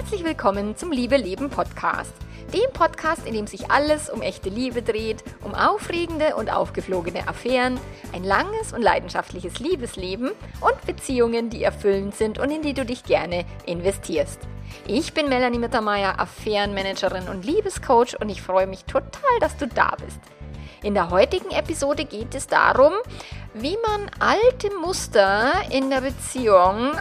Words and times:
Herzlich 0.00 0.24
willkommen 0.24 0.78
zum 0.78 0.92
Liebe 0.92 1.18
Leben 1.18 1.50
Podcast. 1.50 2.14
Dem 2.54 2.72
Podcast, 2.72 3.26
in 3.26 3.34
dem 3.34 3.46
sich 3.46 3.70
alles 3.70 4.08
um 4.08 4.22
echte 4.22 4.48
Liebe 4.48 4.80
dreht, 4.80 5.22
um 5.44 5.54
aufregende 5.54 6.36
und 6.36 6.50
aufgeflogene 6.50 7.28
Affären, 7.28 7.78
ein 8.14 8.24
langes 8.24 8.72
und 8.72 8.80
leidenschaftliches 8.80 9.58
Liebesleben 9.58 10.30
und 10.62 10.86
Beziehungen, 10.86 11.50
die 11.50 11.62
erfüllend 11.62 12.14
sind 12.14 12.38
und 12.38 12.50
in 12.50 12.62
die 12.62 12.72
du 12.72 12.86
dich 12.86 13.04
gerne 13.04 13.44
investierst. 13.66 14.40
Ich 14.86 15.12
bin 15.12 15.28
Melanie 15.28 15.58
Mittermeier, 15.58 16.18
Affärenmanagerin 16.18 17.28
und 17.28 17.44
Liebescoach 17.44 18.18
und 18.18 18.30
ich 18.30 18.40
freue 18.40 18.66
mich 18.66 18.86
total, 18.86 19.38
dass 19.40 19.58
du 19.58 19.66
da 19.66 19.96
bist. 20.02 20.20
In 20.82 20.94
der 20.94 21.10
heutigen 21.10 21.50
Episode 21.50 22.06
geht 22.06 22.34
es 22.34 22.46
darum, 22.46 22.94
wie 23.52 23.76
man 23.86 24.10
alte 24.18 24.74
Muster 24.80 25.52
in 25.70 25.90
der 25.90 26.00
Beziehung 26.00 26.92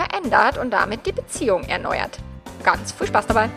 verändert 0.00 0.56
und 0.56 0.70
damit 0.70 1.04
die 1.04 1.12
Beziehung 1.12 1.64
erneuert. 1.64 2.18
Ganz 2.62 2.92
viel 2.92 3.06
Spaß 3.06 3.26
dabei! 3.26 3.50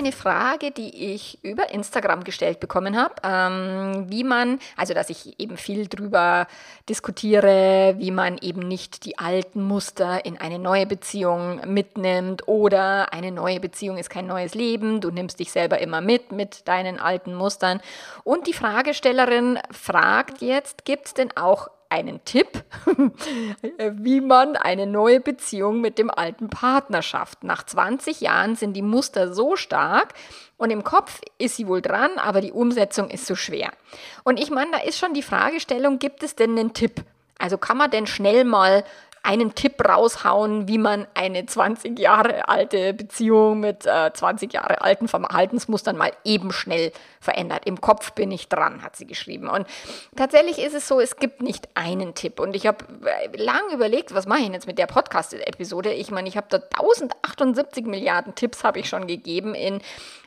Eine 0.00 0.12
Frage, 0.12 0.70
die 0.70 1.12
ich 1.12 1.44
über 1.44 1.70
Instagram 1.70 2.24
gestellt 2.24 2.58
bekommen 2.58 2.96
habe, 2.96 3.14
ähm, 3.22 4.06
wie 4.08 4.24
man, 4.24 4.58
also 4.76 4.94
dass 4.94 5.10
ich 5.10 5.38
eben 5.38 5.56
viel 5.56 5.86
drüber 5.86 6.46
diskutiere, 6.88 7.94
wie 7.98 8.10
man 8.10 8.38
eben 8.40 8.60
nicht 8.60 9.04
die 9.04 9.18
alten 9.18 9.62
Muster 9.62 10.24
in 10.24 10.38
eine 10.38 10.58
neue 10.58 10.86
Beziehung 10.86 11.60
mitnimmt 11.66 12.48
oder 12.48 13.12
eine 13.12 13.30
neue 13.30 13.60
Beziehung 13.60 13.98
ist 13.98 14.10
kein 14.10 14.26
neues 14.26 14.54
Leben, 14.54 15.00
du 15.00 15.10
nimmst 15.10 15.38
dich 15.38 15.52
selber 15.52 15.78
immer 15.78 16.00
mit 16.00 16.32
mit 16.32 16.66
deinen 16.66 16.98
alten 16.98 17.34
Mustern. 17.34 17.80
Und 18.24 18.46
die 18.46 18.54
Fragestellerin 18.54 19.58
fragt 19.70 20.40
jetzt, 20.40 20.84
gibt 20.84 21.06
es 21.06 21.14
denn 21.14 21.36
auch 21.36 21.68
einen 21.90 22.24
Tipp, 22.24 22.64
wie 23.92 24.20
man 24.20 24.56
eine 24.56 24.86
neue 24.86 25.20
Beziehung 25.20 25.80
mit 25.80 25.98
dem 25.98 26.10
alten 26.10 26.48
Partner 26.48 27.02
schafft. 27.02 27.44
Nach 27.44 27.64
20 27.64 28.20
Jahren 28.20 28.56
sind 28.56 28.74
die 28.74 28.82
Muster 28.82 29.34
so 29.34 29.56
stark 29.56 30.14
und 30.56 30.70
im 30.70 30.84
Kopf 30.84 31.20
ist 31.38 31.56
sie 31.56 31.66
wohl 31.66 31.82
dran, 31.82 32.12
aber 32.16 32.40
die 32.40 32.52
Umsetzung 32.52 33.10
ist 33.10 33.26
so 33.26 33.34
schwer. 33.34 33.72
Und 34.24 34.38
ich 34.38 34.50
meine, 34.50 34.70
da 34.70 34.78
ist 34.78 34.98
schon 34.98 35.14
die 35.14 35.22
Fragestellung, 35.22 35.98
gibt 35.98 36.22
es 36.22 36.36
denn 36.36 36.56
einen 36.56 36.72
Tipp? 36.72 37.04
Also 37.38 37.58
kann 37.58 37.76
man 37.76 37.90
denn 37.90 38.06
schnell 38.06 38.44
mal 38.44 38.84
einen 39.22 39.54
Tipp 39.54 39.86
raushauen, 39.86 40.66
wie 40.66 40.78
man 40.78 41.06
eine 41.14 41.44
20 41.44 41.98
Jahre 41.98 42.48
alte 42.48 42.94
Beziehung 42.94 43.60
mit 43.60 43.84
äh, 43.86 44.12
20 44.12 44.52
Jahre 44.52 44.80
alten 44.80 45.08
Verhaltensmustern 45.08 45.96
mal 45.96 46.12
eben 46.24 46.52
schnell 46.52 46.92
verändert. 47.20 47.66
Im 47.66 47.80
Kopf 47.80 48.12
bin 48.12 48.32
ich 48.32 48.48
dran, 48.48 48.82
hat 48.82 48.96
sie 48.96 49.06
geschrieben. 49.06 49.48
Und 49.48 49.66
tatsächlich 50.16 50.58
ist 50.58 50.74
es 50.74 50.88
so, 50.88 51.00
es 51.00 51.16
gibt 51.16 51.42
nicht 51.42 51.68
einen 51.74 52.14
Tipp. 52.14 52.40
Und 52.40 52.56
ich 52.56 52.66
habe 52.66 52.84
äh, 53.04 53.36
lang 53.36 53.60
überlegt, 53.72 54.14
was 54.14 54.26
mache 54.26 54.40
ich 54.40 54.48
jetzt 54.48 54.66
mit 54.66 54.78
der 54.78 54.86
Podcast-Episode? 54.86 55.92
Ich 55.92 56.10
meine, 56.10 56.28
ich 56.28 56.38
habe 56.38 56.46
da 56.48 56.56
1078 56.56 57.84
Milliarden 57.84 58.34
Tipps 58.34 58.64
habe 58.64 58.78
ich 58.78 58.88
schon 58.88 59.06
gegeben 59.06 59.54
in, 59.54 59.80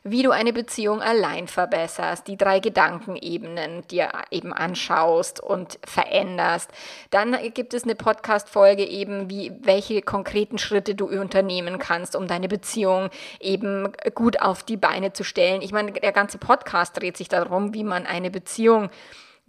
wie 0.03 0.21
du 0.21 0.31
eine 0.31 0.53
Beziehung 0.53 1.01
allein 1.01 1.47
verbesserst, 1.47 2.27
die 2.27 2.37
drei 2.37 2.59
Gedankenebenen 2.59 3.87
dir 3.87 4.11
eben 4.29 4.53
anschaust 4.53 5.41
und 5.41 5.79
veränderst. 5.85 6.69
Dann 7.09 7.35
gibt 7.53 7.73
es 7.73 7.83
eine 7.83 7.95
Podcast-Folge 7.95 8.82
eben, 8.85 9.29
wie, 9.29 9.51
welche 9.61 10.01
konkreten 10.01 10.57
Schritte 10.57 10.95
du 10.95 11.07
unternehmen 11.07 11.79
kannst, 11.79 12.15
um 12.15 12.27
deine 12.27 12.47
Beziehung 12.47 13.09
eben 13.39 13.89
gut 14.15 14.41
auf 14.41 14.63
die 14.63 14.77
Beine 14.77 15.13
zu 15.13 15.23
stellen. 15.23 15.61
Ich 15.61 15.71
meine, 15.71 15.91
der 15.91 16.11
ganze 16.11 16.37
Podcast 16.37 16.99
dreht 16.99 17.17
sich 17.17 17.29
darum, 17.29 17.73
wie 17.73 17.83
man 17.83 18.05
eine 18.05 18.31
Beziehung 18.31 18.89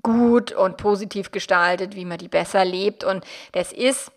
gut 0.03 0.53
und 0.53 0.77
positiv 0.77 1.33
gestaltet, 1.33 1.97
wie 1.97 2.05
man 2.05 2.19
die 2.19 2.29
besser 2.29 2.65
lebt. 2.65 3.03
Und 3.03 3.25
das 3.53 3.73
ist 3.73 4.13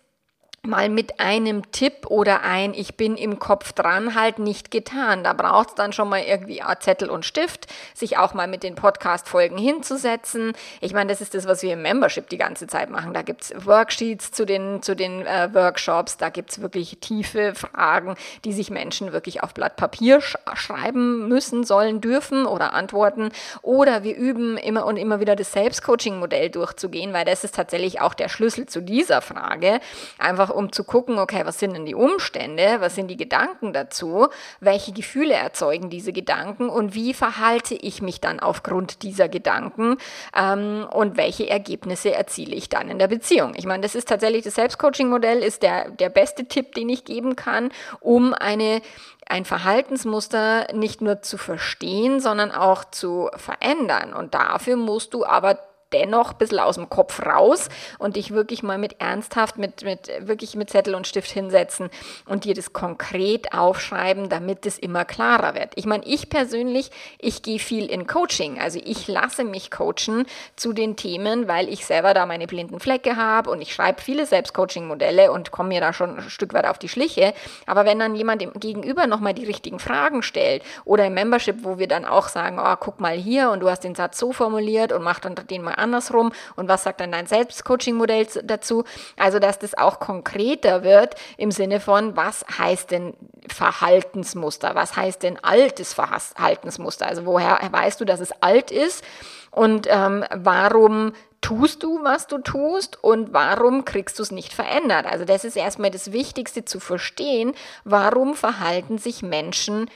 mal 0.68 0.88
mit 0.88 1.18
einem 1.18 1.70
Tipp 1.72 2.06
oder 2.08 2.42
ein 2.42 2.74
Ich 2.74 2.96
bin 2.96 3.16
im 3.16 3.38
Kopf 3.38 3.72
dran 3.72 4.14
halt 4.14 4.38
nicht 4.38 4.70
getan. 4.70 5.24
Da 5.24 5.32
braucht 5.32 5.70
es 5.70 5.74
dann 5.74 5.92
schon 5.92 6.08
mal 6.08 6.22
irgendwie 6.22 6.62
Zettel 6.80 7.10
und 7.10 7.24
Stift, 7.24 7.66
sich 7.94 8.18
auch 8.18 8.34
mal 8.34 8.46
mit 8.46 8.62
den 8.62 8.74
Podcast-Folgen 8.74 9.58
hinzusetzen. 9.58 10.52
Ich 10.80 10.92
meine, 10.92 11.08
das 11.10 11.20
ist 11.20 11.34
das, 11.34 11.46
was 11.46 11.62
wir 11.62 11.72
im 11.72 11.82
Membership 11.82 12.28
die 12.28 12.38
ganze 12.38 12.66
Zeit 12.66 12.90
machen. 12.90 13.12
Da 13.14 13.22
gibt 13.22 13.42
es 13.42 13.66
Worksheets 13.66 14.30
zu 14.30 14.44
den, 14.44 14.82
zu 14.82 14.94
den 14.94 15.26
äh, 15.26 15.48
Workshops, 15.52 16.16
da 16.16 16.28
gibt 16.28 16.50
es 16.50 16.60
wirklich 16.60 16.98
tiefe 17.00 17.54
Fragen, 17.54 18.14
die 18.44 18.52
sich 18.52 18.70
Menschen 18.70 19.12
wirklich 19.12 19.42
auf 19.42 19.54
Blatt 19.54 19.76
Papier 19.76 20.20
sch 20.20 20.36
schreiben 20.54 21.28
müssen, 21.28 21.64
sollen, 21.64 22.00
dürfen 22.00 22.46
oder 22.46 22.74
antworten. 22.74 23.30
Oder 23.62 24.04
wir 24.04 24.16
üben 24.16 24.56
immer 24.56 24.86
und 24.86 24.96
immer 24.96 25.20
wieder 25.20 25.36
das 25.36 25.52
Selbstcoaching-Modell 25.52 26.50
durchzugehen, 26.50 27.12
weil 27.12 27.24
das 27.24 27.44
ist 27.44 27.54
tatsächlich 27.54 28.00
auch 28.00 28.14
der 28.14 28.28
Schlüssel 28.28 28.66
zu 28.66 28.82
dieser 28.82 29.22
Frage. 29.22 29.80
Einfach 30.18 30.50
um 30.58 30.72
zu 30.72 30.82
gucken, 30.82 31.20
okay, 31.20 31.42
was 31.44 31.60
sind 31.60 31.74
denn 31.74 31.86
die 31.86 31.94
Umstände, 31.94 32.80
was 32.80 32.96
sind 32.96 33.06
die 33.06 33.16
Gedanken 33.16 33.72
dazu, 33.72 34.26
welche 34.58 34.92
Gefühle 34.92 35.34
erzeugen 35.34 35.88
diese 35.88 36.12
Gedanken 36.12 36.68
und 36.68 36.94
wie 36.94 37.14
verhalte 37.14 37.76
ich 37.76 38.02
mich 38.02 38.20
dann 38.20 38.40
aufgrund 38.40 39.04
dieser 39.04 39.28
Gedanken 39.28 39.98
ähm, 40.36 40.84
und 40.90 41.16
welche 41.16 41.48
Ergebnisse 41.48 42.12
erziele 42.12 42.56
ich 42.56 42.68
dann 42.68 42.88
in 42.88 42.98
der 42.98 43.06
Beziehung. 43.06 43.52
Ich 43.54 43.66
meine, 43.66 43.82
das 43.82 43.94
ist 43.94 44.08
tatsächlich 44.08 44.42
das 44.42 44.56
Selbstcoaching-Modell, 44.56 45.44
ist 45.44 45.62
der, 45.62 45.90
der 45.90 46.08
beste 46.08 46.46
Tipp, 46.46 46.74
den 46.74 46.88
ich 46.88 47.04
geben 47.04 47.36
kann, 47.36 47.70
um 48.00 48.34
eine 48.34 48.82
ein 49.30 49.44
Verhaltensmuster 49.44 50.72
nicht 50.72 51.02
nur 51.02 51.20
zu 51.20 51.36
verstehen, 51.36 52.18
sondern 52.18 52.50
auch 52.50 52.86
zu 52.86 53.28
verändern. 53.36 54.14
Und 54.14 54.32
dafür 54.32 54.76
musst 54.76 55.12
du 55.12 55.26
aber 55.26 55.58
dennoch 55.92 56.32
ein 56.32 56.38
bisschen 56.38 56.58
aus 56.58 56.76
dem 56.76 56.88
Kopf 56.88 57.24
raus 57.24 57.68
und 57.98 58.16
dich 58.16 58.30
wirklich 58.30 58.62
mal 58.62 58.78
mit 58.78 59.00
ernsthaft, 59.00 59.58
mit, 59.58 59.82
mit 59.82 60.10
wirklich 60.20 60.54
mit 60.54 60.70
Zettel 60.70 60.94
und 60.94 61.06
Stift 61.06 61.30
hinsetzen 61.30 61.90
und 62.26 62.44
dir 62.44 62.54
das 62.54 62.72
konkret 62.72 63.52
aufschreiben, 63.52 64.28
damit 64.28 64.66
es 64.66 64.78
immer 64.78 65.04
klarer 65.04 65.54
wird. 65.54 65.72
Ich 65.76 65.86
meine, 65.86 66.04
ich 66.04 66.28
persönlich, 66.28 66.90
ich 67.18 67.42
gehe 67.42 67.58
viel 67.58 67.86
in 67.86 68.06
Coaching, 68.06 68.60
also 68.60 68.80
ich 68.84 69.08
lasse 69.08 69.44
mich 69.44 69.70
coachen 69.70 70.26
zu 70.56 70.72
den 70.72 70.96
Themen, 70.96 71.48
weil 71.48 71.68
ich 71.68 71.86
selber 71.86 72.14
da 72.14 72.26
meine 72.26 72.46
blinden 72.46 72.80
Flecke 72.80 73.16
habe 73.16 73.50
und 73.50 73.60
ich 73.60 73.74
schreibe 73.74 74.02
viele 74.02 74.26
Selbstcoaching-Modelle 74.26 75.32
und 75.32 75.50
komme 75.50 75.70
mir 75.70 75.80
da 75.80 75.92
schon 75.92 76.18
ein 76.18 76.30
Stück 76.30 76.52
weit 76.54 76.66
auf 76.66 76.78
die 76.78 76.88
Schliche. 76.88 77.32
Aber 77.66 77.84
wenn 77.84 77.98
dann 77.98 78.14
jemand 78.14 78.42
im 78.42 78.52
Gegenüber 78.52 79.06
nochmal 79.06 79.34
die 79.34 79.44
richtigen 79.44 79.78
Fragen 79.78 80.22
stellt 80.22 80.62
oder 80.84 81.06
im 81.06 81.14
Membership, 81.14 81.64
wo 81.64 81.78
wir 81.78 81.88
dann 81.88 82.04
auch 82.04 82.28
sagen, 82.28 82.58
oh, 82.58 82.76
guck 82.78 83.00
mal 83.00 83.16
hier 83.16 83.50
und 83.50 83.60
du 83.60 83.70
hast 83.70 83.84
den 83.84 83.94
Satz 83.94 84.18
so 84.18 84.32
formuliert 84.32 84.92
und 84.92 85.02
mach 85.02 85.20
dann 85.20 85.34
den 85.34 85.62
mal 85.62 85.77
andersrum 85.78 86.32
und 86.56 86.68
was 86.68 86.84
sagt 86.84 87.00
dann 87.00 87.12
dein 87.12 87.26
Selbstcoaching-Modell 87.26 88.26
dazu? 88.44 88.84
Also, 89.16 89.38
dass 89.38 89.58
das 89.58 89.76
auch 89.76 90.00
konkreter 90.00 90.82
wird 90.82 91.14
im 91.36 91.50
Sinne 91.50 91.80
von, 91.80 92.16
was 92.16 92.44
heißt 92.58 92.90
denn 92.90 93.14
Verhaltensmuster? 93.48 94.74
Was 94.74 94.96
heißt 94.96 95.22
denn 95.22 95.38
altes 95.42 95.94
Verhaltensmuster? 95.94 97.06
Also, 97.06 97.26
woher 97.26 97.58
weißt 97.70 98.00
du, 98.00 98.04
dass 98.04 98.20
es 98.20 98.32
alt 98.42 98.70
ist? 98.70 99.04
Und 99.50 99.86
ähm, 99.90 100.24
warum 100.34 101.12
tust 101.40 101.82
du, 101.82 102.02
was 102.02 102.26
du 102.26 102.38
tust 102.38 103.02
und 103.02 103.32
warum 103.32 103.84
kriegst 103.84 104.18
du 104.18 104.22
es 104.22 104.30
nicht 104.30 104.52
verändert? 104.52 105.06
Also 105.06 105.24
das 105.24 105.44
ist 105.44 105.56
erstmal 105.56 105.90
das 105.90 106.12
Wichtigste 106.12 106.64
zu 106.64 106.80
verstehen, 106.80 107.54
warum 107.84 108.34
verhalten 108.34 108.98
sich 108.98 109.22
Menschen 109.22 109.88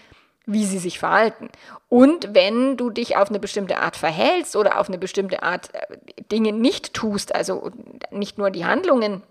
wie 0.46 0.64
sie 0.64 0.78
sich 0.78 0.98
verhalten. 0.98 1.48
Und 1.88 2.34
wenn 2.34 2.76
du 2.76 2.90
dich 2.90 3.16
auf 3.16 3.28
eine 3.28 3.38
bestimmte 3.38 3.78
Art 3.78 3.96
verhältst 3.96 4.56
oder 4.56 4.78
auf 4.78 4.88
eine 4.88 4.98
bestimmte 4.98 5.42
Art 5.42 5.70
äh, 5.74 6.22
Dinge 6.30 6.52
nicht 6.52 6.94
tust, 6.94 7.34
also 7.34 7.70
nicht 8.10 8.38
nur 8.38 8.50
die 8.50 8.64
Handlungen 8.64 9.22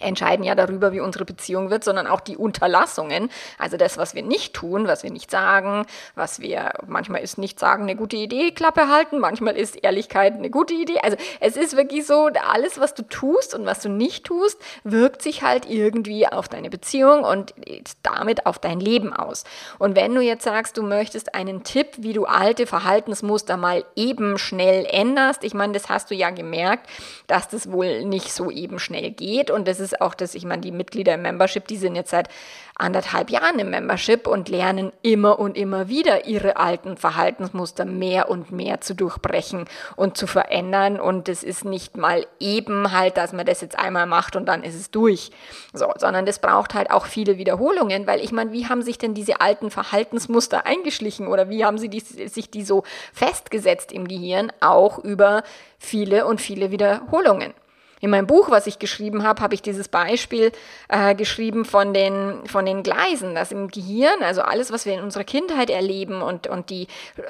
entscheiden 0.00 0.44
ja 0.44 0.54
darüber, 0.54 0.92
wie 0.92 1.00
unsere 1.00 1.24
Beziehung 1.24 1.70
wird, 1.70 1.84
sondern 1.84 2.06
auch 2.06 2.20
die 2.20 2.36
Unterlassungen, 2.36 3.30
also 3.58 3.76
das, 3.76 3.98
was 3.98 4.14
wir 4.14 4.22
nicht 4.22 4.54
tun, 4.54 4.86
was 4.86 5.02
wir 5.02 5.10
nicht 5.10 5.30
sagen, 5.30 5.86
was 6.14 6.40
wir, 6.40 6.72
manchmal 6.86 7.22
ist 7.22 7.38
nicht 7.38 7.58
sagen 7.58 7.84
eine 7.84 7.96
gute 7.96 8.16
Idee, 8.16 8.52
Klappe 8.52 8.88
halten, 8.88 9.18
manchmal 9.18 9.56
ist 9.56 9.76
Ehrlichkeit 9.82 10.34
eine 10.34 10.50
gute 10.50 10.74
Idee. 10.74 10.98
Also 11.02 11.16
es 11.40 11.56
ist 11.56 11.76
wirklich 11.76 12.06
so, 12.06 12.30
alles, 12.50 12.80
was 12.80 12.94
du 12.94 13.02
tust 13.02 13.54
und 13.54 13.66
was 13.66 13.80
du 13.80 13.88
nicht 13.88 14.24
tust, 14.24 14.58
wirkt 14.84 15.22
sich 15.22 15.42
halt 15.42 15.68
irgendwie 15.68 16.26
auf 16.26 16.48
deine 16.48 16.70
Beziehung 16.70 17.24
und 17.24 17.54
damit 18.02 18.46
auf 18.46 18.58
dein 18.58 18.80
Leben 18.80 19.12
aus. 19.12 19.44
Und 19.78 19.96
wenn 19.96 20.14
du 20.14 20.20
jetzt 20.20 20.44
sagst, 20.44 20.76
du 20.76 20.82
möchtest 20.82 21.34
einen 21.34 21.64
Tipp, 21.64 21.88
wie 21.98 22.12
du 22.12 22.24
alte 22.24 22.66
Verhaltensmuster 22.66 23.56
mal 23.56 23.84
eben 23.96 24.38
schnell 24.38 24.86
änderst, 24.88 25.44
ich 25.44 25.54
meine, 25.54 25.72
das 25.72 25.88
hast 25.88 26.10
du 26.10 26.14
ja 26.14 26.30
gemerkt, 26.30 26.88
dass 27.26 27.48
das 27.48 27.70
wohl 27.70 28.04
nicht 28.04 28.32
so 28.32 28.50
eben 28.50 28.78
schnell 28.78 29.10
geht 29.10 29.50
und 29.50 29.68
das 29.68 29.80
ist 29.82 30.00
auch 30.00 30.14
das, 30.14 30.34
ich 30.34 30.46
meine, 30.46 30.62
die 30.62 30.72
Mitglieder 30.72 31.14
im 31.14 31.22
Membership, 31.22 31.66
die 31.66 31.76
sind 31.76 31.94
jetzt 31.94 32.10
seit 32.10 32.28
anderthalb 32.74 33.30
Jahren 33.30 33.58
im 33.58 33.70
Membership 33.70 34.26
und 34.26 34.48
lernen 34.48 34.92
immer 35.02 35.38
und 35.38 35.56
immer 35.56 35.88
wieder 35.88 36.26
ihre 36.26 36.56
alten 36.56 36.96
Verhaltensmuster 36.96 37.84
mehr 37.84 38.30
und 38.30 38.50
mehr 38.50 38.80
zu 38.80 38.94
durchbrechen 38.94 39.66
und 39.96 40.16
zu 40.16 40.26
verändern. 40.26 40.98
Und 40.98 41.28
es 41.28 41.42
ist 41.42 41.64
nicht 41.64 41.96
mal 41.96 42.26
eben 42.40 42.92
halt, 42.92 43.16
dass 43.16 43.32
man 43.32 43.46
das 43.46 43.60
jetzt 43.60 43.78
einmal 43.78 44.06
macht 44.06 44.36
und 44.36 44.46
dann 44.46 44.62
ist 44.62 44.74
es 44.74 44.90
durch. 44.90 45.30
So, 45.72 45.92
sondern 45.98 46.26
das 46.26 46.40
braucht 46.40 46.74
halt 46.74 46.90
auch 46.90 47.06
viele 47.06 47.38
Wiederholungen, 47.38 48.06
weil 48.06 48.20
ich 48.20 48.32
meine, 48.32 48.52
wie 48.52 48.66
haben 48.66 48.82
sich 48.82 48.98
denn 48.98 49.14
diese 49.14 49.40
alten 49.40 49.70
Verhaltensmuster 49.70 50.66
eingeschlichen 50.66 51.26
oder 51.26 51.48
wie 51.48 51.64
haben 51.64 51.78
sie 51.78 51.88
die, 51.88 52.00
sich 52.00 52.50
die 52.50 52.64
so 52.64 52.84
festgesetzt 53.12 53.92
im 53.92 54.08
Gehirn? 54.08 54.50
Auch 54.60 54.98
über 54.98 55.42
viele 55.78 56.26
und 56.26 56.40
viele 56.40 56.70
Wiederholungen. 56.70 57.54
In 58.02 58.10
meinem 58.10 58.26
Buch, 58.26 58.50
was 58.50 58.66
ich 58.66 58.80
geschrieben 58.80 59.22
habe, 59.22 59.40
habe 59.40 59.54
ich 59.54 59.62
dieses 59.62 59.86
Beispiel 59.86 60.50
äh, 60.88 61.14
geschrieben 61.14 61.64
von 61.64 61.94
den, 61.94 62.44
von 62.46 62.66
den 62.66 62.82
Gleisen, 62.82 63.36
dass 63.36 63.52
im 63.52 63.68
Gehirn, 63.68 64.24
also 64.24 64.42
alles, 64.42 64.72
was 64.72 64.86
wir 64.86 64.94
in 64.94 65.02
unserer 65.02 65.22
Kindheit 65.22 65.70
erleben 65.70 66.20
und, 66.20 66.48
und 66.48 66.68
die 66.70 66.88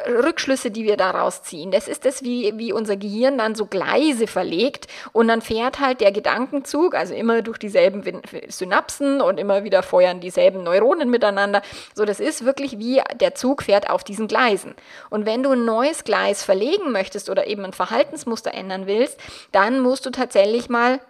Rückschlüsse, 0.09 0.71
die 0.71 0.85
wir 0.85 0.97
daraus 0.97 1.43
ziehen, 1.43 1.73
das 1.73 1.89
ist 1.89 2.07
das, 2.07 2.23
wie, 2.23 2.55
wie 2.57 2.73
unser 2.73 2.97
Gehirn 2.97 3.37
dann 3.37 3.55
so 3.55 3.67
Gleise 3.67 4.27
verlegt 4.27 4.87
und 5.13 5.29
dann 5.29 5.43
fährt 5.43 5.79
halt 5.79 6.01
der 6.01 6.11
Gedankenzug, 6.11 6.95
also 6.95 7.13
immer 7.13 7.43
durch 7.43 7.59
dieselben 7.59 8.03
Synapsen 8.49 9.21
und 9.21 9.39
immer 9.39 9.65
wieder 9.65 9.83
feuern 9.83 10.21
dieselben 10.21 10.63
Neuronen 10.63 11.11
miteinander. 11.11 11.61
So, 11.95 12.07
das 12.07 12.19
ist 12.19 12.47
wirklich 12.47 12.79
wie 12.79 13.03
der 13.21 13.35
Zug 13.35 13.63
fährt 13.65 13.91
auf 13.91 14.05
diesen 14.05 14.27
Gleisen. 14.27 14.75
Und 15.11 15.27
wenn 15.27 15.43
du 15.43 15.51
ein 15.51 15.67
neues 15.67 16.05
Gleis 16.05 16.43
verlegen 16.43 16.93
möchtest 16.93 17.29
oder 17.29 17.47
eben 17.47 17.63
ein 17.67 17.75
Verhaltensmuster 17.75 18.55
ändern 18.55 18.87
willst, 18.87 19.21
dann 19.53 19.81
musst 19.81 20.07
du 20.07 20.11
tatsächlich 20.11 20.62
ich 20.63 20.69
mal 20.69 21.01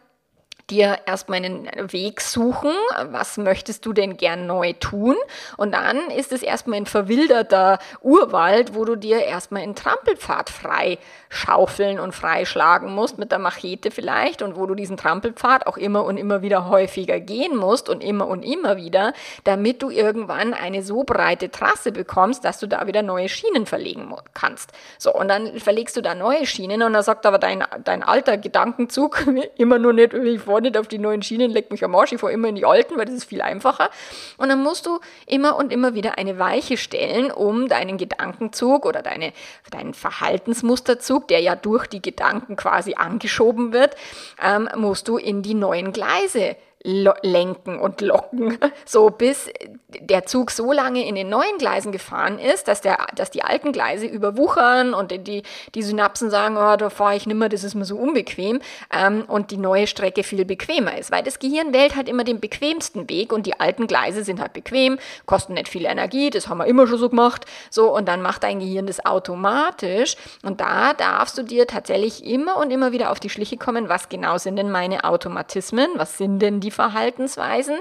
dir 0.71 0.99
erstmal 1.07 1.45
einen 1.45 1.69
Weg 1.93 2.21
suchen. 2.21 2.73
Was 3.11 3.37
möchtest 3.37 3.87
du 3.87 3.93
denn 3.93 4.17
gern 4.17 4.47
neu 4.47 4.73
tun? 4.75 5.17
Und 5.57 5.73
dann 5.73 6.11
ist 6.11 6.33
es 6.33 6.43
erstmal 6.43 6.79
ein 6.79 6.87
verwilderter 6.87 7.79
Urwald, 8.01 8.75
wo 8.75 8.85
du 8.85 8.97
dir 8.97 9.25
erstmal 9.25 9.63
einen 9.63 9.75
Trampelpfad 9.75 10.51
frei 10.51 10.99
schaufeln 11.29 11.99
und 11.99 12.15
freischlagen 12.15 12.95
musst, 12.95 13.19
mit 13.19 13.33
der 13.33 13.39
Machete 13.39 13.91
vielleicht, 13.91 14.43
und 14.43 14.57
wo 14.57 14.67
du 14.67 14.75
diesen 14.75 14.97
Trampelpfad 14.97 15.67
auch 15.67 15.77
immer 15.77 16.05
und 16.05 16.19
immer 16.19 16.43
wieder 16.43 16.69
häufiger 16.69 17.21
gehen 17.21 17.57
musst 17.57 17.89
und 17.89 18.05
immer 18.05 18.27
und 18.27 18.43
immer 18.43 18.77
wieder, 18.77 19.15
damit 19.45 19.83
du 19.83 19.91
irgendwann 19.91 20.55
eine 20.55 20.83
so 20.83 21.05
breite 21.05 21.51
Trasse 21.51 21.91
bekommst, 21.93 22.45
dass 22.45 22.59
du 22.59 22.67
da 22.67 22.87
wieder 22.87 23.03
neue 23.03 23.29
Schienen 23.29 23.67
verlegen 23.67 24.15
kannst. 24.35 24.73
So, 24.99 25.13
und 25.15 25.29
dann 25.29 25.59
verlegst 25.59 25.97
du 25.97 26.03
da 26.03 26.15
neue 26.15 26.45
Schienen 26.47 26.83
und 26.83 26.93
dann 26.93 27.03
sagt 27.03 27.25
aber 27.25 27.39
dein, 27.39 27.65
dein 27.85 28.03
alter 28.03 28.37
Gedankenzug 28.37 29.25
immer 29.57 29.79
nur 29.79 29.93
nicht, 29.93 30.13
ich 30.15 30.47
fahre 30.53 30.63
nicht 30.63 30.77
auf 30.77 30.89
die 30.89 30.99
neuen 30.99 31.23
Schienen, 31.23 31.51
leck 31.51 31.71
mich 31.71 31.83
am 31.85 31.95
Arsch, 31.95 32.13
ich 32.13 32.21
fahre 32.21 32.33
immer 32.33 32.49
in 32.49 32.57
die 32.57 32.67
alten, 32.67 32.97
weil 32.97 33.07
das 33.07 33.15
ist 33.15 33.25
viel 33.25 33.41
einfacher. 33.41 33.91
Und 34.37 34.51
dann 34.51 34.63
musst 34.63 34.87
du 34.87 35.01
immer 35.27 35.57
und 35.57 35.73
immer 35.73 35.95
wieder 35.95 36.19
eine 36.19 36.39
Weiche 36.39 36.77
stellen, 36.77 37.31
um 37.31 37.69
deinen 37.69 37.97
Gedankenzug 37.97 38.85
oder 38.85 39.03
deine, 39.03 39.33
deinen 39.71 39.95
Verhaltensmusterzug, 39.95 41.29
der 41.29 41.41
ja 41.41 41.57
durch 41.57 41.87
die 41.87 42.03
Gedanken 42.03 42.57
quasi 42.57 42.95
angeschoben 42.95 43.73
wird, 43.73 43.97
ähm, 44.43 44.69
musst 44.77 45.09
du 45.09 45.17
in 45.17 45.43
die 45.43 45.55
neuen 45.55 45.93
Gleise 45.93 46.57
lenken 46.85 47.79
und 47.79 48.01
locken, 48.01 48.59
so 48.85 49.11
bis 49.11 49.51
der 49.89 50.27
Zug 50.27 50.51
so 50.51 50.73
lange 50.73 51.07
in 51.07 51.15
den 51.15 51.29
neuen 51.29 51.59
Gleisen 51.59 51.93
gefahren 51.93 52.39
ist, 52.39 52.67
dass, 52.67 52.81
der, 52.81 53.07
dass 53.15 53.31
die 53.31 53.45
alten 53.45 53.73
Gleise 53.73 54.07
überwuchern 54.07 54.95
und 54.95 55.13
die, 55.27 55.43
die 55.75 55.83
Synapsen 55.83 56.31
sagen, 56.31 56.57
oh, 56.57 56.77
da 56.77 56.91
fahre 56.91 57.17
ich 57.17 57.27
nimmer, 57.27 57.49
das 57.49 57.63
ist 57.63 57.75
mir 57.75 57.85
so 57.85 57.97
unbequem 57.97 58.61
ähm, 58.93 59.25
und 59.29 59.51
die 59.51 59.59
neue 59.59 59.87
Strecke 59.87 60.23
viel 60.23 60.45
bequemer 60.45 60.97
ist, 60.99 61.11
weil 61.11 61.23
das 61.23 61.39
Gehirn 61.39 61.73
wählt 61.73 61.95
halt 61.95 62.09
immer 62.09 62.25
den 62.25 62.41
bequemsten 62.41 63.09
Weg 63.09 63.33
und 63.33 63.47
die 63.47 63.61
alten 63.61 63.87
Gleise 63.87 64.25
sind 64.25 64.41
halt 64.41 64.53
bequem, 64.53 64.99
kosten 65.27 65.55
nicht 65.55 65.69
viel 65.69 65.85
Energie, 65.85 66.31
das 66.31 66.49
haben 66.49 66.59
wir 66.59 66.67
immer 66.67 66.87
schon 66.87 66.99
so 66.99 67.09
gemacht, 67.09 67.45
so 67.71 67.95
und 67.95 68.09
dann 68.09 68.23
macht 68.23 68.43
dein 68.43 68.59
Gehirn 68.59 68.87
das 68.87 69.05
automatisch 69.05 70.17
und 70.43 70.61
da 70.61 70.95
darfst 70.95 71.39
du 71.39 71.43
dir 71.43 71.67
tatsächlich 71.67 72.25
immer 72.25 72.57
und 72.57 72.71
immer 72.71 72.93
wieder 72.93 73.11
auf 73.11 73.21
die 73.21 73.31
Schliche 73.31 73.57
kommen, 73.57 73.89
was 73.89 74.09
genau 74.09 74.39
sind 74.39 74.57
denn 74.57 74.71
meine 74.71 75.05
Automatismen, 75.05 75.89
was 75.97 76.19
sind 76.19 76.41
denn 76.41 76.61
die 76.61 76.72
Verhaltensweisen, 76.73 77.79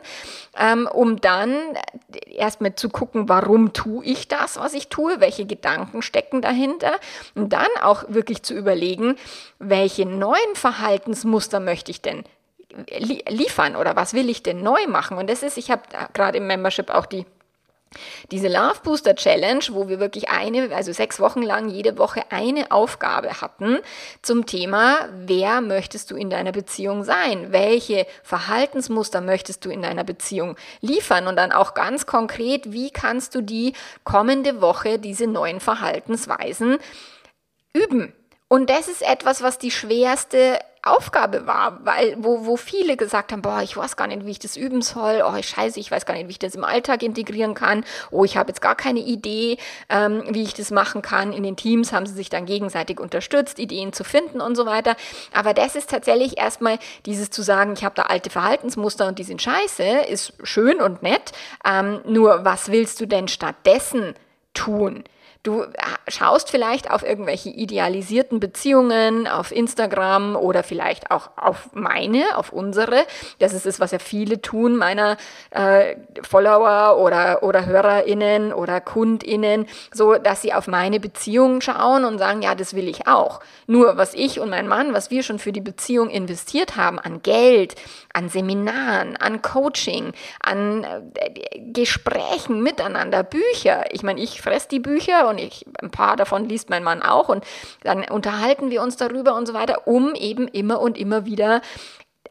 ähm, 0.57 0.87
um 0.91 1.19
dann 1.19 1.55
erstmal 2.27 2.75
zu 2.75 2.89
gucken, 2.89 3.27
warum 3.27 3.73
tue 3.73 4.05
ich 4.05 4.27
das, 4.27 4.57
was 4.57 4.73
ich 4.73 4.89
tue, 4.89 5.19
welche 5.19 5.45
Gedanken 5.45 6.01
stecken 6.01 6.41
dahinter 6.41 6.93
und 7.33 7.53
dann 7.53 7.67
auch 7.81 8.03
wirklich 8.07 8.43
zu 8.43 8.53
überlegen, 8.53 9.15
welche 9.57 10.05
neuen 10.05 10.55
Verhaltensmuster 10.55 11.59
möchte 11.59 11.91
ich 11.91 12.01
denn 12.01 12.23
liefern 13.27 13.75
oder 13.75 13.95
was 13.95 14.13
will 14.13 14.29
ich 14.29 14.43
denn 14.43 14.63
neu 14.63 14.87
machen? 14.87 15.17
Und 15.17 15.29
das 15.29 15.43
ist, 15.43 15.57
ich 15.57 15.71
habe 15.71 15.81
gerade 16.13 16.37
im 16.37 16.47
Membership 16.47 16.89
auch 16.89 17.05
die 17.05 17.25
diese 18.31 18.47
Love 18.47 18.79
Booster 18.83 19.15
Challenge, 19.15 19.63
wo 19.71 19.89
wir 19.89 19.99
wirklich 19.99 20.29
eine, 20.29 20.73
also 20.73 20.93
sechs 20.93 21.19
Wochen 21.19 21.41
lang 21.41 21.69
jede 21.69 21.97
Woche 21.97 22.23
eine 22.29 22.71
Aufgabe 22.71 23.41
hatten 23.41 23.79
zum 24.21 24.45
Thema, 24.45 25.09
wer 25.13 25.61
möchtest 25.61 26.11
du 26.11 26.15
in 26.15 26.29
deiner 26.29 26.51
Beziehung 26.51 27.03
sein? 27.03 27.51
Welche 27.51 28.07
Verhaltensmuster 28.23 29.21
möchtest 29.21 29.65
du 29.65 29.69
in 29.69 29.81
deiner 29.81 30.03
Beziehung 30.03 30.55
liefern? 30.79 31.27
Und 31.27 31.35
dann 31.35 31.51
auch 31.51 31.73
ganz 31.73 32.05
konkret, 32.05 32.71
wie 32.71 32.91
kannst 32.91 33.35
du 33.35 33.41
die 33.41 33.73
kommende 34.03 34.61
Woche 34.61 34.97
diese 34.97 35.27
neuen 35.27 35.59
Verhaltensweisen 35.59 36.77
üben? 37.73 38.13
Und 38.47 38.69
das 38.69 38.87
ist 38.87 39.01
etwas, 39.01 39.41
was 39.43 39.59
die 39.59 39.71
schwerste 39.71 40.59
Aufgabe 40.83 41.45
war, 41.45 41.79
weil, 41.83 42.15
wo, 42.17 42.45
wo 42.45 42.57
viele 42.57 42.97
gesagt 42.97 43.31
haben, 43.31 43.43
boah, 43.43 43.61
ich 43.61 43.77
weiß 43.77 43.95
gar 43.95 44.07
nicht, 44.07 44.25
wie 44.25 44.31
ich 44.31 44.39
das 44.39 44.57
üben 44.57 44.81
soll, 44.81 45.23
oh, 45.23 45.41
scheiße, 45.41 45.79
ich 45.79 45.91
weiß 45.91 46.05
gar 46.05 46.15
nicht, 46.15 46.27
wie 46.27 46.31
ich 46.31 46.39
das 46.39 46.55
im 46.55 46.63
Alltag 46.63 47.03
integrieren 47.03 47.53
kann, 47.53 47.85
oh, 48.09 48.25
ich 48.25 48.35
habe 48.35 48.49
jetzt 48.49 48.61
gar 48.61 48.75
keine 48.75 48.99
Idee, 48.99 49.57
ähm, 49.89 50.23
wie 50.29 50.41
ich 50.41 50.55
das 50.55 50.71
machen 50.71 51.03
kann. 51.03 51.33
In 51.33 51.43
den 51.43 51.55
Teams 51.55 51.93
haben 51.93 52.07
sie 52.07 52.13
sich 52.13 52.29
dann 52.29 52.45
gegenseitig 52.45 52.99
unterstützt, 52.99 53.59
Ideen 53.59 53.93
zu 53.93 54.03
finden 54.03 54.41
und 54.41 54.55
so 54.55 54.65
weiter. 54.65 54.95
Aber 55.33 55.53
das 55.53 55.75
ist 55.75 55.89
tatsächlich 55.89 56.39
erstmal 56.39 56.79
dieses 57.05 57.29
zu 57.29 57.43
sagen, 57.43 57.73
ich 57.73 57.83
habe 57.83 57.95
da 57.95 58.03
alte 58.03 58.31
Verhaltensmuster 58.31 59.07
und 59.07 59.19
die 59.19 59.23
sind 59.23 59.41
scheiße, 59.41 59.83
ist 59.83 60.33
schön 60.43 60.81
und 60.81 61.03
nett. 61.03 61.31
Ähm, 61.63 62.01
nur 62.05 62.43
was 62.43 62.71
willst 62.71 62.99
du 62.99 63.05
denn 63.05 63.27
stattdessen 63.27 64.15
tun? 64.53 65.03
Du 65.43 65.63
äh, 65.63 65.71
schaust 66.07 66.51
vielleicht 66.51 66.91
auf 66.91 67.01
irgendwelche 67.01 67.49
idealisierten 67.49 68.39
Beziehungen 68.39 69.27
auf 69.27 69.51
Instagram 69.51 70.35
oder 70.35 70.61
vielleicht 70.61 71.09
auch 71.09 71.31
auf 71.35 71.69
meine, 71.73 72.37
auf 72.37 72.53
unsere. 72.53 73.07
Das 73.39 73.53
ist 73.53 73.65
es, 73.65 73.79
was 73.79 73.89
ja 73.89 73.97
viele 73.97 74.43
tun, 74.43 74.75
meiner 74.75 75.17
äh, 75.49 75.95
Follower 76.21 77.01
oder, 77.01 77.41
oder 77.41 77.65
HörerInnen 77.65 78.53
oder 78.53 78.81
KundInnen, 78.81 79.65
so 79.91 80.13
dass 80.13 80.43
sie 80.43 80.53
auf 80.53 80.67
meine 80.67 80.99
Beziehung 80.99 81.61
schauen 81.61 82.05
und 82.05 82.19
sagen, 82.19 82.43
ja, 82.43 82.53
das 82.53 82.75
will 82.75 82.87
ich 82.87 83.07
auch. 83.07 83.39
Nur 83.65 83.97
was 83.97 84.13
ich 84.13 84.39
und 84.39 84.51
mein 84.51 84.67
Mann, 84.67 84.93
was 84.93 85.09
wir 85.09 85.23
schon 85.23 85.39
für 85.39 85.51
die 85.51 85.61
Beziehung 85.61 86.11
investiert 86.11 86.75
haben 86.75 86.99
an 86.99 87.23
Geld, 87.23 87.73
an 88.13 88.29
Seminaren, 88.29 89.17
an 89.17 89.41
Coaching, 89.41 90.13
an 90.39 90.83
äh, 90.83 91.59
Gesprächen 91.73 92.61
miteinander, 92.61 93.23
Bücher. 93.23 93.85
Ich 93.91 94.03
meine, 94.03 94.21
ich 94.21 94.39
fress 94.39 94.67
die 94.67 94.79
Bücher 94.79 95.30
und 95.31 95.39
ich, 95.39 95.65
ein 95.81 95.89
paar 95.89 96.15
davon 96.15 96.47
liest 96.47 96.69
mein 96.69 96.83
Mann 96.83 97.01
auch 97.01 97.29
und 97.29 97.43
dann 97.83 98.03
unterhalten 98.05 98.69
wir 98.69 98.81
uns 98.81 98.97
darüber 98.97 99.35
und 99.35 99.47
so 99.47 99.53
weiter, 99.53 99.87
um 99.87 100.13
eben 100.13 100.47
immer 100.47 100.79
und 100.79 100.97
immer 100.97 101.25
wieder 101.25 101.61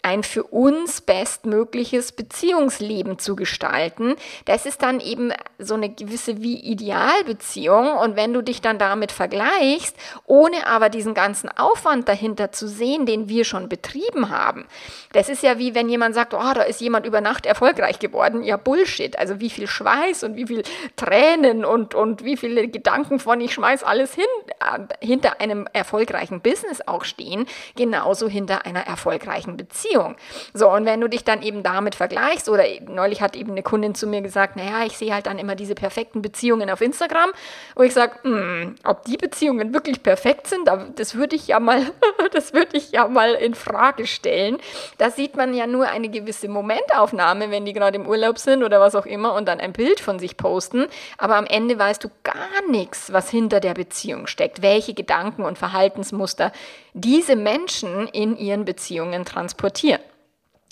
ein 0.03 0.23
für 0.23 0.45
uns 0.45 1.01
bestmögliches 1.01 2.13
Beziehungsleben 2.13 3.19
zu 3.19 3.37
gestalten. 3.37 4.17
Das 4.47 4.67
ist 4.67 4.83
dann 4.83 5.01
eben 5.01 5.33
so 5.59 5.75
eine 5.75 5.91
gewisse 5.91 6.41
wie 6.43 6.59
Idealbeziehung. 6.59 7.97
Und 7.97 8.17
wenn 8.17 8.33
du 8.33 8.43
dich 8.43 8.61
dann 8.63 8.79
damit 8.79 9.13
vergleichst, 9.13 9.97
ohne 10.27 10.67
aber 10.67 10.89
diesen 10.89 11.15
ganzen 11.15 11.51
Aufwand 11.51 12.09
dahinter 12.09 12.53
zu 12.53 12.67
sehen, 12.67 13.05
den 13.05 13.29
wir 13.29 13.45
schon 13.45 13.69
betrieben 13.69 14.31
haben, 14.31 14.67
das 15.13 15.29
ist 15.29 15.43
ja 15.43 15.59
wie 15.59 15.75
wenn 15.75 15.89
jemand 15.89 16.15
sagt, 16.15 16.35
oh, 16.35 16.53
da 16.55 16.63
ist 16.63 16.81
jemand 16.81 17.05
über 17.07 17.21
Nacht 17.21 17.45
erfolgreich 17.45 17.99
geworden. 17.99 18.43
Ja, 18.43 18.57
Bullshit. 18.57 19.19
Also 19.19 19.41
wie 19.41 19.51
viel 19.51 19.67
Schweiß 19.67 20.25
und 20.25 20.37
wie 20.37 20.47
viel 20.47 20.63
Tränen 20.97 21.65
und, 21.65 21.95
und 21.95 22.25
wie 22.25 22.37
viele 22.37 22.69
Gedanken 22.69 23.19
von 23.19 23.41
ich 23.41 23.53
schmeiß 23.53 23.83
alles 23.83 24.15
hin, 24.15 24.25
äh, 24.61 25.07
hinter 25.07 25.41
einem 25.41 25.69
erfolgreichen 25.73 26.41
Business 26.41 26.81
auch 26.87 27.05
stehen, 27.05 27.47
genauso 27.77 28.29
hinter 28.29 28.65
einer 28.65 28.87
erfolgreichen 28.87 29.57
Beziehung. 29.57 29.90
Beziehung. 29.91 30.17
So, 30.55 30.71
und 30.71 30.85
wenn 30.85 31.01
du 31.01 31.09
dich 31.09 31.25
dann 31.25 31.43
eben 31.43 31.63
damit 31.63 31.95
vergleichst, 31.95 32.49
oder 32.49 32.65
neulich 32.89 33.21
hat 33.23 33.37
eben 33.37 33.53
eine 33.53 33.63
Kundin 33.63 33.95
zu 33.95 34.07
mir 34.07 34.21
gesagt, 34.21 34.57
naja, 34.57 34.85
ich 34.87 34.97
sehe 34.97 35.13
halt 35.13 35.27
dann 35.27 35.39
immer 35.39 35.55
diese 35.55 35.75
perfekten 35.75 36.23
Beziehungen 36.23 36.71
auf 36.71 36.81
Instagram, 36.81 37.31
wo 37.75 37.83
ich 37.83 37.93
sage, 37.93 38.13
hm, 38.23 38.77
ob 38.85 39.05
die 39.05 39.17
Beziehungen 39.17 39.75
wirklich 39.75 40.03
perfekt 40.03 40.47
sind, 40.47 40.71
das 40.97 41.15
würde 41.15 41.37
ich 41.37 41.49
ja 41.49 41.61
mal, 41.61 41.83
das 42.33 42.53
würde 42.53 42.77
ich 42.77 42.93
ja 42.93 43.09
mal 43.09 43.35
in 43.35 43.55
Frage 43.55 44.07
stellen. 44.07 44.59
Da 44.99 45.11
sieht 45.11 45.37
man 45.37 45.55
ja 45.55 45.67
nur 45.67 45.89
eine 45.89 46.09
gewisse 46.09 46.49
Momentaufnahme, 46.49 47.51
wenn 47.51 47.65
die 47.65 47.73
gerade 47.73 47.97
im 47.97 48.07
Urlaub 48.07 48.39
sind 48.39 48.63
oder 48.63 48.81
was 48.81 48.95
auch 48.95 49.07
immer 49.07 49.35
und 49.35 49.47
dann 49.47 49.61
ein 49.61 49.73
Bild 49.73 50.01
von 50.01 50.19
sich 50.19 50.37
posten. 50.37 50.87
Aber 51.19 51.37
am 51.37 51.47
Ende 51.47 51.79
weißt 51.79 52.05
du 52.05 52.11
gar 52.23 52.35
nichts, 52.71 53.13
was 53.13 53.31
hinter 53.31 53.61
der 53.61 53.75
Beziehung 53.75 54.27
steckt, 54.27 54.63
welche 54.63 54.95
Gedanken 54.95 55.45
und 55.45 55.59
Verhaltensmuster 55.59 56.53
diese 56.95 57.37
Menschen 57.37 58.09
in 58.09 58.37
ihren 58.37 58.65
Beziehungen 58.65 59.25
transportieren. 59.25 60.01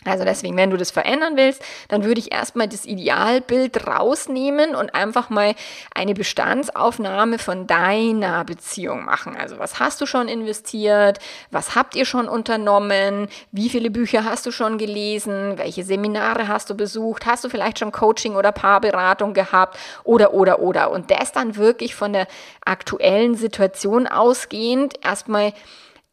Also 0.05 0.25
deswegen, 0.25 0.57
wenn 0.57 0.71
du 0.71 0.77
das 0.77 0.93
verändern 0.93 1.37
willst, 1.37 1.61
dann 1.89 2.05
würde 2.05 2.21
ich 2.21 2.33
erstmal 2.33 2.69
das 2.69 2.87
Idealbild 2.87 3.89
rausnehmen 3.89 4.77
und 4.77 4.95
einfach 4.95 5.29
mal 5.29 5.57
eine 5.93 6.15
Bestandsaufnahme 6.15 7.39
von 7.39 7.67
deiner 7.67 8.45
Beziehung 8.45 9.05
machen. 9.05 9.37
Also 9.37 9.59
was 9.59 9.81
hast 9.81 10.01
du 10.01 10.07
schon 10.07 10.29
investiert? 10.29 11.19
Was 11.51 11.75
habt 11.75 11.97
ihr 11.97 12.05
schon 12.05 12.29
unternommen? 12.29 13.29
Wie 13.51 13.69
viele 13.69 13.91
Bücher 13.91 14.25
hast 14.25 14.47
du 14.47 14.53
schon 14.53 14.79
gelesen? 14.79 15.59
Welche 15.59 15.83
Seminare 15.83 16.47
hast 16.47 16.71
du 16.71 16.77
besucht? 16.77 17.27
Hast 17.27 17.43
du 17.43 17.49
vielleicht 17.49 17.81
schon 17.81 17.91
Coaching 17.91 18.37
oder 18.37 18.53
Paarberatung 18.53 19.35
gehabt? 19.35 19.77
Oder, 20.05 20.33
oder, 20.33 20.61
oder. 20.61 20.93
Und 20.93 21.11
das 21.11 21.33
dann 21.33 21.57
wirklich 21.57 21.97
von 21.97 22.13
der 22.13 22.29
aktuellen 22.65 23.35
Situation 23.35 24.07
ausgehend 24.07 24.95
erstmal 25.05 25.53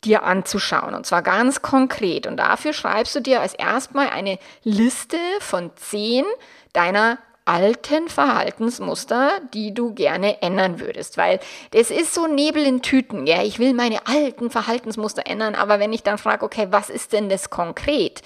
dir 0.06 0.24
anzuschauen. 0.24 0.94
Und 0.94 1.06
zwar 1.06 1.22
ganz 1.22 1.62
konkret. 1.62 2.28
Und 2.28 2.38
dafür 2.38 2.74
schreibst 2.74 3.16
du 3.16 3.20
dir 3.20 3.42
als 3.42 3.54
erstmal 3.54 4.10
eine 4.10 4.40
Liste 4.64 5.18
von 5.40 5.72
zehn 5.76 6.26
deiner 6.74 7.18
alten 7.46 8.10
Verhaltensmuster, 8.10 9.30
die 9.54 9.74
du 9.74 9.94
gerne 9.94 10.42
ändern 10.42 10.80
würdest, 10.80 11.16
weil 11.18 11.40
das 11.72 11.92
ist 11.92 12.14
so 12.14 12.26
Nebel 12.26 12.66
in 12.66 12.82
Tüten, 12.82 13.28
ja, 13.28 13.44
ich 13.44 13.60
will 13.60 13.74
meine 13.74 14.08
alten 14.08 14.50
Verhaltensmuster 14.50 15.28
ändern, 15.28 15.54
aber 15.54 15.80
wenn 15.80 15.94
ich 15.94 16.02
dann 16.02 16.18
frage, 16.18 16.44
okay, 16.44 16.68
was 16.72 16.90
ist 16.90 17.14
denn 17.14 17.30
das 17.30 17.52
konkret? 17.52 18.24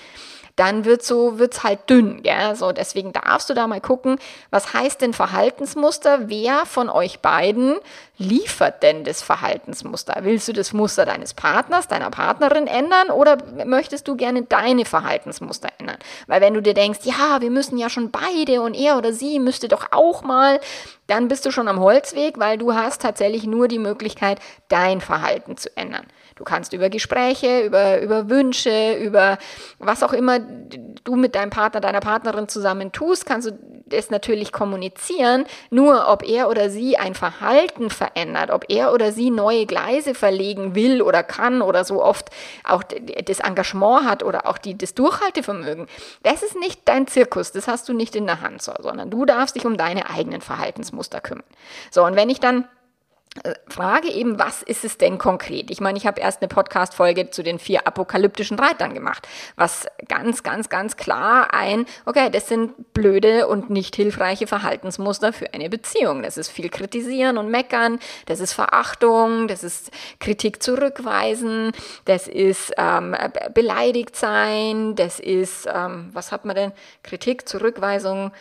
Dann 0.60 0.84
wird 0.84 1.04
so 1.04 1.40
wird's 1.40 1.64
halt 1.64 1.90
dünn, 1.90 2.20
ja? 2.24 2.54
So 2.54 2.74
deswegen 2.74 3.14
darfst 3.14 3.50
du 3.50 3.54
da 3.54 3.66
mal 3.66 3.80
gucken, 3.80 4.20
was 4.52 4.74
heißt 4.74 5.02
denn 5.02 5.14
Verhaltensmuster? 5.14 6.28
Wer 6.28 6.66
von 6.66 6.90
euch 6.90 7.22
beiden 7.22 7.78
liefert 8.18 8.84
denn 8.84 9.06
das 9.06 9.22
Verhaltensmuster? 9.22 10.18
Willst 10.24 10.50
du 10.50 10.54
das 10.54 10.74
Muster 10.74 11.06
deines 11.06 11.34
Partners, 11.34 11.88
deiner 11.88 12.10
Partnerin 12.10 12.68
ändern 12.68 13.10
oder 13.10 13.38
möchtest 13.66 14.10
du 14.10 14.18
gerne 14.18 14.42
deine 14.42 14.84
Verhaltensmuster 14.84 15.70
ändern? 15.78 15.98
Weil 16.28 16.42
wenn 16.42 16.54
du 16.54 16.62
dir 16.62 16.74
denkst, 16.74 17.00
ja, 17.04 17.40
wir 17.40 17.52
müssen 17.52 17.78
ja 17.78 17.90
schon 17.90 18.12
beide 18.12 18.62
und 18.62 18.74
er 18.74 18.98
oder 18.98 19.14
sie 19.14 19.40
müsste 19.40 19.70
doch 19.70 19.88
auch 19.92 20.24
mal, 20.24 20.60
dann 21.08 21.30
bist 21.30 21.46
du 21.46 21.52
schon 21.52 21.70
am 21.70 21.80
Holzweg, 21.80 22.38
weil 22.38 22.58
du 22.58 22.74
hast 22.74 23.02
tatsächlich 23.02 23.46
nur 23.46 23.70
die 23.70 23.80
Möglichkeit, 23.80 24.40
dein 24.68 25.00
Verhalten 25.00 25.56
zu 25.56 25.76
ändern. 25.78 26.06
Du 26.40 26.46
kannst 26.46 26.72
über 26.72 26.90
Gespräche, 26.90 27.66
über, 27.66 28.00
über 28.00 28.30
Wünsche, 28.30 28.96
über 28.96 29.38
was 29.78 30.04
auch 30.04 30.14
immer 30.14 30.40
du 30.40 31.18
mit 31.18 31.36
deinem 31.36 31.50
Partner, 31.50 31.82
deiner 31.82 32.00
Partnerin 32.00 32.48
zusammen 32.48 32.94
tust, 32.94 33.26
kannst 33.26 33.50
du 33.50 33.60
das 33.88 34.10
natürlich 34.10 34.54
kommunizieren. 34.54 35.44
Nur 35.70 36.08
ob 36.08 36.24
er 36.24 36.48
oder 36.48 36.70
sie 36.70 36.96
ein 36.96 37.14
Verhalten 37.14 37.90
verändert, 37.90 38.52
ob 38.52 38.66
er 38.70 38.94
oder 38.94 39.12
sie 39.12 39.32
neue 39.32 39.66
Gleise 39.66 40.16
verlegen 40.16 40.76
will 40.76 41.02
oder 41.02 41.24
kann 41.24 41.62
oder 41.62 41.84
so 41.84 42.02
oft 42.02 42.30
auch 42.64 42.84
das 42.84 43.42
Engagement 43.42 44.06
hat 44.06 44.24
oder 44.24 44.48
auch 44.48 44.58
die, 44.58 44.78
das 44.78 44.94
Durchhaltevermögen, 44.94 45.88
das 46.24 46.42
ist 46.42 46.56
nicht 46.58 46.80
dein 46.86 47.08
Zirkus, 47.08 47.52
das 47.52 47.68
hast 47.68 47.90
du 47.90 47.94
nicht 47.94 48.16
in 48.16 48.28
der 48.28 48.40
Hand, 48.40 48.62
so, 48.62 48.72
sondern 48.80 49.10
du 49.10 49.26
darfst 49.26 49.58
dich 49.58 49.66
um 49.66 49.76
deine 49.76 50.10
eigenen 50.10 50.40
Verhaltensmuster 50.40 51.20
kümmern. 51.20 51.44
So, 51.92 52.06
und 52.06 52.16
wenn 52.16 52.30
ich 52.30 52.40
dann 52.40 52.64
Frage 53.68 54.10
eben, 54.10 54.40
was 54.40 54.64
ist 54.64 54.84
es 54.84 54.98
denn 54.98 55.20
konkret? 55.20 55.70
Ich 55.70 55.80
meine, 55.80 56.00
ich 56.00 56.08
habe 56.08 56.20
erst 56.20 56.42
eine 56.42 56.48
Podcast-Folge 56.48 57.30
zu 57.30 57.44
den 57.44 57.60
vier 57.60 57.86
apokalyptischen 57.86 58.58
Reitern 58.58 58.96
gemacht, 58.96 59.28
was 59.56 59.86
ganz, 60.08 60.42
ganz, 60.42 60.70
ganz 60.70 60.98
klar 60.98 61.54
ein, 61.54 61.86
okay, 62.06 62.32
das 62.32 62.48
sind 62.48 62.94
blöde 62.94 63.48
und 63.48 63.70
nicht 63.70 63.96
hilfreiche 63.96 64.48
Verhaltensmuster 64.48 65.32
für 65.32 65.54
eine 65.54 65.70
Beziehung. 65.70 66.24
Das 66.24 66.38
ist 66.38 66.50
viel 66.50 66.70
kritisieren 66.70 67.38
und 67.38 67.52
meckern, 67.52 68.00
das 68.26 68.40
ist 68.40 68.54
Verachtung, 68.54 69.48
das 69.48 69.64
ist 69.64 69.92
Kritik 70.20 70.64
zurückweisen, 70.64 71.72
das 72.06 72.28
ist 72.28 72.74
ähm, 72.78 73.16
beleidigt 73.54 74.16
sein, 74.16 74.96
das 74.96 75.20
ist, 75.20 75.68
ähm, 75.72 76.10
was 76.14 76.32
hat 76.32 76.46
man 76.46 76.56
denn? 76.56 76.72
Kritik, 77.04 77.48
Zurückweisung, 77.48 78.32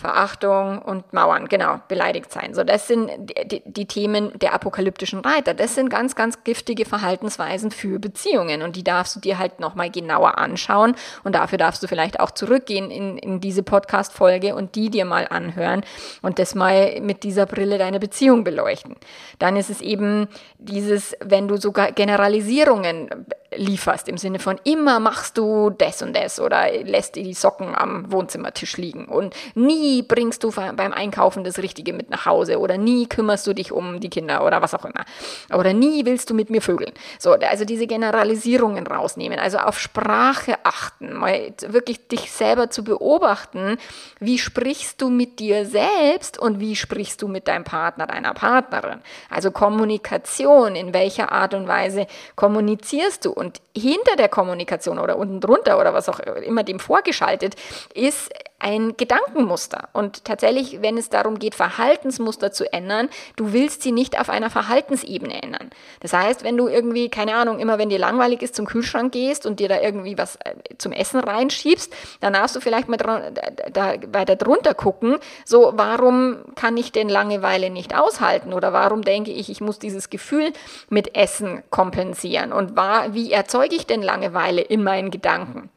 Verachtung 0.00 0.80
und 0.80 1.12
Mauern, 1.12 1.46
genau, 1.46 1.78
beleidigt 1.86 2.32
sein. 2.32 2.54
So, 2.54 2.64
das 2.64 2.88
sind 2.88 3.10
die, 3.44 3.62
die, 3.66 3.84
Themen 3.84 4.32
der 4.38 4.54
apokalyptischen 4.54 5.20
Reiter. 5.20 5.52
Das 5.52 5.74
sind 5.74 5.90
ganz, 5.90 6.14
ganz 6.14 6.42
giftige 6.42 6.86
Verhaltensweisen 6.86 7.70
für 7.70 7.98
Beziehungen 7.98 8.62
und 8.62 8.76
die 8.76 8.82
darfst 8.82 9.14
du 9.14 9.20
dir 9.20 9.38
halt 9.38 9.60
nochmal 9.60 9.90
genauer 9.90 10.38
anschauen 10.38 10.94
und 11.22 11.34
dafür 11.34 11.58
darfst 11.58 11.82
du 11.82 11.86
vielleicht 11.86 12.18
auch 12.18 12.30
zurückgehen 12.30 12.90
in, 12.90 13.18
in 13.18 13.40
diese 13.40 13.62
Podcast-Folge 13.62 14.54
und 14.54 14.74
die 14.74 14.88
dir 14.88 15.04
mal 15.04 15.28
anhören 15.28 15.82
und 16.22 16.38
das 16.38 16.54
mal 16.54 16.98
mit 17.02 17.22
dieser 17.22 17.44
Brille 17.44 17.76
deine 17.76 18.00
Beziehung 18.00 18.42
beleuchten. 18.42 18.96
Dann 19.38 19.56
ist 19.56 19.68
es 19.68 19.82
eben 19.82 20.28
dieses, 20.58 21.14
wenn 21.20 21.46
du 21.46 21.58
sogar 21.58 21.92
Generalisierungen 21.92 23.26
lieferst, 23.54 24.08
im 24.08 24.16
Sinne 24.16 24.38
von 24.38 24.60
immer 24.64 25.00
machst 25.00 25.36
du 25.36 25.70
das 25.70 26.02
und 26.02 26.16
das 26.16 26.40
oder 26.40 26.70
lässt 26.84 27.16
dir 27.16 27.24
die 27.24 27.34
Socken 27.34 27.74
am 27.74 28.10
Wohnzimmertisch 28.10 28.76
liegen 28.76 29.06
und 29.06 29.34
nie 29.54 29.89
bringst 30.02 30.42
du 30.44 30.50
beim 30.50 30.92
Einkaufen 30.92 31.44
das 31.44 31.58
Richtige 31.58 31.92
mit 31.92 32.10
nach 32.10 32.26
Hause 32.26 32.58
oder 32.58 32.78
nie 32.78 33.06
kümmerst 33.06 33.46
du 33.46 33.52
dich 33.52 33.72
um 33.72 34.00
die 34.00 34.10
Kinder 34.10 34.44
oder 34.44 34.62
was 34.62 34.74
auch 34.74 34.84
immer 34.84 35.04
oder 35.52 35.72
nie 35.72 36.04
willst 36.04 36.30
du 36.30 36.34
mit 36.34 36.50
mir 36.50 36.62
vögeln. 36.62 36.92
So, 37.18 37.32
also 37.32 37.64
diese 37.64 37.86
Generalisierungen 37.86 38.86
rausnehmen, 38.86 39.38
also 39.38 39.58
auf 39.58 39.78
Sprache 39.78 40.54
achten, 40.62 41.12
mal 41.14 41.52
wirklich 41.66 42.08
dich 42.08 42.30
selber 42.30 42.70
zu 42.70 42.84
beobachten, 42.84 43.78
wie 44.18 44.38
sprichst 44.38 45.00
du 45.00 45.10
mit 45.10 45.38
dir 45.38 45.66
selbst 45.66 46.38
und 46.38 46.60
wie 46.60 46.76
sprichst 46.76 47.22
du 47.22 47.28
mit 47.28 47.48
deinem 47.48 47.64
Partner, 47.64 48.06
deiner 48.06 48.34
Partnerin. 48.34 49.00
Also 49.28 49.50
Kommunikation, 49.50 50.76
in 50.76 50.94
welcher 50.94 51.32
Art 51.32 51.54
und 51.54 51.68
Weise 51.68 52.06
kommunizierst 52.36 53.24
du 53.24 53.32
und 53.32 53.60
hinter 53.76 54.16
der 54.16 54.28
Kommunikation 54.28 54.98
oder 54.98 55.16
unten 55.16 55.40
drunter 55.40 55.78
oder 55.78 55.94
was 55.94 56.08
auch 56.08 56.20
immer 56.20 56.64
dem 56.64 56.80
vorgeschaltet 56.80 57.56
ist 57.94 58.30
ein 58.60 58.96
Gedankenmuster. 58.96 59.88
Und 59.92 60.24
tatsächlich, 60.24 60.82
wenn 60.82 60.96
es 60.98 61.08
darum 61.08 61.38
geht, 61.38 61.54
Verhaltensmuster 61.54 62.52
zu 62.52 62.72
ändern, 62.72 63.08
du 63.36 63.52
willst 63.52 63.82
sie 63.82 63.90
nicht 63.90 64.20
auf 64.20 64.28
einer 64.28 64.50
Verhaltensebene 64.50 65.42
ändern. 65.42 65.70
Das 66.00 66.12
heißt, 66.12 66.44
wenn 66.44 66.56
du 66.56 66.68
irgendwie, 66.68 67.08
keine 67.08 67.34
Ahnung, 67.34 67.58
immer 67.58 67.78
wenn 67.78 67.88
dir 67.88 67.98
langweilig 67.98 68.42
ist, 68.42 68.54
zum 68.54 68.66
Kühlschrank 68.66 69.12
gehst 69.12 69.46
und 69.46 69.60
dir 69.60 69.68
da 69.68 69.80
irgendwie 69.80 70.16
was 70.18 70.36
äh, 70.36 70.54
zum 70.78 70.92
Essen 70.92 71.20
reinschiebst, 71.20 71.92
dann 72.20 72.34
darfst 72.34 72.54
du 72.54 72.60
vielleicht 72.60 72.88
mal 72.88 72.96
da 72.96 73.94
weiter 74.12 74.36
drunter 74.36 74.74
gucken, 74.74 75.18
so, 75.44 75.72
warum 75.74 76.38
kann 76.54 76.76
ich 76.76 76.92
denn 76.92 77.08
Langeweile 77.08 77.70
nicht 77.70 77.96
aushalten? 77.96 78.52
Oder 78.52 78.72
warum 78.72 79.02
denke 79.02 79.30
ich, 79.30 79.48
ich 79.48 79.60
muss 79.60 79.78
dieses 79.78 80.10
Gefühl 80.10 80.52
mit 80.90 81.16
Essen 81.16 81.62
kompensieren? 81.70 82.52
Und 82.52 82.76
war, 82.76 83.14
wie 83.14 83.32
erzeuge 83.32 83.74
ich 83.74 83.86
denn 83.86 84.02
Langeweile 84.02 84.60
in 84.60 84.84
meinen 84.84 85.10
Gedanken? 85.10 85.70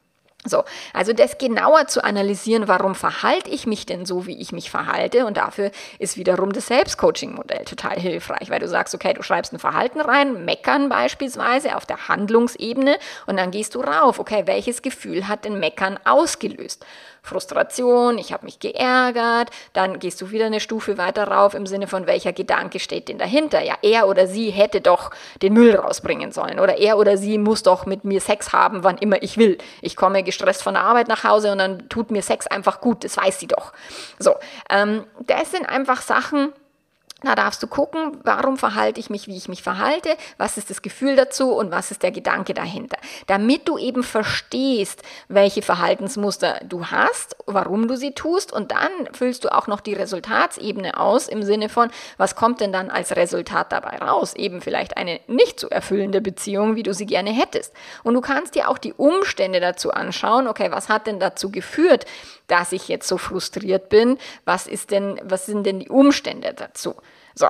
So, 0.46 0.64
also 0.94 1.14
das 1.14 1.38
genauer 1.38 1.88
zu 1.88 2.04
analysieren, 2.04 2.68
warum 2.68 2.96
verhalte 2.96 3.50
ich 3.50 3.66
mich 3.66 3.86
denn 3.86 4.06
so, 4.06 4.28
wie 4.28 4.42
ich 4.42 4.52
mich 4.52 4.70
verhalte? 4.70 5.26
Und 5.26 5.38
dafür 5.38 5.72
ist 6.00 6.18
wiederum 6.18 6.52
das 6.52 6.68
Selbstcoaching-Modell 6.68 7.64
total 7.64 7.98
hilfreich, 7.98 8.50
weil 8.50 8.60
du 8.60 8.68
sagst, 8.68 8.94
okay, 8.94 9.14
du 9.14 9.24
schreibst 9.24 9.54
ein 9.54 9.60
Verhalten 9.60 10.02
rein, 10.02 10.44
meckern 10.44 10.90
beispielsweise 10.90 11.78
auf 11.78 11.86
der 11.86 12.10
Handlungsebene 12.10 12.98
und 13.26 13.38
dann 13.38 13.52
gehst 13.52 13.76
du 13.76 13.82
rauf, 13.82 14.20
okay, 14.20 14.44
welches 14.46 14.82
Gefühl 14.82 15.30
hat 15.30 15.46
denn 15.46 15.60
Meckern 15.60 15.98
ausgelöst? 16.04 16.86
Frustration, 17.26 18.18
ich 18.18 18.34
habe 18.34 18.44
mich 18.44 18.60
geärgert, 18.60 19.50
dann 19.72 20.00
gehst 20.00 20.20
du 20.20 20.32
wieder 20.32 20.46
eine 20.46 20.60
Stufe 20.60 20.98
weiter 20.98 21.26
rauf 21.30 21.54
im 21.54 21.66
Sinne 21.66 21.88
von 21.88 22.06
welcher 22.06 22.34
Gedanke 22.34 22.80
steht 22.80 23.08
denn 23.08 23.18
dahinter? 23.18 23.64
Ja, 23.64 23.76
er 23.82 24.10
oder 24.10 24.28
sie 24.28 24.52
hätte 24.52 24.82
doch 24.82 25.10
den 25.42 25.54
Müll 25.54 25.74
rausbringen 25.74 26.34
sollen 26.34 26.60
oder 26.60 26.78
er 26.78 26.98
oder 26.98 27.18
sie 27.18 27.38
muss 27.38 27.64
doch 27.64 27.86
mit 27.86 28.04
mir 28.04 28.20
Sex 28.20 28.52
haben, 28.52 28.84
wann 28.84 28.98
immer 28.98 29.24
ich 29.24 29.38
will. 29.38 29.58
Ich 29.82 29.96
komme 29.96 30.22
gestresst 30.24 30.64
von 30.64 30.74
der 30.74 30.84
Arbeit 30.84 31.08
nach 31.08 31.24
Hause 31.24 31.54
und 31.54 31.60
dann 31.60 31.88
tut 31.88 32.12
mir 32.12 32.22
Sex 32.22 32.46
einfach 32.46 32.82
gut, 32.82 33.06
das 33.06 33.16
weiß 33.16 33.40
sie 33.40 33.48
doch. 33.48 33.72
So, 34.20 34.36
ähm, 34.70 35.06
das 35.22 35.52
sind 35.52 35.68
einfach 35.68 36.02
Sachen, 36.02 36.52
da 37.24 37.36
darfst 37.36 37.64
du 37.64 37.68
gucken, 37.68 38.18
warum 38.24 38.58
verhalte 38.58 39.00
ich 39.00 39.10
mich, 39.10 39.28
wie 39.28 39.38
ich 39.38 39.48
mich 39.48 39.64
verhalte, 39.64 40.16
was 40.38 40.58
ist 40.58 40.70
das 40.70 40.82
Gefühl 40.82 41.16
dazu 41.16 41.52
und 41.54 41.72
was 41.72 41.92
ist 41.92 42.04
der 42.04 42.12
Gedanke 42.12 42.54
dahinter. 42.54 42.98
Damit 43.28 43.68
du 43.68 43.78
eben 43.78 44.04
verstehst, 44.04 45.02
welche 45.28 45.62
Verhaltensmuster 45.62 46.60
du 46.64 46.88
hast, 46.88 47.36
warum 47.46 47.88
du 47.88 47.96
sie 47.96 48.14
tust 48.14 48.52
und 48.52 48.72
dann 48.72 48.92
füllst 49.14 49.44
du 49.44 49.54
auch 49.54 49.68
noch 49.68 49.80
die 49.80 49.94
Resultatsebene 49.94 51.00
aus 51.00 51.28
im 51.28 51.44
Sinne 51.44 51.70
von, 51.70 51.90
was 52.18 52.36
kommt 52.36 52.62
denn 52.62 52.74
dann 52.74 52.90
als 52.90 53.16
Resultat 53.16 53.72
dabei 53.72 53.98
raus? 53.98 54.34
Eben 54.36 54.62
vielleicht 54.62 54.98
eine 54.98 55.20
nicht 55.28 55.60
so 55.60 55.70
erfüllende 55.70 56.22
Beziehung, 56.22 56.76
wie 56.76 56.84
du 56.84 56.94
sie 56.94 57.06
gerne 57.06 57.32
hättest. 57.32 57.74
Und 58.04 58.14
du 58.14 58.22
kannst 58.22 58.56
dir 58.56 58.70
auch 58.70 58.78
die 58.78 58.94
Umstände 58.94 59.60
dazu 59.60 59.92
anschauen, 59.92 60.48
okay, 60.48 60.72
was 60.72 60.90
hat 60.90 61.08
denn 61.08 61.20
dazu 61.20 61.52
geführt, 61.52 62.06
dass 62.54 62.72
ich 62.72 62.88
jetzt 62.88 63.08
so 63.08 63.18
frustriert 63.18 63.90
bin? 63.90 64.20
Was 64.46 64.68
ist 64.68 64.92
denn, 64.92 65.20
was 65.24 65.48
sind 65.48 65.66
denn 65.66 65.80
die 65.80 65.90
Umstände 65.90 66.54
dazu? 66.54 66.94
So. 67.34 67.48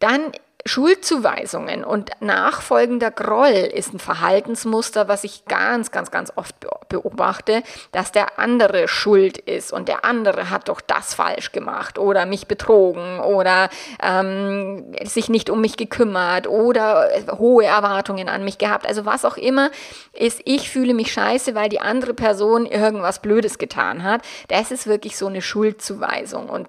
Dann 0.00 0.32
Schuldzuweisungen 0.68 1.84
und 1.84 2.10
nachfolgender 2.20 3.10
Groll 3.10 3.48
ist 3.48 3.94
ein 3.94 3.98
Verhaltensmuster, 3.98 5.08
was 5.08 5.24
ich 5.24 5.46
ganz, 5.46 5.90
ganz, 5.90 6.10
ganz 6.10 6.32
oft 6.36 6.54
beobachte, 6.88 7.62
dass 7.92 8.12
der 8.12 8.38
andere 8.38 8.88
schuld 8.88 9.38
ist 9.38 9.72
und 9.72 9.88
der 9.88 10.04
andere 10.04 10.50
hat 10.50 10.68
doch 10.68 10.80
das 10.80 11.14
falsch 11.14 11.52
gemacht 11.52 11.98
oder 11.98 12.26
mich 12.26 12.46
betrogen 12.46 13.20
oder 13.20 13.68
ähm, 14.02 14.94
sich 15.04 15.28
nicht 15.28 15.50
um 15.50 15.60
mich 15.60 15.76
gekümmert 15.76 16.46
oder 16.46 17.08
hohe 17.38 17.64
Erwartungen 17.64 18.28
an 18.28 18.44
mich 18.44 18.58
gehabt. 18.58 18.86
Also 18.86 19.04
was 19.06 19.24
auch 19.24 19.36
immer 19.36 19.70
ist, 20.12 20.40
ich 20.44 20.70
fühle 20.70 20.94
mich 20.94 21.12
scheiße, 21.12 21.54
weil 21.54 21.68
die 21.68 21.80
andere 21.80 22.14
Person 22.14 22.66
irgendwas 22.66 23.20
Blödes 23.20 23.58
getan 23.58 24.02
hat. 24.02 24.22
Das 24.48 24.70
ist 24.70 24.86
wirklich 24.86 25.16
so 25.16 25.26
eine 25.26 25.42
Schuldzuweisung 25.42 26.48
und 26.48 26.68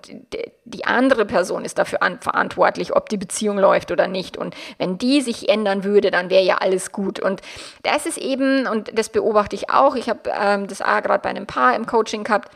die 0.66 0.86
andere 0.86 1.26
Person 1.26 1.66
ist 1.66 1.78
dafür 1.78 2.00
verantwortlich, 2.22 2.96
ob 2.96 3.10
die 3.10 3.18
Beziehung 3.18 3.58
läuft 3.58 3.89
oder 3.92 4.08
nicht. 4.08 4.38
Und 4.38 4.56
wenn 4.78 4.98
die 4.98 5.22
sich 5.22 5.50
ändern 5.50 5.84
würde, 5.84 6.12
dann 6.12 6.30
wäre 6.30 6.44
ja 6.44 6.58
alles 6.58 6.92
gut. 6.92 7.20
Und 7.20 7.42
das 7.84 8.06
ist 8.06 8.18
eben, 8.18 8.68
und 8.68 8.98
das 8.98 9.10
beobachte 9.10 9.56
ich 9.56 9.70
auch, 9.70 9.96
ich 9.96 10.10
habe 10.10 10.22
ähm, 10.34 10.68
das 10.68 10.80
gerade 10.80 11.20
bei 11.20 11.30
einem 11.30 11.48
Paar 11.48 11.76
im 11.76 11.86
Coaching 11.86 12.24
gehabt, 12.24 12.50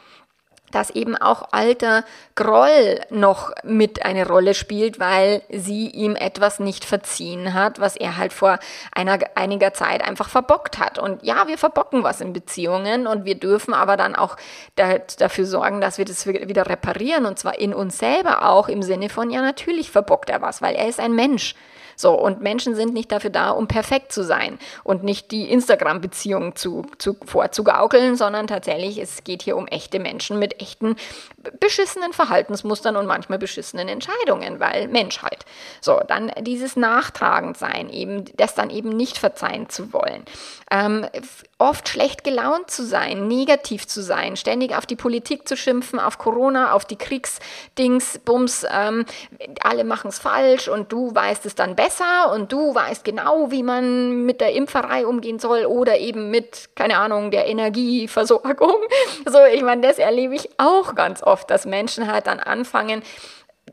dass 0.73 0.89
eben 0.89 1.15
auch 1.15 1.49
alter 1.51 2.03
Groll 2.35 2.99
noch 3.09 3.51
mit 3.63 4.05
eine 4.05 4.27
Rolle 4.27 4.53
spielt, 4.53 4.99
weil 4.99 5.41
sie 5.49 5.87
ihm 5.89 6.15
etwas 6.15 6.59
nicht 6.59 6.85
verziehen 6.85 7.53
hat, 7.53 7.79
was 7.79 7.95
er 7.95 8.17
halt 8.17 8.33
vor 8.33 8.59
einer, 8.93 9.19
einiger 9.35 9.73
Zeit 9.73 10.03
einfach 10.03 10.29
verbockt 10.29 10.79
hat. 10.79 10.97
Und 10.97 11.23
ja, 11.23 11.47
wir 11.47 11.57
verbocken 11.57 12.03
was 12.03 12.21
in 12.21 12.33
Beziehungen 12.33 13.07
und 13.07 13.25
wir 13.25 13.35
dürfen 13.35 13.73
aber 13.73 13.97
dann 13.97 14.15
auch 14.15 14.35
da, 14.75 14.97
dafür 15.17 15.45
sorgen, 15.45 15.81
dass 15.81 15.97
wir 15.97 16.05
das 16.05 16.25
wieder 16.25 16.67
reparieren 16.67 17.25
und 17.25 17.37
zwar 17.37 17.59
in 17.59 17.73
uns 17.73 17.97
selber 17.97 18.49
auch 18.49 18.67
im 18.67 18.81
Sinne 18.81 19.09
von, 19.09 19.29
ja, 19.29 19.41
natürlich 19.41 19.91
verbockt 19.91 20.29
er 20.29 20.41
was, 20.41 20.61
weil 20.61 20.75
er 20.75 20.87
ist 20.87 20.99
ein 20.99 21.13
Mensch. 21.13 21.55
So, 21.95 22.13
und 22.13 22.41
Menschen 22.41 22.75
sind 22.75 22.93
nicht 22.93 23.12
dafür 23.12 23.29
da, 23.29 23.51
um 23.51 23.67
perfekt 23.67 24.12
zu 24.12 24.23
sein 24.23 24.59
und 24.83 25.03
nicht 25.03 25.31
die 25.31 25.51
Instagram-Beziehung 25.51 26.55
zu, 26.55 26.85
zu, 26.97 27.15
vorzugaukeln, 27.25 28.15
sondern 28.15 28.47
tatsächlich, 28.47 28.97
es 28.97 29.23
geht 29.23 29.41
hier 29.41 29.57
um 29.57 29.67
echte 29.67 30.00
Menschen 30.00 30.39
mit 30.39 30.62
echten 30.62 30.95
beschissenen 31.59 32.13
Verhaltensmustern 32.13 32.95
und 32.95 33.05
manchmal 33.05 33.38
beschissenen 33.38 33.88
Entscheidungen, 33.88 34.59
weil 34.59 34.88
Menschheit. 34.88 35.45
So, 35.81 36.00
dann 36.07 36.31
dieses 36.41 36.75
Nachtragend-Sein, 36.75 37.89
eben, 37.89 38.25
das 38.38 38.55
dann 38.55 38.69
eben 38.69 38.89
nicht 38.89 39.17
verzeihen 39.17 39.69
zu 39.69 39.93
wollen. 39.93 40.23
Ähm, 40.71 41.05
oft 41.60 41.88
schlecht 41.88 42.24
gelaunt 42.24 42.69
zu 42.69 42.83
sein, 42.83 43.27
negativ 43.27 43.88
zu 43.88 44.01
sein, 44.01 44.36
ständig 44.36 44.75
auf 44.75 44.86
die 44.86 44.95
Politik 44.95 45.48
zu 45.48 45.55
schimpfen, 45.55 46.00
auf 46.00 46.17
Corona, 46.17 46.74
auf 46.74 46.83
die 46.83 46.95
Kriegsdings, 46.95 48.19
Bums, 48.25 48.65
ähm, 48.69 49.05
alle 49.62 49.83
machen 49.83 50.10
es 50.10 50.19
falsch 50.19 50.67
und 50.67 50.91
du 50.91 51.13
weißt 51.13 51.45
es 51.45 51.55
dann 51.55 51.75
besser 51.75 52.33
und 52.33 52.51
du 52.51 52.74
weißt 52.74 53.05
genau, 53.05 53.51
wie 53.51 53.63
man 53.63 54.25
mit 54.25 54.41
der 54.41 54.53
Impferei 54.53 55.05
umgehen 55.05 55.39
soll 55.39 55.65
oder 55.65 55.98
eben 56.00 56.31
mit, 56.31 56.69
keine 56.75 56.98
Ahnung, 56.98 57.31
der 57.31 57.48
Energieversorgung. 57.48 58.74
So, 59.25 59.39
ich 59.51 59.63
meine, 59.63 59.81
das 59.81 60.00
erlebe 60.00 60.36
ich 60.36 60.50
auch 60.57 60.95
ganz 60.95 61.24
oft, 61.24 61.50
dass 61.50 61.65
Menschen 61.65 62.12
halt 62.12 62.27
dann 62.27 62.39
anfangen, 62.39 63.03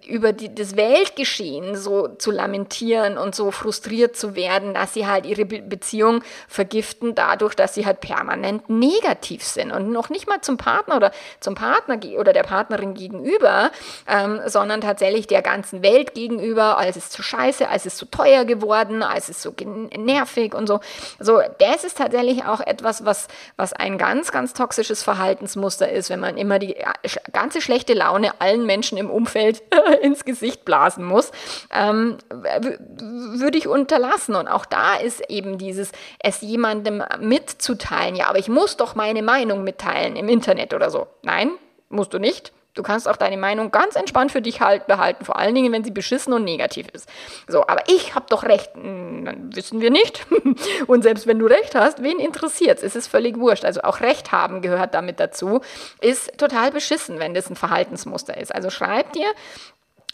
über 0.06 0.32
die, 0.32 0.54
das 0.54 0.76
Weltgeschehen 0.76 1.76
so 1.76 2.08
zu 2.08 2.30
lamentieren 2.30 3.18
und 3.18 3.34
so 3.34 3.50
frustriert 3.50 4.16
zu 4.16 4.34
werden, 4.34 4.72
dass 4.72 4.94
sie 4.94 5.06
halt 5.06 5.26
ihre 5.26 5.44
Be 5.44 5.60
Beziehung 5.60 6.22
vergiften 6.48 7.14
dadurch, 7.14 7.54
dass 7.54 7.74
sie 7.74 7.86
halt 7.86 8.00
permanent 8.00 8.68
negativ 8.70 9.44
sind 9.44 9.72
und 9.72 9.90
noch 9.92 10.08
nicht 10.08 10.26
mal 10.28 10.40
zum 10.40 10.56
Partner 10.56 10.96
oder 10.96 11.12
zum 11.40 11.54
Partner 11.54 11.98
oder 12.18 12.32
der 12.32 12.42
Partnerin 12.42 12.94
gegenüber, 12.94 13.70
ähm, 14.08 14.40
sondern 14.46 14.80
tatsächlich 14.80 15.26
der 15.26 15.42
ganzen 15.42 15.82
Welt 15.82 16.14
gegenüber, 16.14 16.78
als 16.78 16.96
es 16.96 17.10
zu 17.10 17.22
scheiße, 17.22 17.68
als 17.68 17.84
es 17.84 17.96
zu 17.96 18.06
teuer 18.06 18.44
geworden, 18.44 19.02
als 19.02 19.28
es 19.28 19.42
so 19.42 19.54
nervig 19.96 20.54
und 20.54 20.66
so. 20.66 20.80
So, 21.18 21.40
das 21.58 21.84
ist 21.84 21.98
tatsächlich 21.98 22.44
auch 22.44 22.60
etwas, 22.60 23.04
was, 23.04 23.28
was 23.56 23.72
ein 23.72 23.98
ganz, 23.98 24.32
ganz 24.32 24.54
toxisches 24.54 25.02
Verhaltensmuster 25.02 25.90
ist, 25.90 26.10
wenn 26.10 26.20
man 26.20 26.36
immer 26.36 26.58
die 26.58 26.76
äh, 26.76 26.86
ganze 27.32 27.60
schlechte 27.60 27.94
Laune 27.94 28.40
allen 28.40 28.66
Menschen 28.66 28.96
im 28.96 29.10
Umfeld 29.10 29.62
ins 30.02 30.24
Gesicht 30.24 30.64
blasen 30.64 31.04
muss, 31.04 31.30
ähm, 31.72 32.18
würde 32.30 33.58
ich 33.58 33.68
unterlassen. 33.68 34.34
Und 34.34 34.48
auch 34.48 34.66
da 34.66 34.96
ist 34.96 35.22
eben 35.30 35.58
dieses, 35.58 35.92
es 36.18 36.40
jemandem 36.40 37.02
mitzuteilen. 37.20 38.16
Ja, 38.16 38.28
aber 38.28 38.38
ich 38.38 38.48
muss 38.48 38.76
doch 38.76 38.94
meine 38.94 39.22
Meinung 39.22 39.64
mitteilen 39.64 40.16
im 40.16 40.28
Internet 40.28 40.74
oder 40.74 40.90
so. 40.90 41.06
Nein, 41.22 41.50
musst 41.88 42.14
du 42.14 42.18
nicht. 42.18 42.52
Du 42.74 42.84
kannst 42.84 43.08
auch 43.08 43.16
deine 43.16 43.36
Meinung 43.36 43.72
ganz 43.72 43.96
entspannt 43.96 44.30
für 44.30 44.40
dich 44.40 44.60
halt 44.60 44.86
behalten, 44.86 45.24
vor 45.24 45.36
allen 45.36 45.54
Dingen, 45.54 45.72
wenn 45.72 45.82
sie 45.82 45.90
beschissen 45.90 46.32
und 46.32 46.44
negativ 46.44 46.86
ist. 46.92 47.08
So, 47.48 47.66
aber 47.66 47.82
ich 47.88 48.14
habe 48.14 48.26
doch 48.28 48.44
recht. 48.44 48.74
Hm, 48.74 49.24
dann 49.24 49.56
wissen 49.56 49.80
wir 49.80 49.90
nicht. 49.90 50.24
und 50.86 51.02
selbst 51.02 51.26
wenn 51.26 51.40
du 51.40 51.46
recht 51.46 51.74
hast, 51.74 52.02
wen 52.02 52.20
interessiert 52.20 52.78
es? 52.78 52.84
Es 52.84 52.96
ist 52.96 53.08
völlig 53.08 53.38
wurscht. 53.38 53.64
Also 53.64 53.82
auch 53.82 54.00
Recht 54.00 54.30
haben 54.30 54.62
gehört 54.62 54.94
damit 54.94 55.18
dazu. 55.18 55.60
Ist 56.00 56.38
total 56.38 56.70
beschissen, 56.70 57.18
wenn 57.18 57.34
das 57.34 57.50
ein 57.50 57.56
Verhaltensmuster 57.56 58.36
ist. 58.36 58.54
Also 58.54 58.70
schreib 58.70 59.12
dir 59.14 59.26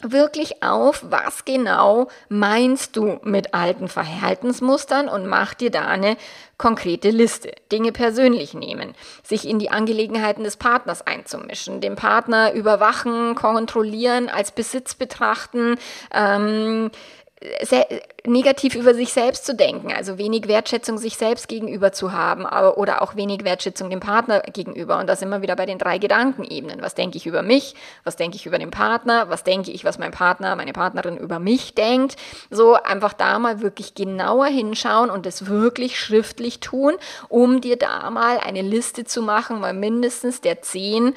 wirklich 0.01 0.63
auf, 0.63 1.03
was 1.09 1.45
genau 1.45 2.07
meinst 2.29 2.95
du 2.95 3.19
mit 3.23 3.53
alten 3.53 3.87
Verhaltensmustern 3.87 5.09
und 5.09 5.25
mach 5.25 5.53
dir 5.53 5.71
da 5.71 5.85
eine 5.85 6.17
konkrete 6.57 7.09
Liste. 7.09 7.51
Dinge 7.71 7.91
persönlich 7.91 8.53
nehmen, 8.53 8.93
sich 9.23 9.47
in 9.47 9.59
die 9.59 9.71
Angelegenheiten 9.71 10.43
des 10.43 10.57
Partners 10.57 11.01
einzumischen, 11.05 11.81
den 11.81 11.95
Partner 11.95 12.53
überwachen, 12.53 13.35
kontrollieren, 13.35 14.29
als 14.29 14.51
Besitz 14.51 14.95
betrachten, 14.95 15.77
ähm, 16.13 16.91
negativ 18.25 18.73
über 18.73 18.95
sich 18.95 19.13
selbst 19.13 19.45
zu 19.45 19.53
denken, 19.53 19.93
also 19.93 20.17
wenig 20.17 20.47
Wertschätzung 20.47 20.97
sich 20.97 21.17
selbst 21.17 21.47
gegenüber 21.47 21.91
zu 21.91 22.11
haben 22.11 22.45
oder 22.45 23.03
auch 23.03 23.15
wenig 23.15 23.43
Wertschätzung 23.43 23.91
dem 23.91 23.99
Partner 23.99 24.41
gegenüber. 24.41 24.97
Und 24.97 25.07
das 25.07 25.21
immer 25.21 25.43
wieder 25.43 25.55
bei 25.55 25.67
den 25.67 25.77
drei 25.77 25.99
Gedankenebenen. 25.99 26.81
Was 26.81 26.95
denke 26.95 27.17
ich 27.17 27.27
über 27.27 27.43
mich? 27.43 27.75
Was 28.03 28.15
denke 28.15 28.37
ich 28.37 28.47
über 28.47 28.57
den 28.57 28.71
Partner? 28.71 29.29
Was 29.29 29.43
denke 29.43 29.71
ich, 29.71 29.85
was 29.85 29.99
mein 29.99 30.11
Partner, 30.11 30.55
meine 30.55 30.73
Partnerin 30.73 31.15
über 31.15 31.37
mich 31.37 31.75
denkt? 31.75 32.15
So 32.49 32.73
einfach 32.73 33.13
da 33.13 33.37
mal 33.37 33.61
wirklich 33.61 33.93
genauer 33.93 34.47
hinschauen 34.47 35.11
und 35.11 35.27
es 35.27 35.45
wirklich 35.45 35.99
schriftlich 35.99 36.59
tun, 36.59 36.95
um 37.29 37.61
dir 37.61 37.77
da 37.77 38.09
mal 38.09 38.39
eine 38.39 38.63
Liste 38.63 39.05
zu 39.05 39.21
machen, 39.21 39.59
mal 39.59 39.73
mindestens 39.73 40.41
der 40.41 40.63
zehn 40.63 41.13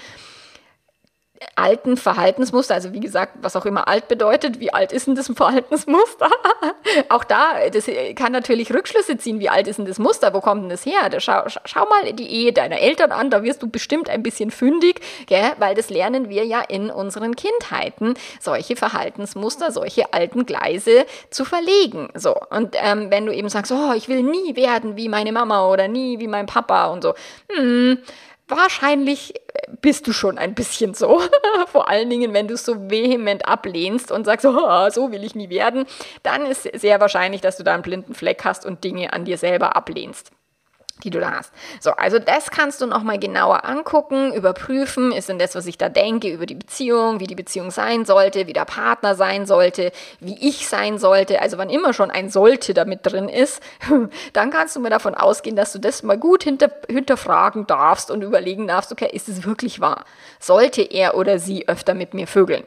alten 1.57 1.97
Verhaltensmuster, 1.97 2.75
also 2.75 2.93
wie 2.93 3.01
gesagt, 3.01 3.35
was 3.41 3.57
auch 3.57 3.65
immer 3.65 3.89
alt 3.89 4.09
bedeutet, 4.09 4.61
wie 4.61 4.73
alt 4.73 4.93
ist 4.93 5.07
denn 5.07 5.15
das 5.15 5.31
Verhaltensmuster? 5.35 6.31
auch 7.09 7.25
da, 7.25 7.69
das 7.73 7.89
kann 8.15 8.33
natürlich 8.33 8.73
Rückschlüsse 8.73 9.17
ziehen, 9.17 9.41
wie 9.41 9.49
alt 9.49 9.67
ist 9.67 9.79
denn 9.79 9.87
das 9.87 9.99
Muster, 9.99 10.35
wo 10.35 10.41
kommt 10.41 10.63
denn 10.63 10.69
das 10.69 10.85
her? 10.85 11.09
Da 11.11 11.19
schau, 11.19 11.43
schau 11.65 11.87
mal 11.87 12.13
die 12.13 12.29
Ehe 12.29 12.53
deiner 12.53 12.79
Eltern 12.79 13.13
an, 13.13 13.31
da 13.31 13.43
wirst 13.43 13.63
du 13.63 13.69
bestimmt 13.69 14.11
ein 14.11 14.23
bisschen 14.23 14.51
fündig, 14.51 15.01
gell? 15.27 15.53
weil 15.59 15.75
das 15.75 15.89
lernen 15.89 16.29
wir 16.29 16.45
ja 16.45 16.61
in 16.61 16.91
unseren 16.91 17.35
Kindheiten, 17.37 18.15
solche 18.39 18.77
Verhaltensmuster, 18.77 19.73
solche 19.73 20.13
alten 20.13 20.45
Gleise 20.45 21.07
zu 21.31 21.45
verlegen. 21.45 22.09
So. 22.15 22.37
Und 22.51 22.77
ähm, 22.79 23.11
wenn 23.11 23.25
du 23.25 23.35
eben 23.35 23.49
sagst, 23.49 23.73
oh, 23.73 23.93
ich 23.95 24.09
will 24.09 24.23
nie 24.23 24.57
werden 24.57 24.97
wie 24.97 25.09
meine 25.09 25.33
Mama 25.33 25.69
oder 25.69 25.89
nie 25.89 26.19
wie 26.19 26.29
mein 26.29 26.47
Papa 26.47 26.87
und 26.87 27.03
so, 27.03 27.15
hm, 27.51 27.99
wahrscheinlich 28.51 29.35
bist 29.81 30.07
du 30.07 30.13
schon 30.13 30.39
ein 30.39 30.55
bisschen 30.55 30.95
so. 30.95 31.21
Vor 31.67 31.89
allen 31.89 32.11
Dingen, 32.11 32.33
wenn 32.33 32.49
du 32.49 32.55
es 32.55 32.65
so 32.65 32.91
vehement 32.91 33.47
ablehnst 33.47 34.11
und 34.11 34.25
sagst, 34.25 34.47
oh, 34.47 34.91
so 34.91 35.13
will 35.13 35.25
ich 35.25 35.35
nie 35.35 35.51
werden, 35.51 35.87
dann 36.23 36.47
ist 36.47 36.63
sehr 36.79 37.01
wahrscheinlich, 37.01 37.41
dass 37.41 37.57
du 37.57 37.63
da 37.63 37.75
einen 37.75 37.83
blinden 37.83 38.15
Fleck 38.15 38.45
hast 38.45 38.67
und 38.67 38.85
Dinge 38.85 39.13
an 39.13 39.25
dir 39.25 39.39
selber 39.39 39.77
ablehnst 39.77 40.33
die 41.01 41.11
du 41.11 41.21
da 41.21 41.33
hast. 41.33 41.53
So, 41.81 41.93
also 41.93 42.19
das 42.19 42.51
kannst 42.51 42.81
du 42.81 42.87
nochmal 42.87 43.19
genauer 43.19 43.65
angucken, 43.65 44.33
überprüfen, 44.33 45.13
ist 45.13 45.29
denn 45.29 45.39
das, 45.39 45.55
was 45.55 45.67
ich 45.67 45.79
da 45.79 45.89
denke 45.89 46.29
über 46.29 46.47
die 46.47 46.55
Beziehung, 46.55 47.21
wie 47.21 47.27
die 47.27 47.35
Beziehung 47.35 47.71
sein 47.71 48.05
sollte, 48.05 48.47
wie 48.47 48.53
der 48.53 48.65
Partner 48.65 49.15
sein 49.15 49.47
sollte, 49.47 49.93
wie 50.21 50.37
ich 50.49 50.69
sein 50.69 50.99
sollte, 50.99 51.41
also 51.41 51.59
wann 51.59 51.71
immer 51.71 51.93
schon 51.93 52.11
ein 52.11 52.31
sollte 52.31 52.75
damit 52.75 53.01
drin 53.03 53.29
ist, 53.29 53.63
dann 54.33 54.51
kannst 54.51 54.77
du 54.77 54.81
mir 54.81 54.91
davon 54.91 55.15
ausgehen, 55.15 55.57
dass 55.57 55.73
du 55.73 55.79
das 55.79 56.03
mal 56.03 56.19
gut 56.19 56.45
hinter, 56.45 56.71
hinterfragen 56.89 57.67
darfst 57.67 58.11
und 58.11 58.23
überlegen 58.23 58.67
darfst, 58.67 58.93
okay, 58.93 59.11
ist 59.13 59.29
es 59.29 59.45
wirklich 59.45 59.81
wahr? 59.81 60.05
Sollte 60.39 60.83
er 60.83 61.17
oder 61.17 61.39
sie 61.39 61.69
öfter 61.69 61.95
mit 61.95 62.15
mir 62.15 62.27
vögeln? 62.27 62.65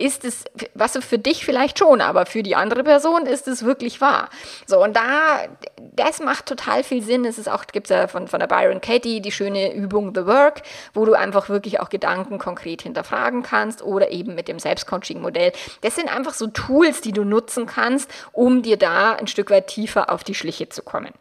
Ist 0.00 0.24
es, 0.24 0.44
was 0.74 0.96
für 1.04 1.18
dich 1.18 1.44
vielleicht 1.44 1.78
schon, 1.78 2.00
aber 2.00 2.26
für 2.26 2.42
die 2.42 2.56
andere 2.56 2.82
Person 2.82 3.26
ist 3.26 3.46
es 3.46 3.64
wirklich 3.64 4.00
wahr. 4.00 4.30
So, 4.66 4.82
und 4.82 4.96
da, 4.96 5.46
das 5.76 6.20
macht 6.20 6.46
total 6.46 6.82
viel 6.82 7.02
Sinn. 7.02 7.24
Es 7.24 7.38
ist 7.38 7.48
auch, 7.48 7.66
gibt 7.66 7.90
es 7.90 7.96
ja 7.96 8.08
von, 8.08 8.26
von 8.26 8.40
der 8.40 8.46
Byron 8.46 8.80
Katie 8.80 9.20
die 9.20 9.30
schöne 9.30 9.74
Übung 9.74 10.12
The 10.14 10.26
Work, 10.26 10.62
wo 10.94 11.04
du 11.04 11.12
einfach 11.12 11.48
wirklich 11.48 11.80
auch 11.80 11.90
Gedanken 11.90 12.38
konkret 12.38 12.82
hinterfragen 12.82 13.42
kannst 13.42 13.82
oder 13.82 14.10
eben 14.10 14.34
mit 14.34 14.48
dem 14.48 14.58
Selbstcoaching-Modell. 14.58 15.52
Das 15.82 15.96
sind 15.96 16.14
einfach 16.14 16.34
so 16.34 16.46
Tools, 16.46 17.02
die 17.02 17.12
du 17.12 17.24
nutzen 17.24 17.66
kannst, 17.66 18.10
um 18.32 18.62
dir 18.62 18.78
da 18.78 19.12
ein 19.12 19.26
Stück 19.26 19.50
weit 19.50 19.66
tiefer 19.66 20.10
auf 20.10 20.24
die 20.24 20.34
Schliche 20.34 20.70
zu 20.70 20.82
kommen. 20.82 21.12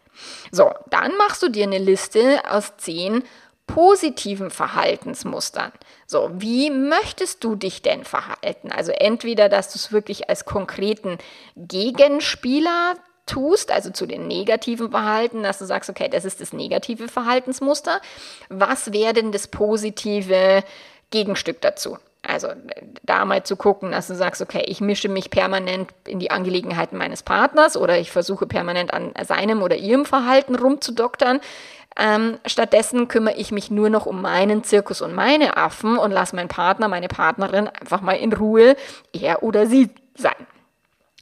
So, 0.52 0.72
dann 0.90 1.16
machst 1.18 1.44
du 1.44 1.50
dir 1.50 1.64
eine 1.64 1.78
Liste 1.78 2.42
aus 2.50 2.74
zehn 2.78 3.24
positiven 3.70 4.50
Verhaltensmustern. 4.50 5.72
So, 6.08 6.32
wie 6.34 6.72
möchtest 6.72 7.44
du 7.44 7.56
dich 7.56 7.84
denn 7.84 8.04
verhalten? 8.04 8.72
Also 8.72 8.92
entweder, 8.92 9.48
dass 9.48 9.72
du 9.72 9.76
es 9.76 9.92
wirklich 9.92 10.28
als 10.28 10.46
konkreten 10.46 11.20
Gegenspieler 11.56 12.96
tust, 13.28 13.72
also 13.72 13.92
zu 13.92 14.08
den 14.08 14.28
negativen 14.28 14.90
Verhalten, 14.90 15.44
dass 15.44 15.60
du 15.60 15.66
sagst, 15.66 15.88
okay, 15.88 16.10
das 16.10 16.26
ist 16.26 16.42
das 16.42 16.52
negative 16.52 17.08
Verhaltensmuster. 17.08 18.02
Was 18.50 18.92
wäre 18.92 19.14
denn 19.14 19.32
das 19.32 19.48
positive 19.48 20.64
Gegenstück 21.12 21.62
dazu? 21.62 22.00
Also 22.24 22.50
da 23.04 23.24
mal 23.24 23.44
zu 23.44 23.56
gucken, 23.56 23.92
dass 23.92 24.08
du 24.08 24.16
sagst, 24.16 24.42
okay, 24.42 24.64
ich 24.66 24.82
mische 24.82 25.10
mich 25.10 25.30
permanent 25.30 25.92
in 26.06 26.20
die 26.20 26.32
Angelegenheiten 26.32 26.98
meines 26.98 27.24
Partners 27.24 27.78
oder 27.78 27.98
ich 27.98 28.12
versuche 28.12 28.46
permanent 28.46 28.94
an 28.94 29.14
seinem 29.26 29.62
oder 29.62 29.78
ihrem 29.78 30.06
Verhalten 30.06 30.56
rumzudoktern. 30.56 31.40
Ähm, 32.00 32.38
stattdessen 32.46 33.10
kümmere 33.10 33.36
ich 33.36 33.52
mich 33.52 33.70
nur 33.70 33.90
noch 33.90 34.06
um 34.06 34.22
meinen 34.22 34.64
Zirkus 34.64 35.02
und 35.02 35.14
meine 35.14 35.58
Affen 35.58 35.98
und 35.98 36.12
lasse 36.12 36.36
meinen 36.36 36.48
Partner, 36.48 36.88
meine 36.88 37.10
Partnerin 37.10 37.68
einfach 37.68 38.02
mal 38.02 38.14
in 38.14 38.32
Ruhe, 38.32 38.78
er 39.12 39.44
oder 39.44 39.68
sie 39.68 39.90
sein. 40.16 40.48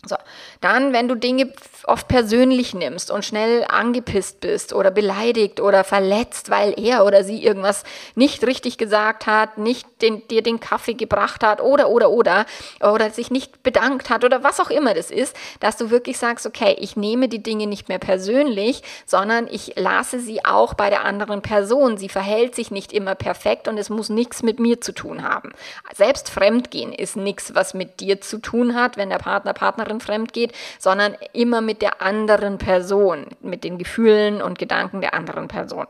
So, 0.08 0.16
dann, 0.62 0.94
wenn 0.94 1.08
du 1.08 1.16
Dinge 1.16 1.52
oft 1.84 2.08
persönlich 2.08 2.74
nimmst 2.74 3.12
und 3.12 3.26
schnell 3.26 3.66
angepisst 3.68 4.40
bist 4.40 4.74
oder 4.74 4.92
beleidigt 4.92 5.60
oder 5.60 5.84
verletzt, 5.84 6.50
weil 6.50 6.74
er 6.78 7.06
oder 7.06 7.24
sie 7.24 7.44
irgendwas 7.44 7.84
nicht 8.16 8.46
richtig 8.46 8.78
gesagt 8.78 9.28
hat, 9.28 9.58
nicht 9.58 9.88
den, 10.02 10.28
dir 10.28 10.44
den 10.44 10.60
Kaffee 10.60 10.94
gebracht 10.94 11.44
hat 11.44 11.62
oder, 11.62 11.90
oder, 11.90 12.10
oder, 12.10 12.46
oder 12.82 13.10
sich 13.10 13.32
nicht 13.32 13.64
bedankt 13.64 14.10
hat 14.10 14.24
oder 14.24 14.44
was 14.44 14.60
auch 14.60 14.70
immer 14.70 14.94
das 14.94 15.12
ist, 15.12 15.36
dass 15.60 15.78
du 15.78 15.90
wirklich 15.90 16.18
sagst, 16.18 16.46
okay, 16.46 16.76
ich 16.80 16.96
nehme 16.96 17.30
die 17.30 17.42
Dinge 17.42 17.68
nicht 17.68 17.90
mehr 17.90 18.00
persönlich, 18.00 18.84
sondern 19.06 19.48
ich 19.50 19.74
lasse 19.76 20.20
sie 20.20 20.46
auch 20.46 20.74
bei 20.74 20.90
der 20.90 21.06
anderen 21.06 21.42
Person. 21.42 21.98
Sie 21.98 22.10
verhält 22.10 22.56
sich 22.56 22.72
nicht 22.72 22.94
immer 22.94 23.16
perfekt 23.16 23.68
und 23.68 23.78
es 23.78 23.90
muss 23.90 24.10
nichts 24.10 24.44
mit 24.44 24.60
mir 24.60 24.82
zu 24.82 24.92
tun 24.92 25.24
haben. 25.24 25.54
Selbst 25.96 26.30
Fremdgehen 26.30 26.94
ist 26.94 27.16
nichts, 27.16 27.56
was 27.56 27.74
mit 27.74 28.00
dir 28.00 28.22
zu 28.22 28.40
tun 28.40 28.76
hat, 28.76 28.98
wenn 28.98 29.10
der 29.10 29.18
Partner, 29.18 29.54
Partnerin 29.54 29.97
fremd 30.00 30.34
geht, 30.34 30.54
sondern 30.80 31.16
immer 31.34 31.62
mit 31.62 31.82
der 31.82 32.02
anderen 32.02 32.58
Person, 32.58 33.28
mit 33.42 33.64
den 33.64 33.78
Gefühlen 33.78 34.42
und 34.42 34.60
Gedanken 34.60 35.02
der 35.02 35.14
anderen 35.14 35.48
Person. 35.48 35.88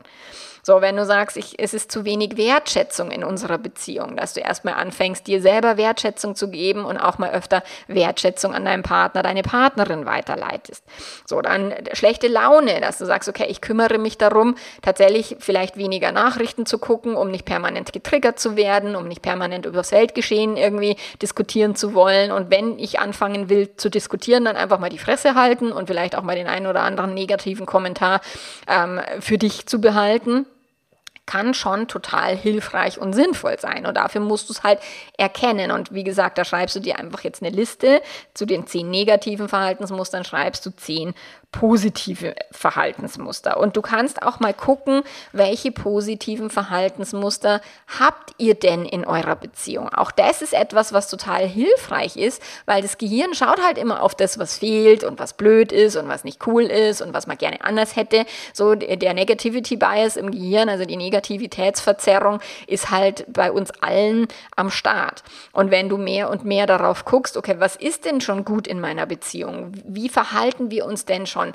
So, 0.68 0.82
wenn 0.82 0.96
du 0.96 1.06
sagst, 1.06 1.38
ich, 1.38 1.58
es 1.58 1.72
ist 1.72 1.90
zu 1.90 2.04
wenig 2.04 2.36
Wertschätzung 2.36 3.10
in 3.10 3.24
unserer 3.24 3.56
Beziehung, 3.56 4.16
dass 4.16 4.34
du 4.34 4.40
erstmal 4.40 4.74
anfängst, 4.74 5.26
dir 5.26 5.40
selber 5.40 5.78
Wertschätzung 5.78 6.34
zu 6.34 6.50
geben 6.50 6.84
und 6.84 6.98
auch 6.98 7.16
mal 7.16 7.30
öfter 7.30 7.62
Wertschätzung 7.86 8.54
an 8.54 8.66
deinen 8.66 8.82
Partner, 8.82 9.22
deine 9.22 9.40
Partnerin 9.40 10.04
weiterleitest. 10.04 10.84
So, 11.24 11.40
dann 11.40 11.72
schlechte 11.94 12.28
Laune, 12.28 12.82
dass 12.82 12.98
du 12.98 13.06
sagst, 13.06 13.30
okay, 13.30 13.46
ich 13.48 13.62
kümmere 13.62 13.96
mich 13.96 14.18
darum, 14.18 14.56
tatsächlich 14.82 15.36
vielleicht 15.38 15.78
weniger 15.78 16.12
Nachrichten 16.12 16.66
zu 16.66 16.76
gucken, 16.76 17.16
um 17.16 17.30
nicht 17.30 17.46
permanent 17.46 17.94
getriggert 17.94 18.38
zu 18.38 18.54
werden, 18.54 18.94
um 18.94 19.08
nicht 19.08 19.22
permanent 19.22 19.64
über 19.64 19.78
das 19.78 19.90
Weltgeschehen 19.90 20.58
irgendwie 20.58 20.96
diskutieren 21.22 21.76
zu 21.76 21.94
wollen. 21.94 22.30
Und 22.30 22.50
wenn 22.50 22.78
ich 22.78 23.00
anfangen 23.00 23.48
will 23.48 23.74
zu 23.78 23.88
diskutieren, 23.88 24.44
dann 24.44 24.56
einfach 24.56 24.78
mal 24.78 24.90
die 24.90 24.98
Fresse 24.98 25.34
halten 25.34 25.72
und 25.72 25.86
vielleicht 25.86 26.14
auch 26.14 26.22
mal 26.22 26.36
den 26.36 26.46
einen 26.46 26.66
oder 26.66 26.82
anderen 26.82 27.14
negativen 27.14 27.64
Kommentar 27.64 28.20
ähm, 28.68 29.00
für 29.20 29.38
dich 29.38 29.64
zu 29.64 29.80
behalten 29.80 30.44
kann 31.28 31.52
schon 31.52 31.86
total 31.88 32.34
hilfreich 32.34 32.98
und 32.98 33.12
sinnvoll 33.12 33.60
sein. 33.60 33.86
Und 33.86 33.98
dafür 33.98 34.22
musst 34.22 34.48
du 34.48 34.54
es 34.54 34.62
halt 34.62 34.80
erkennen. 35.16 35.70
Und 35.70 35.92
wie 35.92 36.02
gesagt, 36.02 36.38
da 36.38 36.44
schreibst 36.44 36.74
du 36.74 36.80
dir 36.80 36.98
einfach 36.98 37.22
jetzt 37.22 37.42
eine 37.42 37.54
Liste 37.54 38.02
zu 38.34 38.46
den 38.46 38.66
zehn 38.66 38.90
negativen 38.90 39.48
Verhaltensmustern, 39.48 40.24
schreibst 40.24 40.64
du 40.64 40.70
zehn 40.70 41.14
positive 41.50 42.34
Verhaltensmuster. 42.50 43.58
Und 43.58 43.76
du 43.76 43.80
kannst 43.80 44.22
auch 44.22 44.38
mal 44.38 44.52
gucken, 44.52 45.02
welche 45.32 45.72
positiven 45.72 46.50
Verhaltensmuster 46.50 47.62
habt 47.98 48.32
ihr 48.36 48.54
denn 48.54 48.84
in 48.84 49.06
eurer 49.06 49.34
Beziehung. 49.34 49.88
Auch 49.88 50.10
das 50.10 50.42
ist 50.42 50.52
etwas, 50.52 50.92
was 50.92 51.08
total 51.08 51.46
hilfreich 51.46 52.16
ist, 52.16 52.42
weil 52.66 52.82
das 52.82 52.98
Gehirn 52.98 53.34
schaut 53.34 53.62
halt 53.62 53.78
immer 53.78 54.02
auf 54.02 54.14
das, 54.14 54.38
was 54.38 54.58
fehlt 54.58 55.04
und 55.04 55.18
was 55.18 55.32
blöd 55.32 55.72
ist 55.72 55.96
und 55.96 56.08
was 56.08 56.22
nicht 56.22 56.46
cool 56.46 56.64
ist 56.64 57.00
und 57.00 57.14
was 57.14 57.26
man 57.26 57.38
gerne 57.38 57.64
anders 57.64 57.96
hätte. 57.96 58.26
So 58.52 58.74
der 58.74 59.14
Negativity 59.14 59.76
Bias 59.76 60.16
im 60.16 60.30
Gehirn, 60.30 60.68
also 60.68 60.84
die 60.84 60.96
Negativitätsverzerrung, 61.18 62.40
ist 62.66 62.90
halt 62.90 63.24
bei 63.28 63.50
uns 63.50 63.70
allen 63.80 64.28
am 64.56 64.70
Start. 64.70 65.22
Und 65.52 65.70
wenn 65.70 65.88
du 65.88 65.96
mehr 65.96 66.30
und 66.30 66.44
mehr 66.44 66.66
darauf 66.66 67.04
guckst, 67.04 67.36
okay, 67.36 67.56
was 67.58 67.76
ist 67.76 68.04
denn 68.04 68.20
schon 68.20 68.44
gut 68.44 68.66
in 68.66 68.80
meiner 68.80 69.06
Beziehung? 69.06 69.72
Wie 69.84 70.08
verhalten 70.08 70.70
wir 70.70 70.84
uns 70.84 71.04
denn 71.04 71.26
schon? 71.26 71.38
schon 71.38 71.54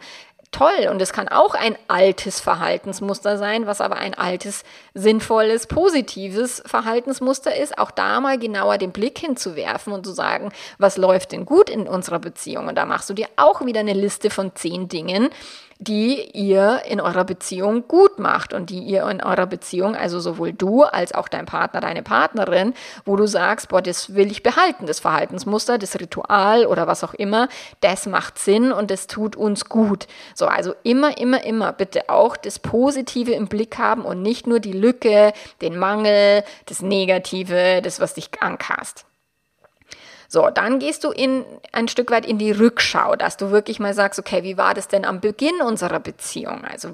toll 0.53 0.87
und 0.89 1.01
es 1.01 1.11
kann 1.11 1.27
auch 1.27 1.55
ein 1.55 1.75
altes 1.87 2.39
Verhaltensmuster 2.39 3.37
sein, 3.37 3.65
was 3.67 3.81
aber 3.81 3.97
ein 3.97 4.13
altes, 4.13 4.63
sinnvolles, 4.93 5.67
positives 5.67 6.63
Verhaltensmuster 6.65 7.55
ist, 7.55 7.77
auch 7.77 7.91
da 7.91 8.21
mal 8.21 8.37
genauer 8.37 8.77
den 8.77 8.91
Blick 8.91 9.17
hinzuwerfen 9.17 9.91
und 9.91 10.05
zu 10.05 10.13
sagen, 10.13 10.51
was 10.77 10.95
läuft 10.95 11.31
denn 11.31 11.45
gut 11.45 11.69
in 11.69 11.87
unserer 11.87 12.19
Beziehung 12.19 12.67
und 12.67 12.75
da 12.75 12.85
machst 12.85 13.09
du 13.09 13.13
dir 13.13 13.27
auch 13.35 13.65
wieder 13.65 13.81
eine 13.81 13.93
Liste 13.93 14.29
von 14.29 14.55
zehn 14.55 14.87
Dingen, 14.87 15.29
die 15.83 16.29
ihr 16.31 16.81
in 16.87 17.01
eurer 17.01 17.23
Beziehung 17.23 17.87
gut 17.87 18.19
macht 18.19 18.53
und 18.53 18.69
die 18.69 18.79
ihr 18.79 19.07
in 19.09 19.21
eurer 19.21 19.45
Beziehung, 19.45 19.95
also 19.95 20.19
sowohl 20.19 20.53
du 20.53 20.83
als 20.83 21.13
auch 21.13 21.27
dein 21.27 21.45
Partner, 21.45 21.81
deine 21.81 22.03
Partnerin, 22.03 22.73
wo 23.05 23.15
du 23.15 23.25
sagst, 23.27 23.69
boah, 23.69 23.81
das 23.81 24.15
will 24.15 24.31
ich 24.31 24.43
behalten, 24.43 24.85
das 24.85 24.99
Verhaltensmuster, 24.99 25.77
das 25.77 25.99
Ritual 25.99 26.65
oder 26.65 26.87
was 26.87 27.03
auch 27.03 27.13
immer, 27.13 27.47
das 27.81 28.05
macht 28.05 28.39
Sinn 28.39 28.71
und 28.71 28.91
das 28.91 29.07
tut 29.07 29.35
uns 29.35 29.65
gut. 29.65 30.07
So, 30.35 30.47
also 30.47 30.73
immer, 30.83 31.17
immer, 31.17 31.43
immer 31.43 31.73
bitte 31.73 32.09
auch 32.09 32.37
das 32.37 32.59
Positive 32.59 33.31
im 33.33 33.47
Blick 33.47 33.77
haben 33.77 34.03
und 34.03 34.21
nicht 34.21 34.47
nur 34.47 34.59
die 34.59 34.73
Lücke, 34.73 35.33
den 35.61 35.77
Mangel, 35.77 36.43
das 36.65 36.81
Negative, 36.81 37.81
das, 37.81 37.99
was 37.99 38.13
dich 38.13 38.29
ankast. 38.39 39.05
So, 40.33 40.49
dann 40.49 40.79
gehst 40.79 41.03
du 41.03 41.11
in, 41.11 41.45
ein 41.73 41.87
Stück 41.87 42.09
weit 42.09 42.25
in 42.25 42.39
die 42.39 42.49
Rückschau, 42.49 43.15
dass 43.15 43.37
du 43.37 43.51
wirklich 43.51 43.79
mal 43.79 43.93
sagst, 43.93 44.17
okay, 44.17 44.41
wie 44.41 44.57
war 44.57 44.73
das 44.73 44.87
denn 44.87 45.05
am 45.05 45.19
Beginn 45.19 45.61
unserer 45.63 45.99
Beziehung? 45.99 46.63
Also, 46.65 46.89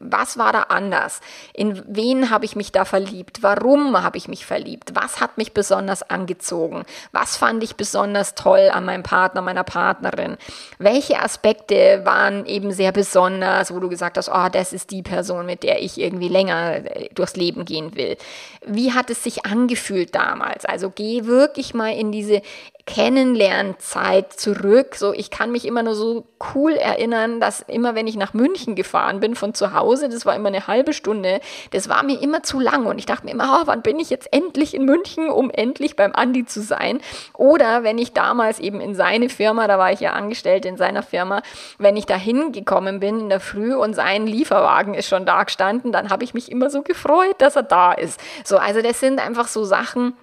was 0.00 0.38
war 0.38 0.54
da 0.54 0.62
anders? 0.70 1.20
In 1.52 1.82
wen 1.86 2.30
habe 2.30 2.46
ich 2.46 2.56
mich 2.56 2.72
da 2.72 2.86
verliebt? 2.86 3.42
Warum 3.42 4.02
habe 4.02 4.16
ich 4.16 4.26
mich 4.26 4.46
verliebt? 4.46 4.92
Was 4.94 5.20
hat 5.20 5.36
mich 5.36 5.52
besonders 5.52 6.02
angezogen? 6.02 6.84
Was 7.12 7.36
fand 7.36 7.62
ich 7.62 7.76
besonders 7.76 8.34
toll 8.34 8.70
an 8.72 8.86
meinem 8.86 9.02
Partner, 9.02 9.42
meiner 9.42 9.64
Partnerin? 9.64 10.38
Welche 10.78 11.20
Aspekte 11.20 12.00
waren 12.06 12.46
eben 12.46 12.72
sehr 12.72 12.92
besonders, 12.92 13.70
wo 13.70 13.80
du 13.80 13.90
gesagt 13.90 14.16
hast, 14.16 14.30
oh, 14.30 14.48
das 14.50 14.72
ist 14.72 14.92
die 14.92 15.02
Person, 15.02 15.44
mit 15.44 15.62
der 15.62 15.82
ich 15.82 16.00
irgendwie 16.00 16.28
länger 16.28 16.76
äh, 16.76 17.10
durchs 17.12 17.36
Leben 17.36 17.66
gehen 17.66 17.96
will? 17.96 18.16
Wie 18.64 18.94
hat 18.94 19.10
es 19.10 19.22
sich 19.22 19.44
angefühlt 19.44 20.14
damals? 20.14 20.64
Also, 20.64 20.88
geh 20.88 21.26
wirklich 21.26 21.74
mal 21.74 21.92
in 21.92 22.12
diese 22.12 22.40
Kennenlernzeit 22.88 24.32
zurück. 24.32 24.94
So, 24.94 25.12
ich 25.12 25.30
kann 25.30 25.52
mich 25.52 25.66
immer 25.66 25.82
nur 25.82 25.94
so 25.94 26.24
cool 26.54 26.72
erinnern, 26.72 27.38
dass 27.38 27.60
immer, 27.60 27.94
wenn 27.94 28.06
ich 28.06 28.16
nach 28.16 28.32
München 28.32 28.76
gefahren 28.76 29.20
bin 29.20 29.34
von 29.34 29.52
zu 29.52 29.74
Hause, 29.74 30.08
das 30.08 30.24
war 30.24 30.34
immer 30.34 30.48
eine 30.48 30.66
halbe 30.66 30.94
Stunde, 30.94 31.40
das 31.72 31.90
war 31.90 32.02
mir 32.02 32.18
immer 32.22 32.42
zu 32.42 32.60
lang 32.60 32.86
und 32.86 32.98
ich 32.98 33.04
dachte 33.04 33.26
mir 33.26 33.32
immer, 33.32 33.60
oh, 33.60 33.66
wann 33.66 33.82
bin 33.82 34.00
ich 34.00 34.08
jetzt 34.08 34.32
endlich 34.32 34.72
in 34.72 34.86
München, 34.86 35.28
um 35.28 35.50
endlich 35.50 35.96
beim 35.96 36.14
Andi 36.14 36.46
zu 36.46 36.62
sein? 36.62 37.00
Oder 37.34 37.82
wenn 37.82 37.98
ich 37.98 38.14
damals 38.14 38.58
eben 38.58 38.80
in 38.80 38.94
seine 38.94 39.28
Firma, 39.28 39.68
da 39.68 39.78
war 39.78 39.92
ich 39.92 40.00
ja 40.00 40.14
angestellt 40.14 40.64
in 40.64 40.78
seiner 40.78 41.02
Firma, 41.02 41.42
wenn 41.76 41.94
ich 41.94 42.06
da 42.06 42.16
hingekommen 42.16 43.00
bin 43.00 43.20
in 43.20 43.28
der 43.28 43.40
Früh 43.40 43.74
und 43.74 43.92
sein 43.92 44.26
Lieferwagen 44.26 44.94
ist 44.94 45.08
schon 45.08 45.26
da 45.26 45.44
gestanden, 45.44 45.92
dann 45.92 46.08
habe 46.08 46.24
ich 46.24 46.32
mich 46.32 46.50
immer 46.50 46.70
so 46.70 46.80
gefreut, 46.80 47.36
dass 47.36 47.54
er 47.54 47.64
da 47.64 47.92
ist. 47.92 48.18
So, 48.44 48.56
also 48.56 48.80
das 48.80 48.98
sind 48.98 49.20
einfach 49.20 49.48
so 49.48 49.64
Sachen, 49.64 50.14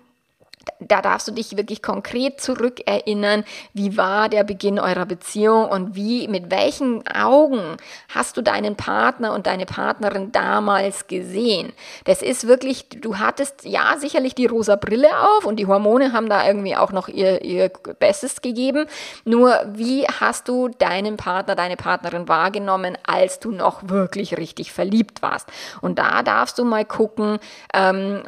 da 0.80 1.02
darfst 1.02 1.28
du 1.28 1.32
dich 1.32 1.58
wirklich 1.58 1.82
konkret 1.82 2.42
zurückerinnern, 2.42 3.44
wie 3.74 3.98
war 3.98 4.30
der 4.30 4.44
Beginn 4.44 4.80
eurer 4.80 5.06
Beziehung 5.06 5.70
und 5.70 5.96
wie, 5.96 6.28
mit 6.28 6.52
welchen 6.52 7.08
Augen 7.08 7.78
hast 8.14 8.38
du 8.38 8.42
deinen 8.42 8.76
Partner 8.76 9.34
und 9.34 9.48
deine 9.48 9.66
Partnerin 9.66 10.32
damals 10.32 11.08
gesehen. 11.08 11.74
Das 12.04 12.22
ist 12.22 12.48
wirklich, 12.48 12.88
du 12.90 13.18
hattest 13.18 13.66
ja 13.66 13.96
sicherlich 13.98 14.36
die 14.36 14.46
rosa 14.46 14.76
Brille 14.76 15.10
auf 15.20 15.46
und 15.46 15.58
die 15.58 15.68
Hormone 15.68 16.14
haben 16.14 16.30
da 16.30 16.46
irgendwie 16.46 16.76
auch 16.76 16.92
noch 16.92 17.08
ihr, 17.08 17.42
ihr 17.44 17.70
Bestes 18.00 18.42
gegeben. 18.42 18.86
Nur 19.24 19.60
wie 19.74 20.06
hast 20.06 20.48
du 20.48 20.68
deinen 20.68 21.18
Partner, 21.18 21.56
deine 21.56 21.78
Partnerin 21.78 22.28
wahrgenommen, 22.28 22.98
als 23.06 23.40
du 23.40 23.52
noch 23.52 23.90
wirklich 23.90 24.38
richtig 24.38 24.72
verliebt 24.72 25.22
warst? 25.22 25.48
Und 25.82 26.00
da 26.00 26.22
darfst 26.22 26.60
du 26.60 26.66
mal 26.66 26.86
gucken, 26.86 27.40
ähm, 27.74 28.24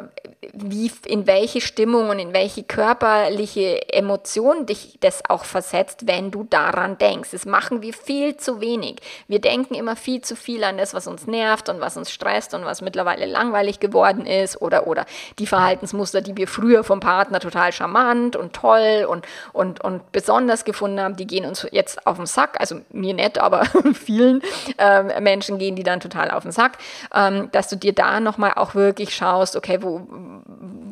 wie, 0.53 0.91
in 1.05 1.27
welche 1.27 1.61
Stimmung 1.61 2.09
und 2.09 2.19
in 2.19 2.26
in 2.27 2.33
welche 2.33 2.63
körperliche 2.63 3.93
Emotion 3.93 4.65
dich 4.65 4.97
das 4.99 5.23
auch 5.29 5.45
versetzt, 5.45 6.07
wenn 6.07 6.31
du 6.31 6.43
daran 6.43 6.97
denkst. 6.97 7.29
Das 7.31 7.45
machen 7.45 7.81
wir 7.81 7.93
viel 7.93 8.37
zu 8.37 8.59
wenig. 8.59 8.97
Wir 9.27 9.39
denken 9.39 9.75
immer 9.75 9.95
viel 9.95 10.21
zu 10.21 10.35
viel 10.35 10.63
an 10.63 10.77
das, 10.77 10.93
was 10.93 11.07
uns 11.07 11.25
nervt 11.25 11.69
und 11.69 11.79
was 11.79 11.95
uns 11.95 12.11
stresst 12.11 12.53
und 12.53 12.65
was 12.65 12.81
mittlerweile 12.81 13.25
langweilig 13.25 13.79
geworden 13.79 14.25
ist 14.25 14.61
oder, 14.61 14.87
oder 14.87 15.05
die 15.39 15.47
Verhaltensmuster, 15.47 16.21
die 16.21 16.35
wir 16.35 16.47
früher 16.47 16.83
vom 16.83 16.99
Partner 16.99 17.39
total 17.39 17.71
charmant 17.71 18.35
und 18.35 18.53
toll 18.53 19.07
und, 19.07 19.25
und, 19.53 19.83
und 19.83 20.11
besonders 20.11 20.65
gefunden 20.65 20.99
haben, 20.99 21.15
die 21.15 21.27
gehen 21.27 21.45
uns 21.45 21.65
jetzt 21.71 22.05
auf 22.05 22.17
den 22.17 22.25
Sack. 22.25 22.59
Also 22.59 22.81
mir 22.89 23.13
nicht, 23.13 23.39
aber 23.39 23.63
vielen 23.93 24.41
äh, 24.77 25.21
Menschen 25.21 25.57
gehen 25.59 25.75
die 25.75 25.83
dann 25.83 25.99
total 25.99 26.31
auf 26.31 26.43
den 26.43 26.51
Sack, 26.51 26.77
ähm, 27.13 27.49
dass 27.51 27.69
du 27.69 27.77
dir 27.77 27.93
da 27.93 28.19
nochmal 28.19 28.53
auch 28.55 28.75
wirklich 28.75 29.15
schaust, 29.15 29.55
okay, 29.55 29.79
wo, 29.81 30.01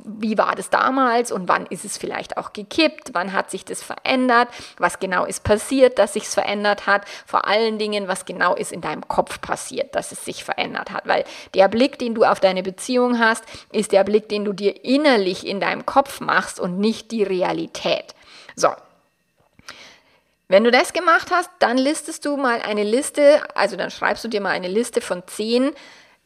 wie 0.05 0.37
war 0.37 0.55
das 0.55 0.69
damals 0.69 1.24
und 1.31 1.47
wann 1.47 1.65
ist 1.67 1.85
es 1.85 1.97
vielleicht 1.97 2.37
auch 2.37 2.53
gekippt, 2.53 3.09
wann 3.13 3.33
hat 3.33 3.51
sich 3.51 3.65
das 3.65 3.83
verändert, 3.83 4.49
was 4.77 4.99
genau 4.99 5.25
ist 5.25 5.43
passiert, 5.43 5.99
dass 5.99 6.13
sich 6.13 6.23
es 6.23 6.33
verändert 6.33 6.87
hat, 6.87 7.05
vor 7.25 7.47
allen 7.47 7.77
Dingen, 7.77 8.07
was 8.07 8.25
genau 8.25 8.55
ist 8.55 8.71
in 8.71 8.81
deinem 8.81 9.07
Kopf 9.07 9.41
passiert, 9.41 9.95
dass 9.95 10.11
es 10.11 10.25
sich 10.25 10.43
verändert 10.43 10.91
hat, 10.91 11.07
weil 11.07 11.23
der 11.53 11.67
Blick, 11.67 11.99
den 11.99 12.15
du 12.15 12.23
auf 12.23 12.39
deine 12.39 12.63
Beziehung 12.63 13.19
hast, 13.19 13.43
ist 13.71 13.91
der 13.91 14.03
Blick, 14.03 14.29
den 14.29 14.45
du 14.45 14.53
dir 14.53 14.83
innerlich 14.83 15.45
in 15.45 15.59
deinem 15.59 15.85
Kopf 15.85 16.19
machst 16.19 16.59
und 16.59 16.79
nicht 16.79 17.11
die 17.11 17.23
Realität. 17.23 18.15
So, 18.55 18.69
wenn 20.47 20.63
du 20.63 20.69
das 20.69 20.93
gemacht 20.93 21.31
hast, 21.31 21.49
dann 21.59 21.77
listest 21.77 22.25
du 22.25 22.37
mal 22.37 22.61
eine 22.61 22.83
Liste, 22.83 23.41
also 23.55 23.75
dann 23.77 23.89
schreibst 23.89 24.23
du 24.23 24.27
dir 24.27 24.41
mal 24.41 24.51
eine 24.51 24.67
Liste 24.67 25.01
von 25.01 25.23
zehn 25.25 25.71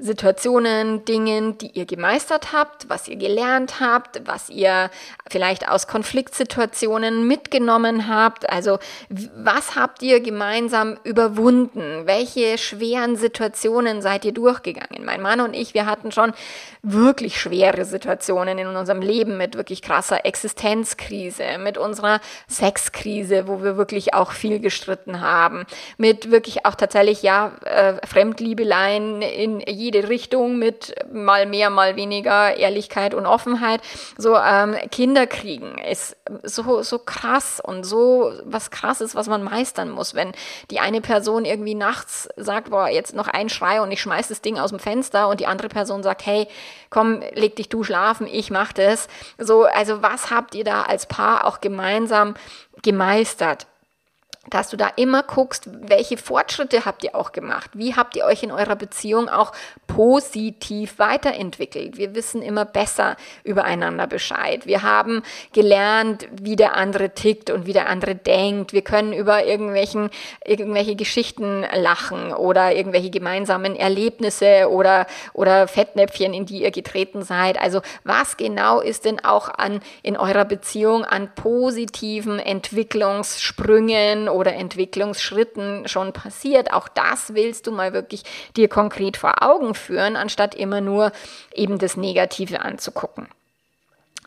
Situationen, 0.01 1.03
Dingen, 1.03 1.57
die 1.57 1.71
ihr 1.71 1.85
gemeistert 1.85 2.53
habt, 2.53 2.87
was 2.87 3.09
ihr 3.09 3.17
gelernt 3.17 3.81
habt, 3.81 4.21
was 4.25 4.49
ihr 4.49 4.89
vielleicht 5.29 5.67
aus 5.67 5.87
Konfliktsituationen 5.87 7.27
mitgenommen 7.27 8.07
habt. 8.07 8.49
Also 8.49 8.79
was 9.35 9.75
habt 9.75 10.01
ihr 10.01 10.21
gemeinsam 10.21 10.97
überwunden? 11.03 12.05
Welche 12.05 12.57
schweren 12.57 13.17
Situationen 13.17 14.01
seid 14.01 14.23
ihr 14.23 14.31
durchgegangen? 14.31 15.03
Mein 15.03 15.21
Mann 15.21 15.41
und 15.41 15.53
ich, 15.53 15.73
wir 15.73 15.85
hatten 15.85 16.13
schon 16.13 16.31
wirklich 16.81 17.39
schwere 17.39 17.83
Situationen 17.83 18.57
in 18.57 18.67
unserem 18.67 19.01
Leben 19.01 19.37
mit 19.37 19.55
wirklich 19.57 19.81
krasser 19.81 20.25
Existenzkrise, 20.25 21.57
mit 21.59 21.77
unserer 21.77 22.21
Sexkrise, 22.47 23.49
wo 23.49 23.61
wir 23.61 23.75
wirklich 23.75 24.13
auch 24.13 24.31
viel 24.31 24.61
gestritten 24.61 25.19
haben, 25.19 25.65
mit 25.97 26.31
wirklich 26.31 26.65
auch 26.65 26.75
tatsächlich 26.75 27.21
ja 27.21 27.51
äh, 27.65 27.95
Fremdliebeleien 28.07 29.21
in 29.21 29.59
jede 29.89 30.07
Richtung 30.07 30.59
mit 30.59 30.93
mal 31.11 31.47
mehr, 31.47 31.71
mal 31.71 31.95
weniger 31.95 32.55
Ehrlichkeit 32.55 33.15
und 33.15 33.25
Offenheit. 33.25 33.81
So 34.17 34.37
ähm, 34.37 34.75
Kinder 34.91 35.25
kriegen 35.25 35.79
ist 35.79 36.15
so, 36.43 36.83
so 36.83 36.99
krass 36.99 37.59
und 37.63 37.83
so 37.83 38.31
was 38.43 38.69
krasses, 38.69 39.15
was 39.15 39.27
man 39.27 39.43
meistern 39.43 39.89
muss. 39.89 40.13
Wenn 40.13 40.33
die 40.69 40.79
eine 40.79 41.01
Person 41.01 41.43
irgendwie 41.43 41.73
nachts 41.73 42.29
sagt, 42.35 42.69
boah, 42.69 42.87
jetzt 42.87 43.15
noch 43.15 43.27
ein 43.27 43.49
Schrei 43.49 43.81
und 43.81 43.91
ich 43.91 44.01
schmeiß 44.01 44.27
das 44.27 44.41
Ding 44.41 44.59
aus 44.59 44.69
dem 44.69 44.79
Fenster 44.79 45.27
und 45.27 45.39
die 45.39 45.47
andere 45.47 45.69
Person 45.69 46.03
sagt, 46.03 46.25
hey, 46.25 46.47
komm, 46.91 47.21
leg 47.33 47.55
dich 47.55 47.69
du 47.69 47.83
schlafen, 47.83 48.27
ich 48.27 48.51
mach 48.51 48.73
das. 48.73 49.07
So, 49.39 49.63
also 49.63 50.03
was 50.03 50.29
habt 50.29 50.53
ihr 50.53 50.63
da 50.63 50.83
als 50.83 51.07
Paar 51.07 51.45
auch 51.45 51.61
gemeinsam 51.61 52.35
gemeistert? 52.83 53.65
Dass 54.49 54.69
du 54.69 54.77
da 54.77 54.87
immer 54.95 55.23
guckst, 55.23 55.69
welche 55.87 56.17
Fortschritte 56.17 56.85
habt 56.85 57.03
ihr 57.03 57.15
auch 57.15 57.31
gemacht? 57.31 57.71
Wie 57.73 57.95
habt 57.95 58.15
ihr 58.15 58.25
euch 58.25 58.43
in 58.43 58.51
eurer 58.51 58.75
Beziehung 58.75 59.29
auch 59.29 59.51
positiv 59.87 60.99
weiterentwickelt? 60.99 61.97
Wir 61.97 62.15
wissen 62.15 62.41
immer 62.41 62.65
besser 62.65 63.15
übereinander 63.43 64.07
Bescheid. 64.07 64.65
Wir 64.65 64.83
haben 64.83 65.23
gelernt, 65.53 66.27
wie 66.31 66.55
der 66.55 66.75
andere 66.75 67.13
tickt 67.13 67.49
und 67.49 67.65
wie 67.65 67.73
der 67.73 67.89
andere 67.89 68.15
denkt. 68.15 68.73
Wir 68.73 68.81
können 68.81 69.13
über 69.13 69.45
irgendwelchen, 69.45 70.09
irgendwelche 70.45 70.95
Geschichten 70.95 71.65
lachen 71.73 72.33
oder 72.33 72.73
irgendwelche 72.75 73.09
gemeinsamen 73.09 73.75
Erlebnisse 73.75 74.69
oder, 74.69 75.05
oder 75.33 75.67
Fettnäpfchen, 75.67 76.33
in 76.33 76.45
die 76.45 76.61
ihr 76.63 76.71
getreten 76.71 77.23
seid. 77.23 77.59
Also 77.59 77.81
was 78.03 78.37
genau 78.37 78.79
ist 78.79 79.05
denn 79.05 79.23
auch 79.23 79.49
an, 79.49 79.81
in 80.03 80.17
eurer 80.17 80.45
Beziehung 80.45 81.05
an 81.05 81.33
positiven 81.35 82.39
Entwicklungssprüngen 82.39 84.29
oder 84.39 84.53
Entwicklungsschritten 84.53 85.87
schon 85.87 86.13
passiert. 86.13 86.73
Auch 86.73 86.87
das 86.87 87.33
willst 87.33 87.67
du 87.67 87.71
mal 87.71 87.93
wirklich 87.93 88.23
dir 88.55 88.69
konkret 88.69 89.17
vor 89.17 89.43
Augen 89.43 89.75
führen, 89.75 90.15
anstatt 90.15 90.55
immer 90.55 90.81
nur 90.81 91.11
eben 91.53 91.77
das 91.77 91.97
Negative 91.97 92.61
anzugucken. 92.61 93.27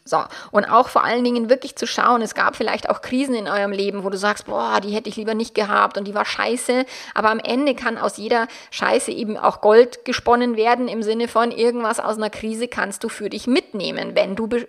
So, 0.04 0.24
und 0.50 0.64
auch 0.64 0.88
vor 0.88 1.04
allen 1.04 1.22
Dingen 1.22 1.48
wirklich 1.48 1.76
zu 1.76 1.86
schauen, 1.86 2.22
es 2.22 2.34
gab 2.34 2.56
vielleicht 2.56 2.90
auch 2.90 3.02
Krisen 3.02 3.36
in 3.36 3.46
eurem 3.46 3.70
Leben, 3.70 4.02
wo 4.02 4.10
du 4.10 4.18
sagst, 4.18 4.46
boah, 4.46 4.80
die 4.80 4.90
hätte 4.90 5.08
ich 5.08 5.14
lieber 5.14 5.34
nicht 5.34 5.54
gehabt 5.54 5.96
und 5.96 6.08
die 6.08 6.14
war 6.14 6.24
scheiße, 6.24 6.84
aber 7.14 7.30
am 7.30 7.38
Ende 7.38 7.76
kann 7.76 7.98
aus 7.98 8.16
jeder 8.16 8.48
Scheiße 8.72 9.12
eben 9.12 9.36
auch 9.36 9.60
Gold 9.60 10.04
gesponnen 10.04 10.56
werden, 10.56 10.88
im 10.88 11.04
Sinne 11.04 11.28
von 11.28 11.52
irgendwas 11.52 12.00
aus 12.00 12.16
einer 12.16 12.30
Krise 12.30 12.66
kannst 12.66 13.04
du 13.04 13.08
für 13.08 13.30
dich 13.30 13.46
mitnehmen, 13.46 14.16
wenn 14.16 14.34
du 14.34 14.48
äh, 14.48 14.64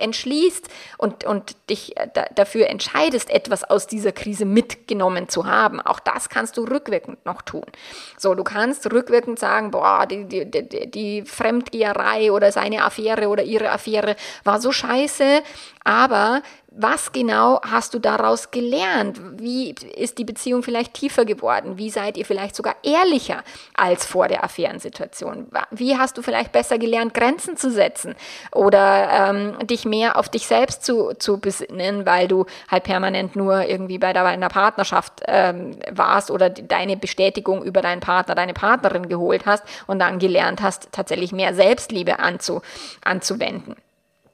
entschließt 0.00 0.68
und, 0.98 1.22
und 1.24 1.54
dich 1.70 1.96
äh, 1.96 2.08
dafür 2.34 2.68
entscheidest, 2.68 3.30
etwas 3.30 3.62
aus 3.62 3.86
dieser 3.86 4.10
Krise 4.10 4.46
mitgenommen 4.46 5.28
zu 5.28 5.46
haben. 5.46 5.80
Auch 5.80 6.00
das 6.00 6.28
kannst 6.28 6.56
du 6.56 6.64
rückwirkend 6.64 7.24
noch 7.24 7.42
tun. 7.42 7.66
So, 8.18 8.34
du 8.34 8.42
kannst 8.42 8.92
rückwirkend 8.92 9.38
sagen, 9.38 9.70
boah, 9.70 10.06
die, 10.06 10.24
die, 10.24 10.50
die, 10.50 10.90
die 10.90 11.22
Fremdgeherei 11.22 12.32
oder 12.32 12.50
seine 12.50 12.82
Affäre 12.82 13.28
oder 13.28 13.44
ihre 13.44 13.70
Affäre 13.70 14.16
war 14.42 14.60
so 14.60 14.71
scheiße, 14.72 15.42
aber 15.84 16.42
was 16.74 17.12
genau 17.12 17.60
hast 17.62 17.92
du 17.92 17.98
daraus 17.98 18.50
gelernt? 18.50 19.20
Wie 19.38 19.74
ist 19.94 20.18
die 20.18 20.24
Beziehung 20.24 20.62
vielleicht 20.62 20.94
tiefer 20.94 21.24
geworden? 21.24 21.76
Wie 21.76 21.90
seid 21.90 22.16
ihr 22.16 22.24
vielleicht 22.24 22.56
sogar 22.56 22.76
ehrlicher 22.82 23.42
als 23.74 24.06
vor 24.06 24.28
der 24.28 24.42
Affärensituation? 24.42 25.48
Wie 25.70 25.98
hast 25.98 26.16
du 26.16 26.22
vielleicht 26.22 26.52
besser 26.52 26.78
gelernt, 26.78 27.12
Grenzen 27.12 27.56
zu 27.56 27.70
setzen 27.70 28.14
oder 28.52 29.30
ähm, 29.30 29.66
dich 29.66 29.84
mehr 29.84 30.16
auf 30.16 30.28
dich 30.28 30.46
selbst 30.46 30.84
zu, 30.84 31.12
zu 31.18 31.38
besinnen, 31.38 32.06
weil 32.06 32.26
du 32.26 32.46
halt 32.70 32.84
permanent 32.84 33.36
nur 33.36 33.68
irgendwie 33.68 33.98
bei 33.98 34.12
deiner 34.12 34.48
Partnerschaft 34.48 35.20
ähm, 35.26 35.72
warst 35.90 36.30
oder 36.30 36.48
deine 36.48 36.96
Bestätigung 36.96 37.62
über 37.62 37.82
deinen 37.82 38.00
Partner, 38.00 38.34
deine 38.34 38.54
Partnerin 38.54 39.08
geholt 39.08 39.44
hast 39.44 39.64
und 39.86 39.98
dann 39.98 40.18
gelernt 40.18 40.62
hast, 40.62 40.88
tatsächlich 40.92 41.32
mehr 41.32 41.54
Selbstliebe 41.54 42.18
anzu, 42.18 42.62
anzuwenden. 43.04 43.76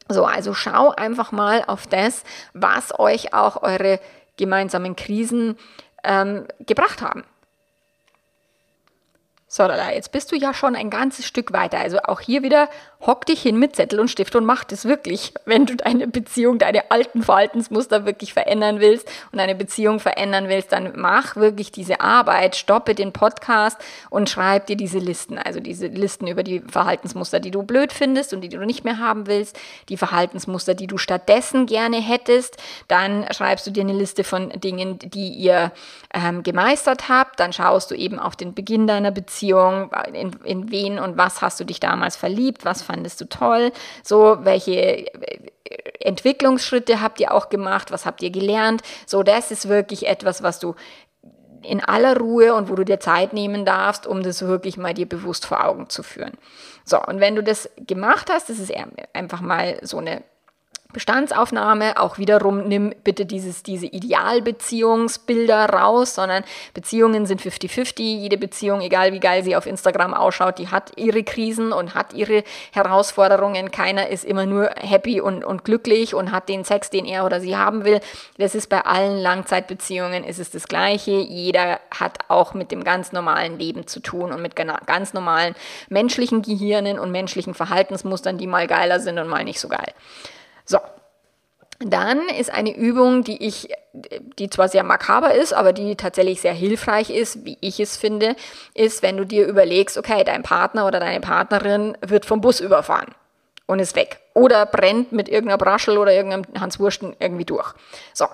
So, 0.08 0.24
also 0.24 0.54
schau 0.54 0.90
einfach 0.90 1.32
mal 1.32 1.64
auf 1.66 1.86
das, 1.86 2.24
was 2.54 2.98
euch 2.98 3.34
auch 3.34 3.62
eure 3.62 4.00
gemeinsamen 4.36 4.96
Krisen 4.96 5.58
ähm, 6.04 6.46
gebracht 6.60 7.02
haben. 7.02 7.24
So, 9.50 9.64
jetzt 9.64 10.12
bist 10.12 10.30
du 10.30 10.36
ja 10.36 10.52
schon 10.52 10.76
ein 10.76 10.90
ganzes 10.90 11.26
Stück 11.26 11.54
weiter. 11.54 11.78
Also 11.78 11.98
auch 12.02 12.20
hier 12.20 12.42
wieder, 12.42 12.68
hock 13.06 13.26
dich 13.26 13.42
hin 13.42 13.58
mit 13.58 13.76
Zettel 13.76 14.00
und 14.00 14.10
Stift 14.10 14.34
und 14.34 14.44
mach 14.44 14.64
das 14.64 14.84
wirklich. 14.84 15.32
Wenn 15.44 15.66
du 15.66 15.76
deine 15.76 16.08
Beziehung, 16.08 16.58
deine 16.58 16.90
alten 16.90 17.22
Verhaltensmuster 17.22 18.04
wirklich 18.04 18.32
verändern 18.32 18.80
willst 18.80 19.08
und 19.30 19.38
deine 19.38 19.54
Beziehung 19.54 20.00
verändern 20.00 20.48
willst, 20.48 20.72
dann 20.72 20.92
mach 20.96 21.36
wirklich 21.36 21.70
diese 21.70 22.00
Arbeit, 22.00 22.56
stoppe 22.56 22.96
den 22.96 23.12
Podcast 23.12 23.78
und 24.10 24.28
schreib 24.28 24.66
dir 24.66 24.76
diese 24.76 24.98
Listen. 24.98 25.38
Also 25.38 25.60
diese 25.60 25.86
Listen 25.86 26.26
über 26.26 26.42
die 26.42 26.60
Verhaltensmuster, 26.60 27.38
die 27.38 27.52
du 27.52 27.62
blöd 27.62 27.92
findest 27.92 28.34
und 28.34 28.40
die 28.40 28.48
du 28.48 28.58
nicht 28.66 28.84
mehr 28.84 28.98
haben 28.98 29.28
willst, 29.28 29.56
die 29.88 29.96
Verhaltensmuster, 29.96 30.74
die 30.74 30.88
du 30.88 30.98
stattdessen 30.98 31.66
gerne 31.66 32.00
hättest. 32.00 32.56
Dann 32.88 33.26
schreibst 33.32 33.64
du 33.66 33.70
dir 33.70 33.82
eine 33.82 33.92
Liste 33.92 34.24
von 34.24 34.50
Dingen, 34.50 34.98
die 34.98 35.28
ihr 35.28 35.70
ähm, 36.12 36.42
gemeistert 36.42 37.08
habt. 37.08 37.38
Dann 37.38 37.52
schaust 37.52 37.92
du 37.92 37.94
eben 37.94 38.18
auf 38.18 38.34
den 38.34 38.54
Beginn 38.54 38.88
deiner 38.88 39.12
Beziehung 39.12 39.92
in, 40.12 40.32
in 40.44 40.70
wen 40.72 40.98
und 40.98 41.16
was 41.16 41.42
hast 41.42 41.60
du 41.60 41.64
dich 41.64 41.78
damals 41.78 42.16
verliebt, 42.16 42.64
was 42.64 42.87
fandest 42.88 43.20
du 43.20 43.28
toll, 43.28 43.72
so 44.02 44.38
welche 44.40 44.72
äh, 44.72 45.50
Entwicklungsschritte 46.00 47.00
habt 47.00 47.20
ihr 47.20 47.32
auch 47.32 47.48
gemacht, 47.48 47.90
was 47.92 48.06
habt 48.06 48.22
ihr 48.22 48.30
gelernt, 48.30 48.82
so 49.06 49.22
das 49.22 49.50
ist 49.50 49.68
wirklich 49.68 50.06
etwas, 50.06 50.42
was 50.42 50.58
du 50.58 50.74
in 51.62 51.82
aller 51.82 52.16
Ruhe 52.16 52.54
und 52.54 52.68
wo 52.68 52.74
du 52.74 52.84
dir 52.84 53.00
Zeit 53.00 53.32
nehmen 53.32 53.64
darfst, 53.64 54.06
um 54.06 54.22
das 54.22 54.42
wirklich 54.42 54.76
mal 54.76 54.94
dir 54.94 55.08
bewusst 55.08 55.44
vor 55.44 55.64
Augen 55.64 55.88
zu 55.88 56.02
führen. 56.02 56.32
So, 56.84 57.02
und 57.02 57.20
wenn 57.20 57.34
du 57.34 57.42
das 57.42 57.68
gemacht 57.76 58.30
hast, 58.30 58.48
das 58.48 58.58
ist 58.58 58.72
einfach 59.12 59.40
mal 59.40 59.78
so 59.82 59.98
eine 59.98 60.22
Bestandsaufnahme, 60.94 62.00
auch 62.00 62.16
wiederum 62.16 62.66
nimm 62.66 62.94
bitte 63.04 63.26
dieses, 63.26 63.62
diese 63.62 63.84
Idealbeziehungsbilder 63.84 65.68
raus, 65.68 66.14
sondern 66.14 66.44
Beziehungen 66.72 67.26
sind 67.26 67.42
50-50. 67.42 68.00
Jede 68.00 68.38
Beziehung, 68.38 68.80
egal 68.80 69.12
wie 69.12 69.20
geil 69.20 69.44
sie 69.44 69.54
auf 69.54 69.66
Instagram 69.66 70.14
ausschaut, 70.14 70.58
die 70.58 70.68
hat 70.68 70.92
ihre 70.96 71.24
Krisen 71.24 71.74
und 71.74 71.94
hat 71.94 72.14
ihre 72.14 72.42
Herausforderungen. 72.72 73.70
Keiner 73.70 74.08
ist 74.08 74.24
immer 74.24 74.46
nur 74.46 74.70
happy 74.80 75.20
und, 75.20 75.44
und 75.44 75.62
glücklich 75.62 76.14
und 76.14 76.32
hat 76.32 76.48
den 76.48 76.64
Sex, 76.64 76.88
den 76.88 77.04
er 77.04 77.26
oder 77.26 77.38
sie 77.38 77.54
haben 77.54 77.84
will. 77.84 78.00
Das 78.38 78.54
ist 78.54 78.70
bei 78.70 78.80
allen 78.80 79.18
Langzeitbeziehungen 79.18 80.24
ist 80.24 80.38
es 80.38 80.50
das 80.50 80.68
Gleiche. 80.68 81.10
Jeder 81.10 81.80
hat 81.90 82.16
auch 82.28 82.54
mit 82.54 82.72
dem 82.72 82.82
ganz 82.82 83.12
normalen 83.12 83.58
Leben 83.58 83.86
zu 83.86 84.00
tun 84.00 84.32
und 84.32 84.40
mit 84.40 84.56
ganz 84.56 85.12
normalen 85.12 85.54
menschlichen 85.90 86.40
Gehirnen 86.40 86.98
und 86.98 87.10
menschlichen 87.10 87.52
Verhaltensmustern, 87.52 88.38
die 88.38 88.46
mal 88.46 88.66
geiler 88.66 89.00
sind 89.00 89.18
und 89.18 89.28
mal 89.28 89.44
nicht 89.44 89.60
so 89.60 89.68
geil. 89.68 89.92
So, 90.68 90.78
Dann 91.78 92.28
ist 92.28 92.50
eine 92.50 92.76
Übung, 92.76 93.24
die 93.24 93.42
ich, 93.46 93.70
die 94.38 94.50
zwar 94.50 94.68
sehr 94.68 94.82
makaber 94.82 95.34
ist, 95.34 95.54
aber 95.54 95.72
die 95.72 95.96
tatsächlich 95.96 96.42
sehr 96.42 96.52
hilfreich 96.52 97.08
ist, 97.08 97.44
wie 97.46 97.56
ich 97.62 97.80
es 97.80 97.96
finde, 97.96 98.36
ist, 98.74 99.02
wenn 99.02 99.16
du 99.16 99.24
dir 99.24 99.46
überlegst, 99.46 99.96
okay, 99.96 100.24
dein 100.24 100.42
Partner 100.42 100.86
oder 100.86 101.00
deine 101.00 101.20
Partnerin 101.20 101.96
wird 102.02 102.26
vom 102.26 102.42
Bus 102.42 102.60
überfahren 102.60 103.14
und 103.66 103.78
ist 103.78 103.96
weg. 103.96 104.20
Oder 104.34 104.66
brennt 104.66 105.12
mit 105.12 105.30
irgendeiner 105.30 105.56
Braschel 105.56 105.96
oder 105.96 106.12
irgendeinem 106.12 106.44
Hans 106.60 106.78
Wursten 106.78 107.16
irgendwie 107.18 107.46
durch. 107.46 107.72
So. 108.12 108.26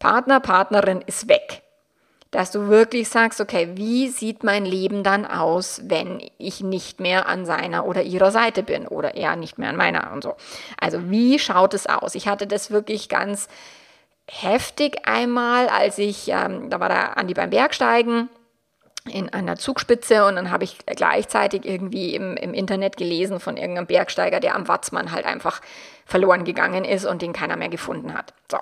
Partner, 0.00 0.40
Partnerin 0.40 1.02
ist 1.06 1.28
weg 1.28 1.59
dass 2.30 2.52
du 2.52 2.68
wirklich 2.68 3.08
sagst, 3.08 3.40
okay, 3.40 3.70
wie 3.74 4.08
sieht 4.08 4.44
mein 4.44 4.64
Leben 4.64 5.02
dann 5.02 5.26
aus, 5.26 5.82
wenn 5.84 6.22
ich 6.38 6.60
nicht 6.60 7.00
mehr 7.00 7.26
an 7.26 7.44
seiner 7.44 7.86
oder 7.86 8.02
ihrer 8.02 8.30
Seite 8.30 8.62
bin 8.62 8.86
oder 8.86 9.16
er 9.16 9.34
nicht 9.36 9.58
mehr 9.58 9.70
an 9.70 9.76
meiner 9.76 10.12
und 10.12 10.22
so. 10.22 10.36
Also 10.80 11.10
wie 11.10 11.38
schaut 11.38 11.74
es 11.74 11.86
aus? 11.86 12.14
Ich 12.14 12.28
hatte 12.28 12.46
das 12.46 12.70
wirklich 12.70 13.08
ganz 13.08 13.48
heftig 14.28 15.08
einmal, 15.08 15.68
als 15.68 15.98
ich, 15.98 16.28
ähm, 16.28 16.70
da 16.70 16.78
war 16.78 16.88
der 16.88 17.18
Andi 17.18 17.34
beim 17.34 17.50
Bergsteigen 17.50 18.28
in 19.10 19.32
einer 19.32 19.56
Zugspitze 19.56 20.24
und 20.26 20.36
dann 20.36 20.52
habe 20.52 20.62
ich 20.62 20.78
gleichzeitig 20.86 21.64
irgendwie 21.64 22.14
im, 22.14 22.36
im 22.36 22.54
Internet 22.54 22.96
gelesen 22.96 23.40
von 23.40 23.56
irgendeinem 23.56 23.86
Bergsteiger, 23.86 24.38
der 24.38 24.54
am 24.54 24.68
Watzmann 24.68 25.10
halt 25.10 25.26
einfach 25.26 25.60
verloren 26.04 26.44
gegangen 26.44 26.84
ist 26.84 27.06
und 27.06 27.22
den 27.22 27.32
keiner 27.32 27.56
mehr 27.56 27.70
gefunden 27.70 28.14
hat. 28.14 28.34
So. 28.50 28.58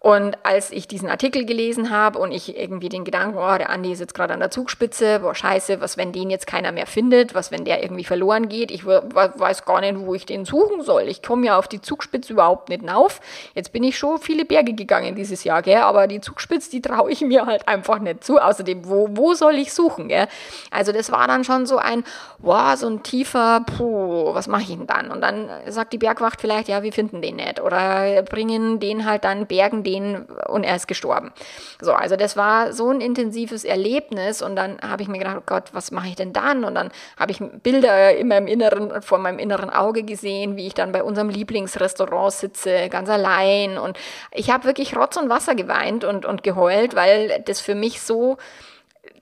Und 0.00 0.38
als 0.44 0.70
ich 0.70 0.86
diesen 0.86 1.10
Artikel 1.10 1.44
gelesen 1.44 1.90
habe 1.90 2.20
und 2.20 2.30
ich 2.30 2.56
irgendwie 2.56 2.88
den 2.88 3.04
Gedanken, 3.04 3.36
oh, 3.36 3.58
der 3.58 3.68
Andi 3.68 3.90
ist 3.90 3.98
jetzt 3.98 4.14
gerade 4.14 4.32
an 4.32 4.38
der 4.38 4.52
Zugspitze, 4.52 5.18
boah, 5.18 5.34
scheiße, 5.34 5.80
was, 5.80 5.96
wenn 5.96 6.12
den 6.12 6.30
jetzt 6.30 6.46
keiner 6.46 6.70
mehr 6.70 6.86
findet, 6.86 7.34
was, 7.34 7.50
wenn 7.50 7.64
der 7.64 7.82
irgendwie 7.82 8.04
verloren 8.04 8.48
geht, 8.48 8.70
ich 8.70 8.86
weiß 8.86 9.64
gar 9.64 9.80
nicht, 9.80 9.98
wo 9.98 10.14
ich 10.14 10.24
den 10.24 10.44
suchen 10.44 10.82
soll. 10.82 11.08
Ich 11.08 11.20
komme 11.20 11.46
ja 11.46 11.58
auf 11.58 11.66
die 11.66 11.80
Zugspitze 11.80 12.32
überhaupt 12.32 12.68
nicht 12.68 12.88
auf. 12.88 13.20
Jetzt 13.56 13.72
bin 13.72 13.82
ich 13.82 13.98
schon 13.98 14.18
viele 14.18 14.44
Berge 14.44 14.72
gegangen 14.72 15.16
dieses 15.16 15.42
Jahr, 15.42 15.62
gell, 15.62 15.78
aber 15.78 16.06
die 16.06 16.20
Zugspitze, 16.20 16.70
die 16.70 16.80
traue 16.80 17.10
ich 17.10 17.20
mir 17.22 17.46
halt 17.46 17.66
einfach 17.66 17.98
nicht 17.98 18.22
zu. 18.22 18.38
Außerdem, 18.38 18.88
wo, 18.88 19.08
wo 19.10 19.34
soll 19.34 19.56
ich 19.56 19.72
suchen, 19.72 20.06
gell? 20.06 20.28
Also 20.70 20.92
das 20.92 21.10
war 21.10 21.26
dann 21.26 21.42
schon 21.42 21.66
so 21.66 21.76
ein, 21.76 22.04
boah, 22.38 22.76
so 22.76 22.86
ein 22.86 23.02
tiefer, 23.02 23.64
puh, 23.66 24.32
was 24.32 24.46
mache 24.46 24.62
ich 24.62 24.68
denn 24.68 24.86
dann? 24.86 25.10
Und 25.10 25.22
dann 25.22 25.50
sagt 25.66 25.92
die 25.92 25.98
Bergwacht 25.98 26.40
vielleicht, 26.40 26.68
ja, 26.68 26.84
wir 26.84 26.92
finden 26.92 27.20
den 27.20 27.34
nicht. 27.34 27.60
Oder 27.60 28.22
bringen 28.22 28.78
den 28.78 29.04
halt 29.04 29.24
dann, 29.24 29.48
bergen 29.48 29.82
den 29.88 30.24
und 30.48 30.64
er 30.64 30.76
ist 30.76 30.88
gestorben. 30.88 31.32
So, 31.80 31.92
also 31.92 32.16
das 32.16 32.36
war 32.36 32.72
so 32.72 32.90
ein 32.90 33.00
intensives 33.00 33.64
Erlebnis 33.64 34.42
und 34.42 34.56
dann 34.56 34.78
habe 34.80 35.02
ich 35.02 35.08
mir 35.08 35.18
gedacht, 35.18 35.36
oh 35.38 35.42
Gott, 35.46 35.64
was 35.72 35.90
mache 35.90 36.08
ich 36.08 36.16
denn 36.16 36.32
dann? 36.32 36.64
Und 36.64 36.74
dann 36.74 36.90
habe 37.18 37.32
ich 37.32 37.40
Bilder 37.62 38.16
in 38.16 38.28
meinem 38.28 38.46
inneren, 38.46 39.02
vor 39.02 39.18
meinem 39.18 39.38
inneren 39.38 39.70
Auge 39.70 40.02
gesehen, 40.02 40.56
wie 40.56 40.66
ich 40.66 40.74
dann 40.74 40.92
bei 40.92 41.02
unserem 41.02 41.28
Lieblingsrestaurant 41.28 42.32
sitze, 42.32 42.88
ganz 42.88 43.08
allein 43.08 43.78
und 43.78 43.98
ich 44.32 44.50
habe 44.50 44.64
wirklich 44.64 44.96
Rotz 44.96 45.16
und 45.16 45.28
Wasser 45.28 45.54
geweint 45.54 46.04
und, 46.04 46.24
und 46.24 46.42
geheult, 46.42 46.94
weil 46.94 47.42
das 47.46 47.60
für 47.60 47.74
mich 47.74 48.00
so 48.00 48.36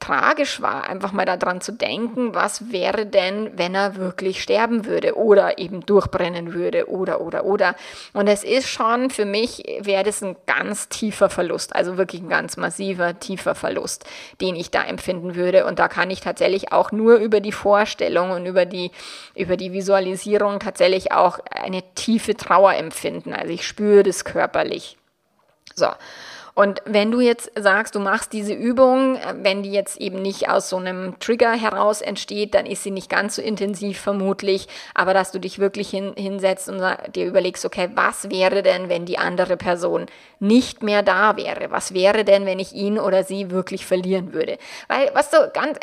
tragisch 0.00 0.60
war, 0.60 0.88
einfach 0.88 1.12
mal 1.12 1.24
daran 1.24 1.60
zu 1.60 1.72
denken, 1.72 2.34
was 2.34 2.70
wäre 2.70 3.06
denn, 3.06 3.50
wenn 3.56 3.74
er 3.74 3.96
wirklich 3.96 4.42
sterben 4.42 4.84
würde 4.84 5.16
oder 5.16 5.58
eben 5.58 5.84
durchbrennen 5.84 6.54
würde 6.54 6.88
oder, 6.88 7.20
oder, 7.20 7.44
oder. 7.44 7.74
Und 8.12 8.28
es 8.28 8.44
ist 8.44 8.68
schon, 8.68 9.10
für 9.10 9.24
mich 9.24 9.62
wäre 9.80 10.04
das 10.04 10.22
ein 10.22 10.36
ganz 10.46 10.88
tiefer 10.88 11.30
Verlust, 11.30 11.74
also 11.74 11.96
wirklich 11.96 12.22
ein 12.22 12.28
ganz 12.28 12.56
massiver, 12.56 13.18
tiefer 13.18 13.54
Verlust, 13.54 14.04
den 14.40 14.56
ich 14.56 14.70
da 14.70 14.84
empfinden 14.84 15.34
würde. 15.34 15.66
Und 15.66 15.78
da 15.78 15.88
kann 15.88 16.10
ich 16.10 16.20
tatsächlich 16.20 16.72
auch 16.72 16.92
nur 16.92 17.16
über 17.16 17.40
die 17.40 17.52
Vorstellung 17.52 18.30
und 18.30 18.46
über 18.46 18.66
die, 18.66 18.90
über 19.34 19.56
die 19.56 19.72
Visualisierung 19.72 20.60
tatsächlich 20.60 21.12
auch 21.12 21.38
eine 21.50 21.82
tiefe 21.94 22.36
Trauer 22.36 22.74
empfinden. 22.74 23.32
Also 23.32 23.52
ich 23.52 23.66
spüre 23.66 24.02
das 24.02 24.24
körperlich. 24.24 24.96
So. 25.74 25.88
Und 26.58 26.80
wenn 26.86 27.10
du 27.10 27.20
jetzt 27.20 27.52
sagst, 27.54 27.94
du 27.94 28.00
machst 28.00 28.32
diese 28.32 28.54
Übung, 28.54 29.16
äh, 29.16 29.34
wenn 29.42 29.62
die 29.62 29.70
jetzt 29.70 30.00
eben 30.00 30.22
nicht 30.22 30.48
aus 30.48 30.70
so 30.70 30.78
einem 30.78 31.18
Trigger 31.20 31.52
heraus 31.52 32.00
entsteht, 32.00 32.54
dann 32.54 32.64
ist 32.64 32.82
sie 32.82 32.90
nicht 32.90 33.10
ganz 33.10 33.36
so 33.36 33.42
intensiv 33.42 34.00
vermutlich, 34.00 34.66
aber 34.94 35.12
dass 35.12 35.32
du 35.32 35.38
dich 35.38 35.58
wirklich 35.58 35.90
hin, 35.90 36.14
hinsetzt 36.16 36.70
und 36.70 36.82
dir 37.14 37.26
überlegst, 37.26 37.66
okay, 37.66 37.90
was 37.94 38.30
wäre 38.30 38.62
denn, 38.62 38.88
wenn 38.88 39.04
die 39.04 39.18
andere 39.18 39.58
Person 39.58 40.06
nicht 40.40 40.82
mehr 40.82 41.02
da 41.02 41.36
wäre? 41.36 41.70
Was 41.70 41.92
wäre 41.92 42.24
denn, 42.24 42.46
wenn 42.46 42.58
ich 42.58 42.72
ihn 42.72 42.98
oder 42.98 43.22
sie 43.22 43.50
wirklich 43.50 43.84
verlieren 43.84 44.32
würde? 44.32 44.56
Weil, 44.88 45.10
was 45.12 45.30
so 45.30 45.36
ganz, 45.52 45.78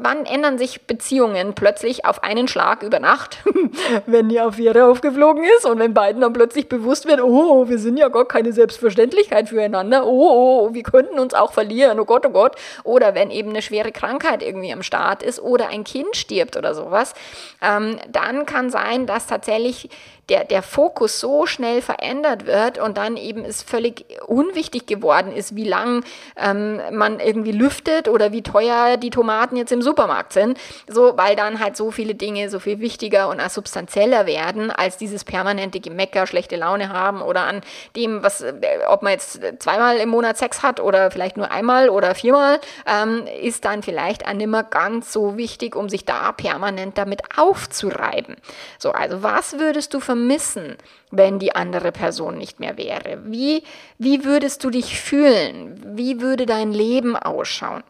wann 0.00 0.26
ändern 0.26 0.58
sich 0.58 0.82
Beziehungen 0.82 1.54
plötzlich 1.54 2.04
auf 2.04 2.22
einen 2.22 2.48
Schlag 2.48 2.82
über 2.82 3.00
Nacht, 3.00 3.38
wenn 4.06 4.28
die 4.28 4.40
Affäre 4.40 4.90
aufgeflogen 4.90 5.44
ist 5.56 5.64
und 5.64 5.78
wenn 5.78 5.94
beiden 5.94 6.20
dann 6.20 6.34
plötzlich 6.34 6.68
bewusst 6.68 7.06
wird, 7.06 7.22
oh, 7.22 7.66
wir 7.70 7.78
sind 7.78 7.96
ja 7.96 8.08
gar 8.08 8.28
keine 8.28 8.52
Selbstverständlichkeit 8.52 9.48
füreinander, 9.48 10.06
oh, 10.06 10.17
oh, 10.18 10.68
oh, 10.68 10.74
wir 10.74 10.82
könnten 10.82 11.18
uns 11.18 11.34
auch 11.34 11.52
verlieren, 11.52 12.00
oh 12.00 12.04
Gott, 12.04 12.26
oh 12.26 12.30
Gott. 12.30 12.56
Oder 12.84 13.14
wenn 13.14 13.30
eben 13.30 13.50
eine 13.50 13.62
schwere 13.62 13.92
Krankheit 13.92 14.42
irgendwie 14.42 14.72
am 14.72 14.82
Start 14.82 15.22
ist 15.22 15.40
oder 15.40 15.68
ein 15.68 15.84
Kind 15.84 16.16
stirbt 16.16 16.56
oder 16.56 16.74
sowas, 16.74 17.14
ähm, 17.62 17.98
dann 18.10 18.46
kann 18.46 18.70
sein, 18.70 19.06
dass 19.06 19.26
tatsächlich 19.26 19.88
der, 20.28 20.44
der 20.44 20.62
Fokus 20.62 21.20
so 21.20 21.46
schnell 21.46 21.80
verändert 21.80 22.46
wird 22.46 22.78
und 22.78 22.98
dann 22.98 23.16
eben 23.16 23.44
es 23.44 23.62
völlig 23.62 24.04
unwichtig 24.26 24.86
geworden 24.86 25.32
ist, 25.32 25.56
wie 25.56 25.64
lang 25.64 26.04
ähm, 26.36 26.80
man 26.92 27.18
irgendwie 27.18 27.52
lüftet 27.52 28.08
oder 28.08 28.32
wie 28.32 28.42
teuer 28.42 28.96
die 28.98 29.10
Tomaten 29.10 29.56
jetzt 29.56 29.72
im 29.72 29.80
Supermarkt 29.80 30.32
sind. 30.32 30.58
So, 30.86 31.16
weil 31.16 31.34
dann 31.34 31.60
halt 31.60 31.76
so 31.76 31.90
viele 31.90 32.14
Dinge 32.14 32.50
so 32.50 32.58
viel 32.60 32.80
wichtiger 32.80 33.28
und 33.28 33.38
substanzieller 33.50 34.26
werden, 34.26 34.70
als 34.70 34.98
dieses 34.98 35.24
permanente 35.24 35.80
Gemecker, 35.80 36.26
schlechte 36.26 36.56
Laune 36.56 36.90
haben 36.90 37.22
oder 37.22 37.42
an 37.42 37.62
dem, 37.96 38.22
was, 38.22 38.42
äh, 38.42 38.54
ob 38.88 39.02
man 39.02 39.12
jetzt 39.12 39.40
zweimal 39.60 39.96
im 39.96 40.07
Monat 40.08 40.36
Sex 40.38 40.62
hat 40.62 40.80
oder 40.80 41.10
vielleicht 41.10 41.36
nur 41.36 41.50
einmal 41.50 41.88
oder 41.88 42.14
viermal, 42.14 42.60
ähm, 42.86 43.24
ist 43.42 43.64
dann 43.64 43.82
vielleicht 43.82 44.26
auch 44.26 44.32
nicht 44.32 44.48
mehr 44.48 44.62
ganz 44.62 45.12
so 45.12 45.36
wichtig, 45.36 45.76
um 45.76 45.88
sich 45.88 46.04
da 46.04 46.32
permanent 46.32 46.98
damit 46.98 47.22
aufzureiben. 47.36 48.36
So, 48.78 48.92
also 48.92 49.22
was 49.22 49.58
würdest 49.58 49.94
du 49.94 50.00
vermissen, 50.00 50.76
wenn 51.10 51.38
die 51.38 51.54
andere 51.54 51.92
Person 51.92 52.38
nicht 52.38 52.60
mehr 52.60 52.76
wäre? 52.76 53.18
Wie, 53.24 53.62
wie 53.98 54.24
würdest 54.24 54.64
du 54.64 54.70
dich 54.70 55.00
fühlen? 55.00 55.80
Wie 55.96 56.20
würde 56.20 56.46
dein 56.46 56.72
Leben 56.72 57.16
ausschauen? 57.16 57.82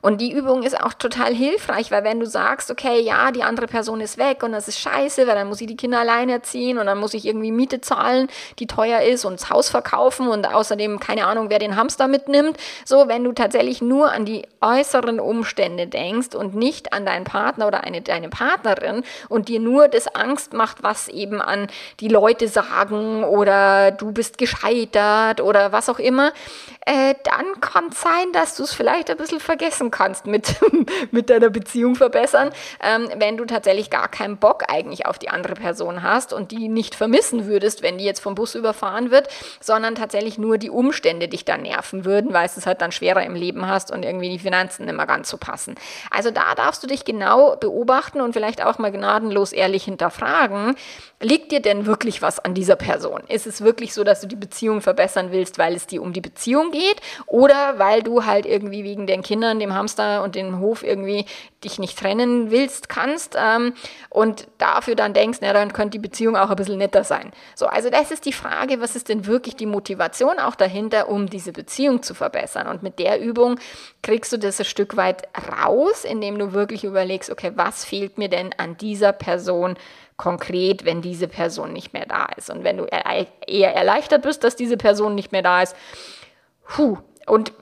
Und 0.00 0.20
die 0.20 0.32
Übung 0.32 0.62
ist 0.62 0.80
auch 0.80 0.94
total 0.94 1.34
hilfreich, 1.34 1.90
weil 1.90 2.04
wenn 2.04 2.20
du 2.20 2.26
sagst, 2.26 2.70
okay, 2.70 3.00
ja, 3.00 3.30
die 3.30 3.42
andere 3.42 3.66
Person 3.66 4.00
ist 4.00 4.18
weg 4.18 4.42
und 4.42 4.52
das 4.52 4.68
ist 4.68 4.78
scheiße, 4.78 5.26
weil 5.26 5.34
dann 5.34 5.48
muss 5.48 5.60
ich 5.60 5.66
die 5.66 5.76
Kinder 5.76 6.00
alleine 6.00 6.32
erziehen 6.32 6.78
und 6.78 6.86
dann 6.86 6.98
muss 6.98 7.14
ich 7.14 7.26
irgendwie 7.26 7.52
Miete 7.52 7.80
zahlen, 7.80 8.28
die 8.58 8.66
teuer 8.66 9.00
ist 9.00 9.24
und 9.24 9.40
das 9.40 9.50
Haus 9.50 9.68
verkaufen 9.68 10.28
und 10.28 10.46
außerdem 10.46 11.00
keine 11.00 11.26
Ahnung, 11.26 11.50
wer 11.50 11.58
den 11.58 11.76
Hamster 11.76 12.08
mitnimmt. 12.08 12.56
So, 12.84 13.08
wenn 13.08 13.24
du 13.24 13.32
tatsächlich 13.32 13.82
nur 13.82 14.12
an 14.12 14.24
die 14.24 14.42
äußeren 14.60 15.20
Umstände 15.20 15.86
denkst 15.86 16.34
und 16.34 16.54
nicht 16.54 16.92
an 16.92 17.04
deinen 17.04 17.24
Partner 17.24 17.66
oder 17.66 17.84
eine, 17.84 18.02
deine 18.02 18.28
Partnerin 18.28 19.02
und 19.28 19.48
dir 19.48 19.60
nur 19.60 19.88
das 19.88 20.08
Angst 20.14 20.52
macht, 20.52 20.82
was 20.82 21.08
eben 21.08 21.40
an 21.40 21.68
die 22.00 22.08
Leute 22.08 22.48
sagen 22.48 23.24
oder 23.24 23.90
du 23.90 24.12
bist 24.12 24.38
gescheitert 24.38 25.40
oder 25.40 25.72
was 25.72 25.88
auch 25.88 25.98
immer, 25.98 26.32
äh, 26.88 27.14
dann 27.22 27.60
kann 27.60 27.88
es 27.90 28.00
sein, 28.00 28.32
dass 28.32 28.56
du 28.56 28.62
es 28.62 28.72
vielleicht 28.72 29.10
ein 29.10 29.18
bisschen 29.18 29.40
vergessen 29.40 29.90
kannst 29.90 30.26
mit, 30.26 30.54
mit 31.10 31.28
deiner 31.28 31.50
Beziehung 31.50 31.96
verbessern, 31.96 32.50
ähm, 32.82 33.10
wenn 33.16 33.36
du 33.36 33.44
tatsächlich 33.44 33.90
gar 33.90 34.08
keinen 34.08 34.38
Bock 34.38 34.64
eigentlich 34.68 35.04
auf 35.04 35.18
die 35.18 35.28
andere 35.28 35.52
Person 35.52 36.02
hast 36.02 36.32
und 36.32 36.50
die 36.50 36.68
nicht 36.68 36.94
vermissen 36.94 37.46
würdest, 37.46 37.82
wenn 37.82 37.98
die 37.98 38.06
jetzt 38.06 38.20
vom 38.20 38.34
Bus 38.34 38.54
überfahren 38.54 39.10
wird, 39.10 39.28
sondern 39.60 39.96
tatsächlich 39.96 40.38
nur 40.38 40.56
die 40.56 40.70
Umstände 40.70 41.28
dich 41.28 41.44
dann 41.44 41.60
nerven 41.60 42.06
würden, 42.06 42.32
weil 42.32 42.46
es 42.46 42.64
halt 42.64 42.80
dann 42.80 42.90
schwerer 42.90 43.22
im 43.22 43.34
Leben 43.34 43.66
hast 43.66 43.90
und 43.90 44.02
irgendwie 44.02 44.30
die 44.30 44.38
Finanzen 44.38 44.86
nicht 44.86 44.96
mehr 44.96 45.06
ganz 45.06 45.28
so 45.28 45.36
passen. 45.36 45.74
Also 46.10 46.30
da 46.30 46.54
darfst 46.54 46.82
du 46.82 46.86
dich 46.86 47.04
genau 47.04 47.56
beobachten 47.56 48.22
und 48.22 48.32
vielleicht 48.32 48.64
auch 48.64 48.78
mal 48.78 48.90
gnadenlos 48.90 49.52
ehrlich 49.52 49.84
hinterfragen, 49.84 50.74
liegt 51.20 51.52
dir 51.52 51.60
denn 51.60 51.84
wirklich 51.84 52.22
was 52.22 52.38
an 52.38 52.54
dieser 52.54 52.76
Person? 52.76 53.24
Ist 53.28 53.46
es 53.46 53.60
wirklich 53.60 53.92
so, 53.92 54.04
dass 54.04 54.22
du 54.22 54.26
die 54.26 54.36
Beziehung 54.36 54.80
verbessern 54.80 55.32
willst, 55.32 55.58
weil 55.58 55.74
es 55.74 55.86
dir 55.86 56.00
um 56.00 56.14
die 56.14 56.22
Beziehung 56.22 56.70
geht 56.70 56.77
oder 57.26 57.78
weil 57.78 58.02
du 58.02 58.24
halt 58.24 58.46
irgendwie 58.46 58.84
wegen 58.84 59.06
den 59.06 59.22
Kindern, 59.22 59.60
dem 59.60 59.74
Hamster 59.74 60.22
und 60.22 60.34
dem 60.34 60.60
Hof 60.60 60.82
irgendwie 60.82 61.26
dich 61.64 61.78
nicht 61.78 61.98
trennen 61.98 62.50
willst, 62.50 62.88
kannst 62.88 63.36
ähm, 63.38 63.74
und 64.10 64.46
dafür 64.58 64.94
dann 64.94 65.12
denkst, 65.12 65.38
na, 65.40 65.52
dann 65.52 65.72
könnte 65.72 65.98
die 65.98 65.98
Beziehung 65.98 66.36
auch 66.36 66.50
ein 66.50 66.56
bisschen 66.56 66.78
netter 66.78 67.04
sein. 67.04 67.32
So, 67.54 67.66
also 67.66 67.90
das 67.90 68.10
ist 68.10 68.26
die 68.26 68.32
Frage, 68.32 68.80
was 68.80 68.94
ist 68.94 69.08
denn 69.08 69.26
wirklich 69.26 69.56
die 69.56 69.66
Motivation 69.66 70.38
auch 70.38 70.54
dahinter, 70.54 71.08
um 71.08 71.28
diese 71.28 71.52
Beziehung 71.52 72.02
zu 72.02 72.14
verbessern? 72.14 72.68
Und 72.68 72.82
mit 72.82 72.98
der 72.98 73.20
Übung 73.20 73.58
kriegst 74.02 74.32
du 74.32 74.36
das 74.36 74.60
ein 74.60 74.64
Stück 74.66 74.96
weit 74.96 75.28
raus, 75.50 76.04
indem 76.04 76.38
du 76.38 76.52
wirklich 76.52 76.84
überlegst, 76.84 77.30
okay, 77.30 77.52
was 77.56 77.84
fehlt 77.84 78.18
mir 78.18 78.28
denn 78.28 78.54
an 78.56 78.76
dieser 78.76 79.12
Person 79.12 79.76
konkret, 80.16 80.84
wenn 80.84 81.00
diese 81.00 81.28
Person 81.28 81.72
nicht 81.72 81.92
mehr 81.92 82.04
da 82.04 82.26
ist. 82.36 82.50
Und 82.50 82.64
wenn 82.64 82.76
du 82.76 82.84
eher 82.84 83.74
erleichtert 83.74 84.22
bist, 84.22 84.44
dass 84.44 84.56
diese 84.56 84.76
Person 84.76 85.14
nicht 85.14 85.32
mehr 85.32 85.42
da 85.42 85.62
ist, 85.62 85.76
puh, 86.68 86.98
und 87.28 87.52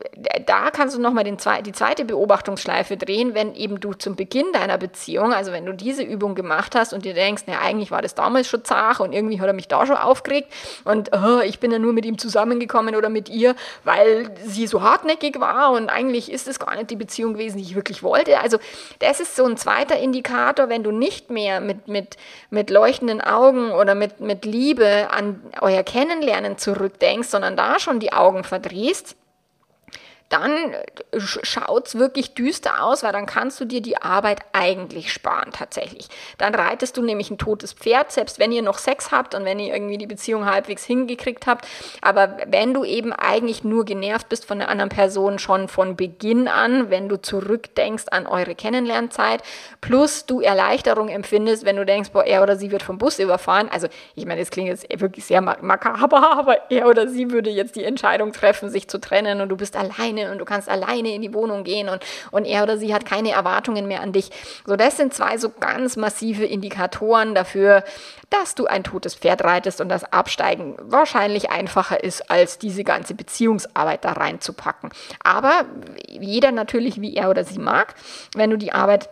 da 0.46 0.70
kannst 0.70 0.96
du 0.96 1.00
nochmal 1.00 1.24
zwe 1.37 1.62
die 1.62 1.72
zweite 1.72 2.05
Beobachtungsschleife 2.05 2.96
drehen, 2.96 3.35
wenn 3.35 3.55
eben 3.55 3.81
du 3.81 3.94
zum 3.94 4.16
Beginn 4.16 4.46
deiner 4.52 4.79
Beziehung, 4.79 5.33
also 5.33 5.52
wenn 5.52 5.66
du 5.66 5.72
diese 5.72 6.02
Übung 6.02 6.35
gemacht 6.35 6.74
hast 6.74 6.92
und 6.92 7.05
dir 7.05 7.14
denkst, 7.14 7.44
na 7.46 7.61
eigentlich 7.61 7.90
war 7.90 8.02
das 8.02 8.14
damals 8.14 8.48
schon 8.48 8.64
zart 8.64 9.00
und 9.00 9.12
irgendwie 9.12 9.40
hat 9.40 9.46
er 9.46 9.52
mich 9.52 9.68
da 9.68 9.87
schon 9.87 9.96
aufgeregt 9.96 10.52
und 10.85 11.11
oh, 11.12 11.40
ich 11.40 11.59
bin 11.59 11.70
ja 11.70 11.79
nur 11.79 11.92
mit 11.92 12.05
ihm 12.05 12.18
zusammengekommen 12.18 12.94
oder 12.94 13.09
mit 13.09 13.29
ihr, 13.29 13.55
weil 13.85 14.31
sie 14.44 14.66
so 14.66 14.83
hartnäckig 14.83 15.40
war 15.40 15.72
und 15.72 15.88
eigentlich 15.88 16.31
ist 16.31 16.48
es 16.48 16.59
gar 16.59 16.76
nicht 16.76 16.90
die 16.90 16.96
Beziehung 16.96 17.35
gewesen, 17.35 17.59
die 17.59 17.64
ich 17.64 17.74
wirklich 17.74 18.02
wollte. 18.02 18.40
Also 18.40 18.59
das 19.00 19.20
ist 19.20 19.37
so 19.37 19.44
ein 19.44 19.57
zweiter 19.57 19.98
Indikator, 19.98 20.68
wenn 20.68 20.83
du 20.83 20.92
nicht 20.92 21.31
mehr 21.31 21.61
mit, 21.61 21.88
mit, 21.88 22.16
mit 22.50 22.70
leuchtenden 22.70 23.20
Augen 23.20 23.72
oder 23.72 23.94
mit, 23.94 24.20
mit 24.20 24.44
Liebe 24.44 25.09
an 25.11 25.42
euer 25.61 25.83
Kennenlernen 25.83 26.59
zurückdenkst, 26.59 27.29
sondern 27.29 27.57
da 27.57 27.79
schon 27.79 28.00
die 28.00 28.12
Augen 28.12 28.44
verdrehst, 28.44 29.16
dann 30.29 30.74
schaut 31.18 31.87
es 31.87 31.98
wirklich 31.98 32.35
düster 32.35 32.83
aus, 32.83 33.04
weil 33.04 33.12
dann 33.12 33.27
kannst 33.27 33.60
du 33.60 33.64
dir 33.64 33.81
die 33.81 33.96
Arbeit 33.96 34.40
eigentlich 34.52 35.12
sparen 35.12 35.52
tatsächlich. 35.52 36.08
Dann 36.37 36.54
reitest 36.54 36.96
du 36.96 37.02
nämlich 37.02 37.31
ein 37.31 37.38
totes 37.38 37.72
Pferd, 37.72 38.10
selbst 38.10 38.40
wenn 38.40 38.50
ihr 38.50 38.62
noch 38.62 38.79
Sex 38.79 39.12
habt 39.12 39.37
und 39.37 39.44
wenn 39.44 39.60
ihr 39.60 39.72
irgendwie 39.72 39.98
die 39.98 40.06
Beziehung 40.06 40.44
halbwegs 40.44 40.85
hingekriegt 40.85 41.46
habt. 41.46 41.68
Aber 42.02 42.38
wenn 42.48 42.74
du 42.74 42.85
eben 42.85 43.12
eigentlich 43.12 43.62
nur 43.62 43.85
genervt 43.85 44.29
bist 44.29 44.46
von 44.46 44.58
der 44.58 44.68
anderen 44.68 44.88
Person 44.88 45.38
schon 45.38 45.68
von 45.68 45.94
Beginn 45.94 46.48
an, 46.48 46.90
wenn 46.90 47.08
du 47.08 47.20
zurückdenkst 47.22 48.06
an 48.10 48.27
eure 48.27 48.56
Kennenlernzeit, 48.56 49.44
plus 49.81 50.27
du 50.27 50.40
Erleichterung 50.40 51.08
empfindest, 51.08 51.64
wenn 51.64 51.77
du 51.77 51.87
denkst, 51.87 52.10
boah, 52.10 52.24
er 52.24 52.42
oder 52.42 52.56
sie 52.56 52.72
wird 52.72 52.83
vom 52.83 52.98
Bus 52.98 53.20
überfahren. 53.20 53.68
Also 53.68 53.87
ich 54.16 54.27
meine, 54.27 54.40
das 54.40 54.50
klingt 54.50 54.68
jetzt 54.68 54.87
wirklich 55.00 55.24
sehr 55.24 55.40
makaber, 55.40 56.33
aber 56.38 56.70
er 56.70 56.88
oder 56.88 57.06
sie 57.06 57.31
würde 57.31 57.50
jetzt 57.50 57.77
die 57.77 57.85
Entscheidung 57.85 58.33
treffen, 58.33 58.70
sich 58.70 58.88
zu 58.88 58.98
trennen 58.98 59.40
und 59.40 59.50
du 59.50 59.56
bist 59.56 59.77
allein 59.77 60.15
alleine 60.17 60.33
und 60.33 60.38
du 60.38 60.44
kannst 60.44 60.69
alleine 60.69 61.14
in 61.14 61.23
die 61.23 61.35
Wohnung 61.35 61.64
gehen 61.64 61.88
und, 61.88 62.04
und 62.31 62.44
er 62.44 62.62
oder 62.62 62.79
sie 62.79 62.94
hat 62.94 63.04
keine 63.04 63.31
Erwartungen 63.31 63.87
mehr 63.87 64.00
an 64.00 64.12
dich. 64.12 64.31
So, 64.67 64.77
das 64.77 64.96
sind 64.96 65.14
zwei 65.14 65.37
so 65.38 65.50
ganz 65.50 65.96
massive 65.96 66.44
Indikatoren 66.44 67.35
dafür, 67.35 67.85
dass 68.31 68.54
du 68.54 68.67
ein 68.67 68.85
totes 68.85 69.14
Pferd 69.14 69.44
reitest 69.44 69.81
und 69.81 69.88
das 69.88 70.04
Absteigen 70.04 70.77
wahrscheinlich 70.81 71.50
einfacher 71.50 72.02
ist, 72.02 72.31
als 72.31 72.58
diese 72.58 72.85
ganze 72.85 73.14
Beziehungsarbeit 73.14 74.04
da 74.04 74.12
reinzupacken. 74.12 74.90
Aber 75.23 75.64
jeder 76.08 76.52
natürlich, 76.52 77.00
wie 77.00 77.14
er 77.14 77.31
oder 77.31 77.44
sie 77.44 77.58
mag. 77.58 77.94
Wenn 78.35 78.50
du 78.50 78.56
die 78.56 78.73
Arbeit 78.73 79.08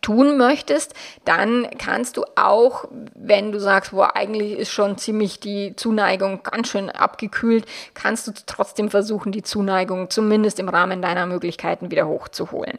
tun 0.00 0.36
möchtest, 0.36 0.94
dann 1.24 1.68
kannst 1.78 2.16
du 2.16 2.24
auch, 2.36 2.84
wenn 3.14 3.52
du 3.52 3.60
sagst, 3.60 3.92
wo 3.92 4.02
eigentlich 4.02 4.58
ist 4.58 4.70
schon 4.70 4.98
ziemlich 4.98 5.40
die 5.40 5.74
Zuneigung 5.76 6.42
ganz 6.42 6.68
schön 6.68 6.90
abgekühlt, 6.90 7.66
kannst 7.94 8.26
du 8.26 8.32
trotzdem 8.46 8.90
versuchen, 8.90 9.32
die 9.32 9.42
Zuneigung 9.42 10.10
zumindest 10.10 10.58
im 10.58 10.68
Rahmen 10.68 11.02
deiner 11.02 11.26
Möglichkeiten 11.26 11.90
wieder 11.90 12.06
hochzuholen. 12.06 12.78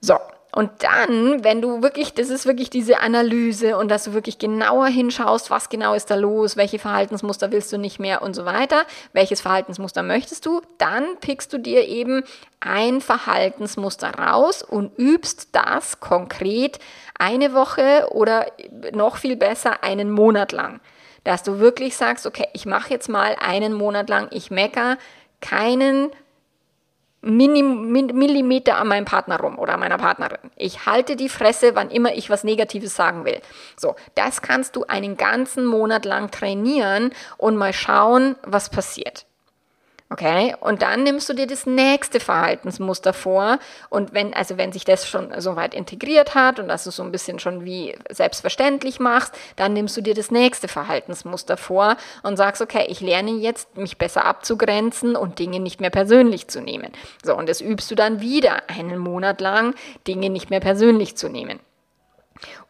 So, 0.00 0.18
und 0.56 0.70
dann, 0.78 1.44
wenn 1.44 1.60
du 1.60 1.82
wirklich, 1.82 2.14
das 2.14 2.30
ist 2.30 2.46
wirklich 2.46 2.70
diese 2.70 3.00
Analyse 3.00 3.76
und 3.76 3.90
dass 3.90 4.04
du 4.04 4.14
wirklich 4.14 4.38
genauer 4.38 4.86
hinschaust, 4.86 5.50
was 5.50 5.68
genau 5.68 5.92
ist 5.92 6.10
da 6.10 6.14
los, 6.14 6.56
welche 6.56 6.78
Verhaltensmuster 6.78 7.52
willst 7.52 7.74
du 7.74 7.76
nicht 7.76 7.98
mehr 7.98 8.22
und 8.22 8.32
so 8.32 8.46
weiter, 8.46 8.84
welches 9.12 9.42
Verhaltensmuster 9.42 10.02
möchtest 10.02 10.46
du, 10.46 10.62
dann 10.78 11.04
pickst 11.20 11.52
du 11.52 11.58
dir 11.58 11.86
eben 11.86 12.24
ein 12.60 13.02
Verhaltensmuster 13.02 14.12
raus 14.12 14.62
und 14.62 14.98
übst 14.98 15.50
das 15.52 16.00
konkret 16.00 16.78
eine 17.18 17.52
Woche 17.52 18.08
oder 18.12 18.46
noch 18.94 19.18
viel 19.18 19.36
besser 19.36 19.84
einen 19.84 20.10
Monat 20.10 20.52
lang. 20.52 20.80
Dass 21.22 21.42
du 21.42 21.58
wirklich 21.58 21.98
sagst, 21.98 22.24
okay, 22.24 22.48
ich 22.54 22.64
mache 22.64 22.88
jetzt 22.94 23.10
mal 23.10 23.36
einen 23.38 23.74
Monat 23.74 24.08
lang, 24.08 24.28
ich 24.30 24.50
mecker 24.50 24.96
keinen 25.42 26.12
Millimeter 27.26 28.76
an 28.78 28.88
meinem 28.88 29.04
Partner 29.04 29.40
rum 29.40 29.58
oder 29.58 29.76
meiner 29.76 29.98
Partnerin. 29.98 30.50
Ich 30.56 30.86
halte 30.86 31.16
die 31.16 31.28
Fresse, 31.28 31.74
wann 31.74 31.90
immer 31.90 32.14
ich 32.14 32.30
was 32.30 32.44
Negatives 32.44 32.94
sagen 32.94 33.24
will. 33.24 33.40
So, 33.76 33.96
das 34.14 34.42
kannst 34.42 34.76
du 34.76 34.84
einen 34.84 35.16
ganzen 35.16 35.66
Monat 35.66 36.04
lang 36.04 36.30
trainieren 36.30 37.10
und 37.36 37.56
mal 37.56 37.72
schauen, 37.72 38.36
was 38.42 38.70
passiert. 38.70 39.26
Okay, 40.08 40.54
und 40.60 40.82
dann 40.82 41.02
nimmst 41.02 41.28
du 41.28 41.32
dir 41.32 41.48
das 41.48 41.66
nächste 41.66 42.20
Verhaltensmuster 42.20 43.12
vor. 43.12 43.58
Und 43.90 44.14
wenn, 44.14 44.34
also 44.34 44.56
wenn 44.56 44.70
sich 44.70 44.84
das 44.84 45.08
schon 45.08 45.32
so 45.40 45.56
weit 45.56 45.74
integriert 45.74 46.36
hat 46.36 46.60
und 46.60 46.68
dass 46.68 46.84
du 46.84 46.92
so 46.92 47.02
ein 47.02 47.10
bisschen 47.10 47.40
schon 47.40 47.64
wie 47.64 47.96
selbstverständlich 48.08 49.00
machst, 49.00 49.34
dann 49.56 49.72
nimmst 49.72 49.96
du 49.96 50.02
dir 50.02 50.14
das 50.14 50.30
nächste 50.30 50.68
Verhaltensmuster 50.68 51.56
vor 51.56 51.96
und 52.22 52.36
sagst, 52.36 52.62
okay, 52.62 52.86
ich 52.88 53.00
lerne 53.00 53.32
jetzt, 53.32 53.76
mich 53.76 53.98
besser 53.98 54.24
abzugrenzen 54.24 55.16
und 55.16 55.40
Dinge 55.40 55.58
nicht 55.58 55.80
mehr 55.80 55.90
persönlich 55.90 56.46
zu 56.46 56.60
nehmen. 56.60 56.92
So, 57.24 57.36
und 57.36 57.48
das 57.48 57.60
übst 57.60 57.90
du 57.90 57.96
dann 57.96 58.20
wieder 58.20 58.70
einen 58.70 58.98
Monat 58.98 59.40
lang, 59.40 59.74
Dinge 60.06 60.30
nicht 60.30 60.50
mehr 60.50 60.60
persönlich 60.60 61.16
zu 61.16 61.28
nehmen 61.28 61.58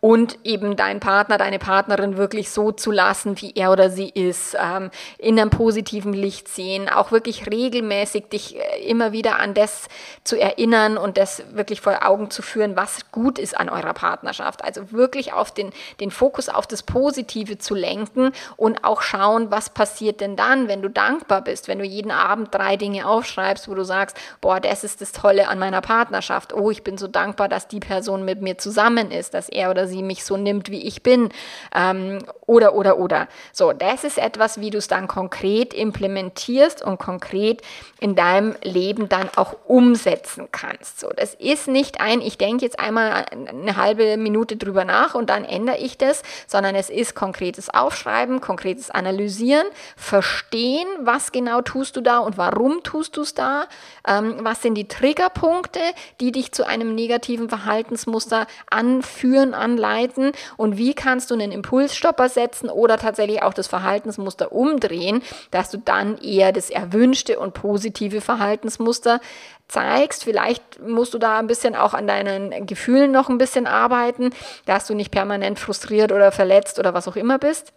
und 0.00 0.38
eben 0.44 0.76
deinen 0.76 1.00
Partner, 1.00 1.38
deine 1.38 1.58
Partnerin 1.58 2.16
wirklich 2.16 2.50
so 2.50 2.72
zu 2.72 2.90
lassen, 2.90 3.40
wie 3.40 3.52
er 3.54 3.72
oder 3.72 3.90
sie 3.90 4.08
ist, 4.08 4.56
ähm, 4.60 4.90
in 5.18 5.38
einem 5.38 5.50
positiven 5.50 6.12
Licht 6.12 6.48
sehen, 6.48 6.88
auch 6.88 7.12
wirklich 7.12 7.50
regelmäßig 7.50 8.28
dich 8.28 8.56
äh, 8.56 8.86
immer 8.86 9.12
wieder 9.12 9.38
an 9.38 9.54
das 9.54 9.88
zu 10.22 10.38
erinnern 10.38 10.96
und 10.98 11.16
das 11.16 11.42
wirklich 11.52 11.80
vor 11.80 12.06
Augen 12.06 12.30
zu 12.30 12.42
führen, 12.42 12.76
was 12.76 13.10
gut 13.10 13.38
ist 13.38 13.56
an 13.56 13.68
eurer 13.68 13.94
Partnerschaft. 13.94 14.64
Also 14.64 14.92
wirklich 14.92 15.32
auf 15.32 15.52
den, 15.52 15.70
den 16.00 16.10
Fokus 16.10 16.48
auf 16.48 16.66
das 16.66 16.82
Positive 16.82 17.58
zu 17.58 17.74
lenken 17.74 18.32
und 18.56 18.84
auch 18.84 19.02
schauen, 19.02 19.50
was 19.50 19.70
passiert 19.70 20.20
denn 20.20 20.36
dann, 20.36 20.68
wenn 20.68 20.82
du 20.82 20.90
dankbar 20.90 21.42
bist, 21.42 21.68
wenn 21.68 21.78
du 21.78 21.84
jeden 21.84 22.10
Abend 22.10 22.54
drei 22.54 22.76
Dinge 22.76 23.06
aufschreibst, 23.08 23.68
wo 23.68 23.74
du 23.74 23.84
sagst, 23.84 24.16
boah, 24.40 24.60
das 24.60 24.84
ist 24.84 25.00
das 25.00 25.12
Tolle 25.12 25.48
an 25.48 25.58
meiner 25.58 25.80
Partnerschaft. 25.80 26.52
Oh, 26.52 26.70
ich 26.70 26.82
bin 26.82 26.98
so 26.98 27.08
dankbar, 27.08 27.48
dass 27.48 27.68
die 27.68 27.80
Person 27.80 28.24
mit 28.24 28.42
mir 28.42 28.58
zusammen 28.58 29.10
ist, 29.10 29.34
dass 29.34 29.48
er 29.48 29.70
oder 29.70 29.85
sie 29.86 30.02
mich 30.02 30.24
so 30.24 30.36
nimmt, 30.36 30.70
wie 30.70 30.82
ich 30.82 31.02
bin. 31.02 31.30
Ähm, 31.74 32.18
oder, 32.46 32.74
oder, 32.74 32.98
oder. 32.98 33.28
So, 33.52 33.72
das 33.72 34.04
ist 34.04 34.18
etwas, 34.18 34.60
wie 34.60 34.70
du 34.70 34.78
es 34.78 34.88
dann 34.88 35.08
konkret 35.08 35.74
implementierst 35.74 36.82
und 36.82 36.98
konkret 36.98 37.62
in 38.00 38.14
deinem 38.14 38.54
Leben 38.62 39.08
dann 39.08 39.28
auch 39.36 39.56
umsetzen 39.66 40.48
kannst. 40.52 41.00
So, 41.00 41.10
das 41.16 41.34
ist 41.34 41.66
nicht 41.66 42.00
ein, 42.00 42.20
ich 42.20 42.38
denke 42.38 42.64
jetzt 42.64 42.78
einmal 42.78 43.26
eine 43.30 43.76
halbe 43.76 44.16
Minute 44.16 44.56
drüber 44.56 44.84
nach 44.84 45.14
und 45.14 45.30
dann 45.30 45.44
ändere 45.44 45.78
ich 45.78 45.98
das, 45.98 46.22
sondern 46.46 46.74
es 46.74 46.90
ist 46.90 47.14
konkretes 47.14 47.70
Aufschreiben, 47.70 48.40
konkretes 48.40 48.90
Analysieren, 48.90 49.66
verstehen, 49.96 50.86
was 51.00 51.32
genau 51.32 51.62
tust 51.62 51.96
du 51.96 52.00
da 52.00 52.18
und 52.18 52.38
warum 52.38 52.82
tust 52.82 53.16
du 53.16 53.22
es 53.22 53.34
da, 53.34 53.66
ähm, 54.06 54.36
was 54.40 54.62
sind 54.62 54.74
die 54.74 54.88
Triggerpunkte, 54.88 55.80
die 56.20 56.32
dich 56.32 56.52
zu 56.52 56.66
einem 56.66 56.94
negativen 56.94 57.48
Verhaltensmuster 57.48 58.46
anführen, 58.70 59.54
anleiten 59.76 60.32
und 60.56 60.78
wie 60.78 60.94
kannst 60.94 61.30
du 61.30 61.34
einen 61.34 61.52
Impulsstopper 61.52 62.28
setzen 62.28 62.70
oder 62.70 62.98
tatsächlich 62.98 63.42
auch 63.42 63.54
das 63.54 63.66
Verhaltensmuster 63.66 64.52
umdrehen, 64.52 65.22
dass 65.50 65.70
du 65.70 65.78
dann 65.78 66.18
eher 66.18 66.52
das 66.52 66.70
erwünschte 66.70 67.38
und 67.38 67.54
positive 67.54 68.20
Verhaltensmuster 68.20 69.20
zeigst. 69.68 70.24
Vielleicht 70.24 70.80
musst 70.80 71.14
du 71.14 71.18
da 71.18 71.38
ein 71.38 71.46
bisschen 71.46 71.74
auch 71.76 71.94
an 71.94 72.06
deinen 72.06 72.66
Gefühlen 72.66 73.12
noch 73.12 73.28
ein 73.28 73.38
bisschen 73.38 73.66
arbeiten, 73.66 74.30
dass 74.64 74.86
du 74.86 74.94
nicht 74.94 75.10
permanent 75.10 75.58
frustriert 75.58 76.12
oder 76.12 76.32
verletzt 76.32 76.78
oder 76.78 76.94
was 76.94 77.08
auch 77.08 77.16
immer 77.16 77.38
bist. 77.38 77.72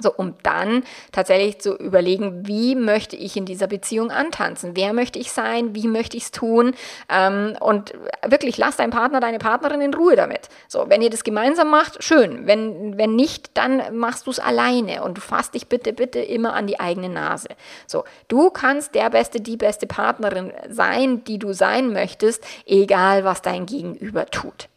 So, 0.00 0.12
um 0.12 0.34
dann 0.42 0.82
tatsächlich 1.12 1.60
zu 1.60 1.76
überlegen, 1.76 2.46
wie 2.46 2.74
möchte 2.74 3.14
ich 3.14 3.36
in 3.36 3.44
dieser 3.44 3.68
Beziehung 3.68 4.10
antanzen? 4.10 4.72
Wer 4.74 4.92
möchte 4.92 5.20
ich 5.20 5.30
sein? 5.30 5.74
Wie 5.76 5.86
möchte 5.86 6.16
ich 6.16 6.24
es 6.24 6.30
tun? 6.32 6.74
Ähm, 7.08 7.56
und 7.60 7.92
wirklich, 8.26 8.58
lass 8.58 8.76
deinen 8.76 8.90
Partner, 8.90 9.20
deine 9.20 9.38
Partnerin 9.38 9.80
in 9.80 9.94
Ruhe 9.94 10.16
damit. 10.16 10.48
So, 10.66 10.86
wenn 10.88 11.00
ihr 11.00 11.10
das 11.10 11.22
gemeinsam 11.22 11.70
macht, 11.70 12.02
schön. 12.02 12.46
Wenn, 12.46 12.98
wenn 12.98 13.14
nicht, 13.14 13.56
dann 13.56 13.96
machst 13.96 14.26
du 14.26 14.32
es 14.32 14.40
alleine 14.40 15.04
und 15.04 15.16
du 15.16 15.20
fasst 15.20 15.54
dich 15.54 15.68
bitte, 15.68 15.92
bitte 15.92 16.18
immer 16.18 16.54
an 16.54 16.66
die 16.66 16.80
eigene 16.80 17.08
Nase. 17.08 17.48
So, 17.86 18.04
du 18.26 18.50
kannst 18.50 18.96
der 18.96 19.10
beste, 19.10 19.40
die 19.40 19.56
beste 19.56 19.86
Partnerin 19.86 20.52
sein, 20.68 21.22
die 21.24 21.38
du 21.38 21.52
sein 21.52 21.92
möchtest, 21.92 22.44
egal 22.66 23.24
was 23.24 23.42
dein 23.42 23.66
Gegenüber 23.66 24.26
tut. 24.26 24.68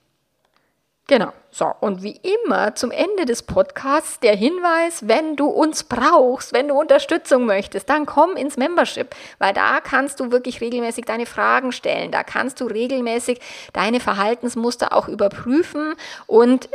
Genau. 1.07 1.31
So, 1.57 1.73
und 1.79 2.03
wie 2.03 2.19
immer 2.21 2.75
zum 2.75 2.91
Ende 2.91 3.25
des 3.25 3.41
Podcasts 3.41 4.19
der 4.19 4.35
Hinweis, 4.35 5.07
wenn 5.07 5.35
du 5.35 5.47
uns 5.47 5.85
brauchst, 5.85 6.53
wenn 6.53 6.67
du 6.67 6.75
Unterstützung 6.75 7.47
möchtest, 7.47 7.89
dann 7.89 8.05
komm 8.05 8.35
ins 8.35 8.57
Membership, 8.57 9.15
weil 9.39 9.55
da 9.55 9.79
kannst 9.81 10.19
du 10.19 10.31
wirklich 10.31 10.61
regelmäßig 10.61 11.05
deine 11.05 11.25
Fragen 11.25 11.71
stellen, 11.71 12.11
da 12.11 12.21
kannst 12.21 12.61
du 12.61 12.65
regelmäßig 12.65 13.39
deine 13.73 13.99
Verhaltensmuster 13.99 14.93
auch 14.93 15.07
überprüfen 15.07 15.95
und 16.27 16.69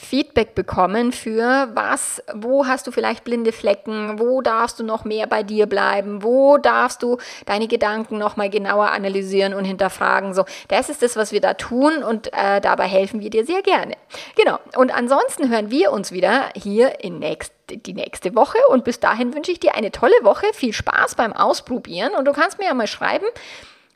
Feedback 0.00 0.54
bekommen 0.54 1.12
für 1.12 1.68
was, 1.74 2.22
wo 2.34 2.66
hast 2.66 2.86
du 2.86 2.90
vielleicht 2.90 3.22
blinde 3.22 3.52
Flecken, 3.52 4.18
wo 4.18 4.40
darfst 4.40 4.80
du 4.80 4.84
noch 4.84 5.04
mehr 5.04 5.26
bei 5.26 5.42
dir 5.42 5.66
bleiben, 5.66 6.22
wo 6.22 6.56
darfst 6.56 7.02
du 7.02 7.18
deine 7.46 7.68
Gedanken 7.68 8.18
noch 8.18 8.36
mal 8.36 8.48
genauer 8.48 8.90
analysieren 8.90 9.52
und 9.54 9.64
hinterfragen. 9.64 10.32
So, 10.32 10.44
das 10.68 10.88
ist 10.88 11.02
das, 11.02 11.16
was 11.16 11.32
wir 11.32 11.40
da 11.40 11.54
tun 11.54 12.02
und 12.02 12.32
äh, 12.32 12.60
dabei 12.60 12.86
helfen 12.86 13.20
wir 13.20 13.30
dir 13.30 13.44
sehr 13.44 13.62
gerne. 13.62 13.94
Genau. 14.36 14.58
Und 14.76 14.94
ansonsten 14.94 15.50
hören 15.50 15.70
wir 15.70 15.92
uns 15.92 16.12
wieder 16.12 16.48
hier 16.56 17.04
in 17.04 17.18
nächst, 17.18 17.52
die 17.68 17.94
nächste 17.94 18.34
Woche 18.34 18.58
und 18.70 18.84
bis 18.84 19.00
dahin 19.00 19.34
wünsche 19.34 19.52
ich 19.52 19.60
dir 19.60 19.74
eine 19.74 19.92
tolle 19.92 20.14
Woche, 20.22 20.46
viel 20.54 20.72
Spaß 20.72 21.14
beim 21.14 21.32
Ausprobieren 21.32 22.14
und 22.14 22.24
du 22.24 22.32
kannst 22.32 22.58
mir 22.58 22.64
ja 22.64 22.74
mal 22.74 22.86
schreiben, 22.86 23.26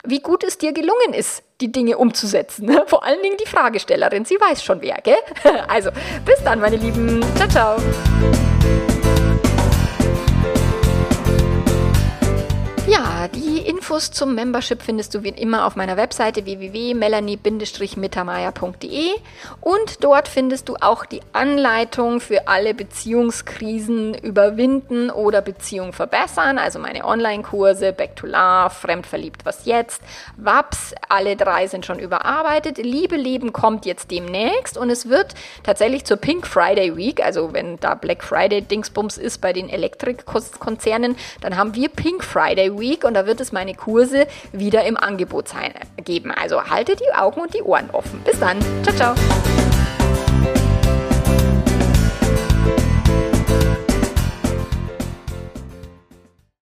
wie 0.04 0.20
gut 0.20 0.44
es 0.44 0.58
dir 0.58 0.72
gelungen 0.72 1.12
ist, 1.12 1.42
die 1.60 1.72
Dinge 1.72 1.98
umzusetzen. 1.98 2.76
Vor 2.86 3.04
allen 3.04 3.22
Dingen 3.22 3.36
die 3.36 3.48
Fragestellerin, 3.48 4.24
sie 4.24 4.36
weiß 4.36 4.62
schon 4.62 4.80
wer, 4.82 4.98
gell? 5.02 5.16
Also, 5.68 5.90
bis 6.24 6.42
dann, 6.44 6.60
meine 6.60 6.76
Lieben. 6.76 7.24
Ciao, 7.36 7.48
ciao. 7.48 8.93
Infos 13.94 14.10
zum 14.10 14.34
Membership 14.34 14.82
findest 14.82 15.14
du 15.14 15.22
wie 15.22 15.28
immer 15.28 15.66
auf 15.66 15.76
meiner 15.76 15.96
Webseite 15.96 16.44
www.melanie-mittermeier.de 16.44 19.10
und 19.60 20.02
dort 20.02 20.26
findest 20.26 20.68
du 20.68 20.74
auch 20.80 21.06
die 21.06 21.20
Anleitung 21.32 22.18
für 22.18 22.48
alle 22.48 22.74
Beziehungskrisen 22.74 24.14
überwinden 24.14 25.10
oder 25.10 25.42
Beziehung 25.42 25.92
verbessern, 25.92 26.58
also 26.58 26.80
meine 26.80 27.04
Online-Kurse 27.04 27.92
Back 27.92 28.16
to 28.16 28.26
Love, 28.26 28.70
Fremdverliebt 28.70 29.46
was 29.46 29.64
jetzt, 29.64 30.02
WAPS, 30.38 30.96
alle 31.08 31.36
drei 31.36 31.68
sind 31.68 31.86
schon 31.86 32.00
überarbeitet. 32.00 32.78
Liebe 32.78 33.14
Leben 33.14 33.52
kommt 33.52 33.86
jetzt 33.86 34.10
demnächst 34.10 34.76
und 34.76 34.90
es 34.90 35.08
wird 35.08 35.36
tatsächlich 35.62 36.04
zur 36.04 36.16
Pink 36.16 36.48
Friday 36.48 36.96
Week, 36.96 37.24
also 37.24 37.52
wenn 37.52 37.78
da 37.78 37.94
Black 37.94 38.24
Friday 38.24 38.60
Dingsbums 38.60 39.18
ist 39.18 39.40
bei 39.40 39.52
den 39.52 39.68
Elektrikkonzernen, 39.68 41.14
dann 41.42 41.56
haben 41.56 41.76
wir 41.76 41.90
Pink 41.90 42.24
Friday 42.24 42.76
Week 42.76 43.04
und 43.04 43.14
da 43.14 43.26
wird 43.26 43.40
es 43.40 43.52
meine 43.52 43.83
Kurse 43.84 44.26
wieder 44.52 44.84
im 44.84 44.96
Angebot 44.96 45.48
sein, 45.48 45.72
geben. 46.04 46.30
Also 46.30 46.64
halte 46.64 46.96
die 46.96 47.12
Augen 47.14 47.40
und 47.42 47.52
die 47.52 47.62
Ohren 47.62 47.90
offen. 47.90 48.20
Bis 48.24 48.40
dann. 48.40 48.58
Ciao, 48.82 48.96
ciao. 48.96 49.14